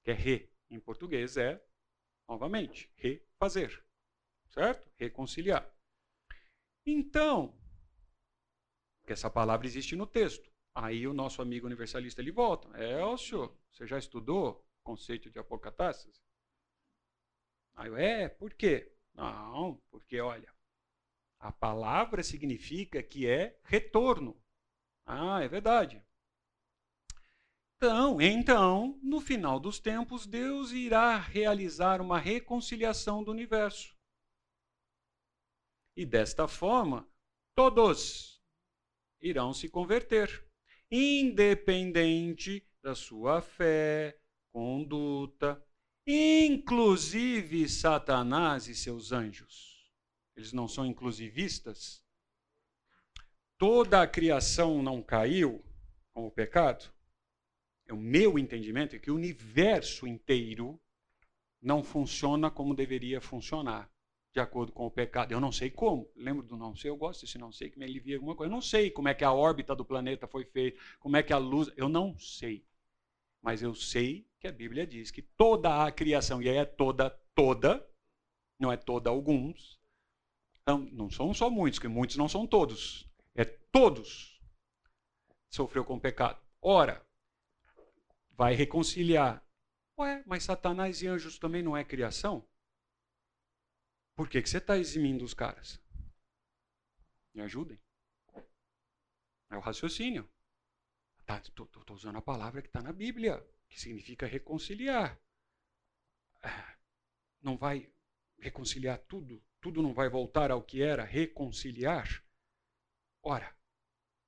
Que 0.05 0.13
é 0.13 0.15
re, 0.15 0.51
em 0.71 0.79
português 0.79 1.37
é, 1.37 1.61
novamente, 2.29 2.89
refazer 2.95 3.85
certo? 4.55 4.89
Reconciliar. 4.97 5.69
Então, 6.87 7.53
que 9.05 9.13
essa 9.13 9.29
palavra 9.29 9.67
existe 9.67 9.97
no 9.97 10.07
texto. 10.07 10.51
Aí 10.75 11.07
o 11.07 11.13
nosso 11.13 11.43
amigo 11.43 11.67
universalista 11.67 12.21
ele 12.21 12.31
volta. 12.31 12.69
Elcio, 12.81 13.57
você 13.71 13.87
já 13.87 13.99
estudou 13.99 14.65
o 14.81 14.83
conceito 14.83 15.31
de 15.31 15.39
apocatástase? 15.39 16.21
Aí 17.75 17.89
eu, 17.89 17.97
é, 17.97 18.29
por 18.29 18.55
quê? 18.55 18.93
Não, 19.13 19.81
porque 19.91 20.21
olha, 20.21 20.53
a 21.39 21.53
palavra 21.53 22.23
significa 22.23 23.03
que 23.03 23.27
é 23.27 23.59
retorno. 23.65 24.41
Ah, 25.05 25.43
é 25.43 25.49
verdade. 25.49 26.03
Então, 27.77 28.21
então, 28.21 28.99
no 29.03 29.21
final 29.21 29.61
dos 29.61 29.79
tempos, 29.79 30.27
Deus 30.27 30.71
irá 30.73 31.19
realizar 31.19 32.01
uma 32.01 32.19
reconciliação 32.19 33.23
do 33.23 33.31
universo. 33.31 33.94
E 35.97 36.05
desta 36.05 36.49
forma, 36.49 37.09
todos 37.55 38.43
irão 39.21 39.55
se 39.55 39.69
converter, 39.69 40.45
independente 40.91 42.67
da 42.83 42.97
sua 42.97 43.41
fé, 43.41 44.19
conduta, 44.53 45.65
inclusive 46.07 47.69
Satanás 47.69 48.67
e 48.67 48.75
seus 48.75 49.13
anjos. 49.13 49.89
Eles 50.37 50.53
não 50.53 50.67
são 50.67 50.85
inclusivistas? 50.85 52.05
Toda 53.57 54.03
a 54.03 54.07
criação 54.07 54.83
não 54.83 55.01
caiu 55.01 55.65
com 56.13 56.27
o 56.27 56.31
pecado? 56.31 56.93
É 57.87 57.93
o 57.93 57.97
meu 57.97 58.37
entendimento 58.37 58.97
é 58.97 58.99
que 58.99 59.13
o 59.13 59.15
universo 59.15 60.09
inteiro 60.09 60.81
não 61.63 61.85
funciona 61.85 62.51
como 62.51 62.75
deveria 62.75 63.21
funcionar 63.21 63.94
de 64.35 64.41
acordo 64.41 64.73
com 64.73 64.85
o 64.85 64.91
pecado. 64.91 65.31
Eu 65.31 65.41
não 65.41 65.53
sei 65.53 65.71
como. 65.71 66.11
Lembro 66.17 66.43
do 66.43 66.57
não 66.57 66.75
sei, 66.75 66.91
eu 66.91 66.97
gosto 66.97 67.21
desse 67.21 67.39
não 67.39 67.53
sei 67.53 67.71
que 67.71 67.79
me 67.79 67.85
alivia 67.85 68.17
alguma 68.17 68.35
coisa. 68.35 68.51
Eu 68.51 68.55
não 68.55 68.61
sei 68.61 68.91
como 68.91 69.09
é 69.09 69.15
que 69.15 69.23
a 69.23 69.33
órbita 69.33 69.77
do 69.77 69.85
planeta 69.85 70.27
foi 70.27 70.45
feita, 70.45 70.79
como 70.99 71.17
é 71.17 71.23
que 71.23 71.33
a 71.33 71.39
luz. 71.39 71.71
Eu 71.77 71.89
não 71.89 72.19
sei. 72.19 72.67
Mas 73.41 73.63
eu 73.63 73.75
sei 73.75 74.27
que 74.41 74.49
a 74.49 74.53
Bíblia 74.53 74.87
diz 74.87 75.13
que 75.13 75.23
toda 75.23 75.85
a 75.85 75.93
criação, 75.93 76.43
e 76.43 76.49
aí 76.49 76.57
é 76.57 76.65
toda, 76.65 77.11
toda, 77.33 77.87
não 78.59 78.73
é 78.73 78.77
toda 78.77 79.09
alguns. 79.09 79.81
Então, 80.63 80.79
não 80.93 81.09
são 81.09 81.33
só 81.33 81.49
muitos, 81.49 81.79
que 81.79 81.87
muitos 81.87 82.17
não 82.17 82.29
são 82.29 82.47
todos. 82.47 83.09
É 83.37 83.45
todos 83.45 84.41
sofreu 85.49 85.85
com 85.85 85.95
o 85.95 86.01
pecado. 86.01 86.41
Ora, 86.61 87.07
vai 88.33 88.55
reconciliar. 88.55 89.45
Ué, 89.97 90.25
mas 90.27 90.43
Satanás 90.43 91.03
e 91.03 91.07
anjos 91.07 91.39
também 91.39 91.63
não 91.63 91.77
é 91.77 91.85
criação? 91.85 92.45
Por 94.17 94.29
que, 94.29 94.41
que 94.41 94.49
você 94.49 94.59
está 94.59 94.79
eximindo 94.79 95.25
os 95.25 95.35
caras? 95.35 95.81
Me 97.35 97.43
ajudem. 97.43 97.81
É 99.51 99.57
o 99.57 99.61
raciocínio. 99.61 100.31
Estou 101.27 101.67
tá, 101.67 101.93
usando 101.93 102.19
a 102.19 102.23
palavra 102.23 102.63
que 102.63 102.69
está 102.69 102.83
na 102.83 102.93
Bíblia, 102.93 103.45
que 103.69 103.81
significa 103.81 104.27
reconciliar. 104.27 105.19
É, 106.43 106.79
não 107.41 107.57
vai 107.57 107.91
reconciliar 108.39 108.99
tudo? 109.07 109.43
Tudo 109.61 109.83
não 109.83 109.95
vai 109.95 110.09
voltar 110.09 110.51
ao 110.51 110.63
que 110.63 110.83
era 110.83 111.03
reconciliar? 111.03 112.23
Ora, 113.23 113.57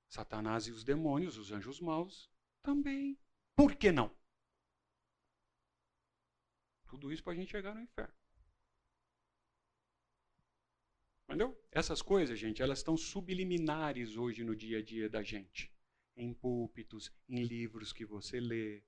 Satanás 0.09 0.67
e 0.67 0.73
os 0.73 0.83
demônios, 0.83 1.37
os 1.37 1.53
anjos 1.53 1.81
maus, 1.81 2.31
também. 2.63 3.19
Por 3.55 3.77
que 3.77 3.93
não? 3.93 4.11
Tudo 6.87 7.13
isso 7.13 7.23
para 7.23 7.35
a 7.35 7.37
gente 7.37 7.51
chegar 7.51 7.75
no 7.75 7.83
inferno. 7.83 8.15
Entendeu? 11.29 11.61
Essas 11.73 12.01
coisas, 12.01 12.39
gente, 12.39 12.63
elas 12.63 12.79
estão 12.79 12.97
subliminares 12.97 14.17
hoje 14.17 14.45
no 14.45 14.55
dia 14.55 14.79
a 14.79 14.83
dia 14.83 15.09
da 15.09 15.23
gente. 15.23 15.73
Em 16.17 16.33
púlpitos, 16.33 17.13
em 17.29 17.43
livros 17.43 17.93
que 17.93 18.05
você 18.05 18.39
lê, 18.39 18.83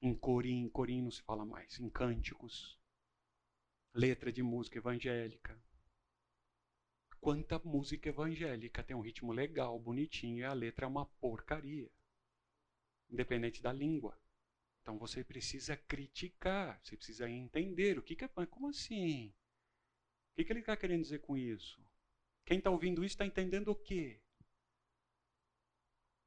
em 0.00 0.14
corim, 0.14 0.68
corim 0.68 1.02
não 1.02 1.10
se 1.10 1.22
fala 1.22 1.44
mais, 1.44 1.80
em 1.80 1.88
cânticos, 1.88 2.78
letra 3.92 4.30
de 4.30 4.42
música 4.42 4.78
evangélica. 4.78 5.60
Quanta 7.20 7.58
música 7.58 8.10
evangélica 8.10 8.84
tem 8.84 8.94
um 8.94 9.00
ritmo 9.00 9.32
legal, 9.32 9.78
bonitinho, 9.80 10.38
e 10.38 10.44
a 10.44 10.52
letra 10.52 10.84
é 10.84 10.88
uma 10.88 11.06
porcaria. 11.06 11.90
Independente 13.10 13.60
da 13.60 13.72
língua. 13.72 14.16
Então 14.82 14.98
você 14.98 15.24
precisa 15.24 15.76
criticar, 15.76 16.78
você 16.82 16.96
precisa 16.96 17.28
entender 17.28 17.98
o 17.98 18.02
que, 18.02 18.14
que 18.14 18.24
é. 18.24 18.28
Como 18.46 18.68
assim? 18.68 19.34
Que, 20.38 20.44
que 20.44 20.52
ele 20.52 20.60
está 20.60 20.76
querendo 20.76 21.02
dizer 21.02 21.18
com 21.18 21.36
isso? 21.36 21.84
Quem 22.46 22.58
está 22.58 22.70
ouvindo 22.70 23.04
isso 23.04 23.14
está 23.14 23.26
entendendo 23.26 23.72
o 23.72 23.74
quê? 23.74 24.20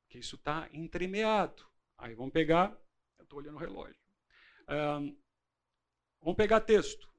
Que 0.10 0.20
isso 0.20 0.36
está 0.36 0.70
entremeado. 0.74 1.66
Aí 1.98 2.14
vamos 2.14 2.34
pegar. 2.34 2.78
Eu 3.18 3.24
estou 3.24 3.40
olhando 3.40 3.56
o 3.56 3.60
relógio. 3.60 3.96
Um, 4.68 5.18
vamos 6.20 6.36
pegar 6.36 6.60
texto. 6.60 7.10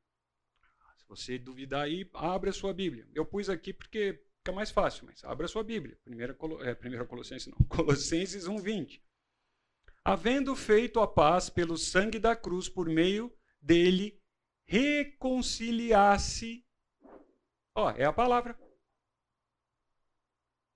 Se 0.98 1.06
você 1.08 1.38
duvidar 1.38 1.84
aí, 1.84 2.06
abre 2.12 2.50
a 2.50 2.52
sua 2.52 2.74
Bíblia. 2.74 3.08
Eu 3.14 3.24
pus 3.24 3.48
aqui 3.48 3.72
porque 3.72 4.22
fica 4.36 4.52
mais 4.52 4.70
fácil, 4.70 5.06
mas 5.06 5.24
abre 5.24 5.46
a 5.46 5.48
sua 5.48 5.64
Bíblia. 5.64 5.98
Primeira, 6.04 6.36
é, 6.60 6.74
primeira 6.74 7.06
Colossenses 7.06 7.48
não. 7.48 7.56
Colossenses 7.66 8.46
1,20 8.46 9.00
havendo 10.04 10.54
feito 10.56 11.00
a 11.00 11.06
paz 11.06 11.48
pelo 11.48 11.78
sangue 11.78 12.18
da 12.18 12.36
cruz 12.36 12.68
por 12.68 12.88
meio 12.88 13.32
dele, 13.60 14.20
reconciliasse. 14.66 16.66
Ó, 17.74 17.90
é 17.90 18.04
a 18.04 18.12
palavra. 18.12 18.58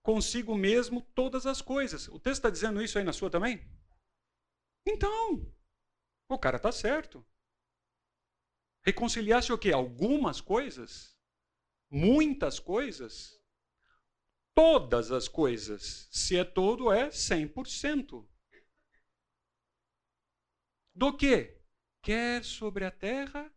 Consigo 0.03 0.55
mesmo 0.55 1.03
todas 1.15 1.47
as 1.47 1.61
coisas. 1.61 2.09
O 2.09 2.19
texto 2.19 2.39
está 2.39 2.51
dizendo 2.51 2.83
isso 2.83 2.99
aí 2.99 3.05
na 3.05 3.13
sua 3.13 3.31
também? 3.31 3.61
Então, 4.87 5.53
o 6.29 6.39
cara 6.39 6.57
está 6.57 6.71
certo. 6.71 7.27
Reconciliasse 8.85 9.53
o 9.53 9.59
quê? 9.59 9.73
Algumas 9.73 10.41
coisas? 10.41 11.19
Muitas 11.91 12.61
coisas? 12.61 13.37
Todas 14.55 15.11
as 15.11 15.27
coisas. 15.27 16.09
Se 16.13 16.39
é 16.39 16.45
todo, 16.45 16.93
é 16.93 17.11
100% 17.11 18.27
do 20.95 21.17
que? 21.17 21.61
Quer 22.01 22.45
sobre 22.45 22.85
a 22.85 22.91
terra, 22.91 23.53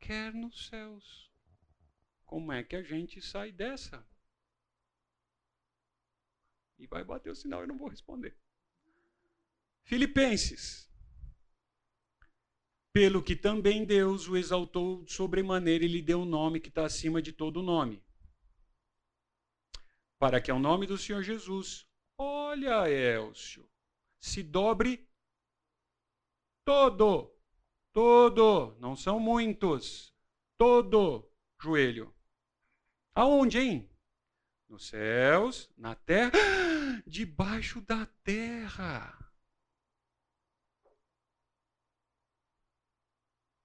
quer 0.00 0.34
nos 0.34 0.66
céus. 0.66 1.27
Como 2.28 2.52
é 2.52 2.62
que 2.62 2.76
a 2.76 2.82
gente 2.82 3.22
sai 3.22 3.50
dessa? 3.50 4.06
E 6.78 6.86
vai 6.86 7.02
bater 7.02 7.30
o 7.30 7.34
sinal, 7.34 7.62
eu 7.62 7.66
não 7.66 7.78
vou 7.78 7.88
responder. 7.88 8.36
Filipenses. 9.82 10.86
Pelo 12.92 13.22
que 13.22 13.34
também 13.34 13.82
Deus 13.82 14.28
o 14.28 14.36
exaltou 14.36 15.06
sobremaneira 15.08 15.86
e 15.86 15.88
lhe 15.88 16.02
deu 16.02 16.20
o 16.20 16.22
um 16.22 16.26
nome 16.26 16.60
que 16.60 16.68
está 16.68 16.84
acima 16.84 17.22
de 17.22 17.32
todo 17.32 17.62
nome. 17.62 18.04
Para 20.18 20.38
que 20.38 20.50
ao 20.50 20.58
nome 20.58 20.86
do 20.86 20.98
Senhor 20.98 21.22
Jesus, 21.22 21.88
olha, 22.18 22.90
Elcio, 22.90 23.66
se 24.20 24.42
dobre 24.42 25.08
todo, 26.62 27.34
todo, 27.90 28.76
não 28.78 28.94
são 28.94 29.18
muitos, 29.18 30.14
todo 30.58 31.26
joelho. 31.58 32.17
Aonde, 33.18 33.58
hein? 33.58 33.90
Nos 34.68 34.86
céus, 34.86 35.68
na 35.76 35.96
terra, 35.96 36.30
debaixo 37.04 37.80
da 37.80 38.06
terra. 38.22 39.34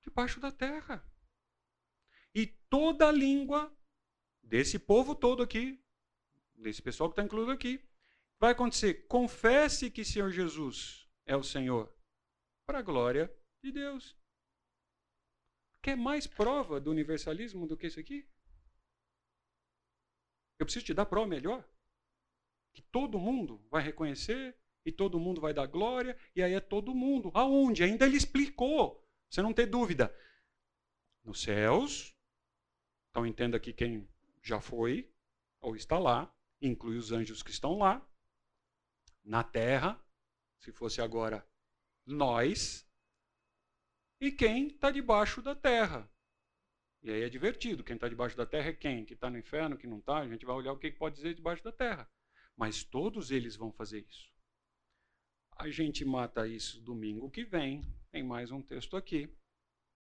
Debaixo 0.02 0.40
da 0.40 0.52
terra. 0.52 1.08
E 2.34 2.48
toda 2.48 3.12
língua 3.12 3.72
desse 4.42 4.80
povo 4.80 5.14
todo 5.14 5.44
aqui, 5.44 5.80
desse 6.56 6.82
pessoal 6.82 7.12
que 7.12 7.14
está 7.14 7.24
incluído 7.24 7.52
aqui, 7.52 7.88
vai 8.40 8.54
acontecer. 8.54 9.06
Confesse 9.06 9.92
que 9.92 10.04
Senhor 10.04 10.32
Jesus 10.32 11.08
é 11.28 11.38
o 11.38 11.44
Senhor 11.44 11.96
para 12.66 12.80
a 12.80 12.82
glória 12.82 13.32
de 13.62 13.72
Deus. 13.72 14.18
Quer 15.80 15.96
mais 15.96 16.26
prova 16.26 16.82
do 16.82 16.90
universalismo 16.90 17.68
do 17.68 17.78
que 17.78 17.86
isso 17.86 18.00
aqui? 18.00 18.28
Eu 20.60 20.66
preciso 20.66 20.86
te 20.86 20.94
dar 20.94 21.06
prova 21.06 21.28
melhor? 21.28 21.68
Que 22.74 22.82
todo 22.82 23.20
mundo 23.20 23.66
vai 23.70 23.84
reconhecer 23.84 24.56
e 24.86 24.92
todo 24.92 25.20
mundo 25.20 25.40
vai 25.40 25.54
dar 25.54 25.66
glória, 25.66 26.18
e 26.36 26.44
aí 26.44 26.54
é 26.54 26.60
todo 26.60 26.94
mundo. 26.94 27.32
Aonde? 27.34 27.84
Ainda 27.84 28.06
ele 28.06 28.18
explicou. 28.18 29.08
Você 29.30 29.42
não 29.42 29.54
tem 29.54 29.68
dúvida. 29.68 30.14
Nos 31.24 31.42
céus, 31.42 32.14
então 33.10 33.26
entenda 33.26 33.56
aqui 33.56 33.72
quem 33.72 34.10
já 34.42 34.60
foi 34.60 35.10
ou 35.62 35.76
está 35.76 35.98
lá, 35.98 36.36
inclui 36.62 36.98
os 36.98 37.12
anjos 37.12 37.42
que 37.42 37.52
estão 37.52 37.78
lá. 37.78 38.06
Na 39.24 39.42
terra, 39.42 40.04
se 40.60 40.72
fosse 40.74 41.02
agora 41.02 41.48
nós 42.06 42.86
e 44.20 44.32
quem 44.32 44.68
está 44.68 44.92
debaixo 44.92 45.42
da 45.42 45.56
terra. 45.56 46.10
E 47.04 47.12
aí 47.12 47.24
é 47.24 47.30
divertido. 47.30 47.84
Quem 47.84 47.96
está 47.96 48.08
debaixo 48.08 48.38
da 48.38 48.46
terra 48.46 48.70
é 48.70 48.74
quem? 48.74 49.04
Que 49.04 49.14
está 49.14 49.30
no 49.30 49.38
inferno, 49.38 49.78
que 49.78 49.86
não 49.86 50.00
está? 50.00 50.20
A 50.20 50.28
gente 50.28 50.46
vai 50.46 50.56
olhar 50.56 50.72
o 50.72 50.78
que 50.78 50.90
pode 50.90 51.16
dizer 51.16 51.36
debaixo 51.36 51.62
da 51.62 51.72
terra. 51.72 52.10
Mas 52.56 52.84
todos 52.84 53.30
eles 53.30 53.58
vão 53.58 53.74
fazer 53.74 54.06
isso. 54.08 54.32
A 55.58 55.70
gente 55.70 56.06
mata 56.06 56.48
isso 56.48 56.82
domingo 56.82 57.30
que 57.30 57.44
vem. 57.44 57.84
Tem 58.10 58.24
mais 58.24 58.52
um 58.52 58.62
texto 58.62 58.96
aqui. 58.96 59.30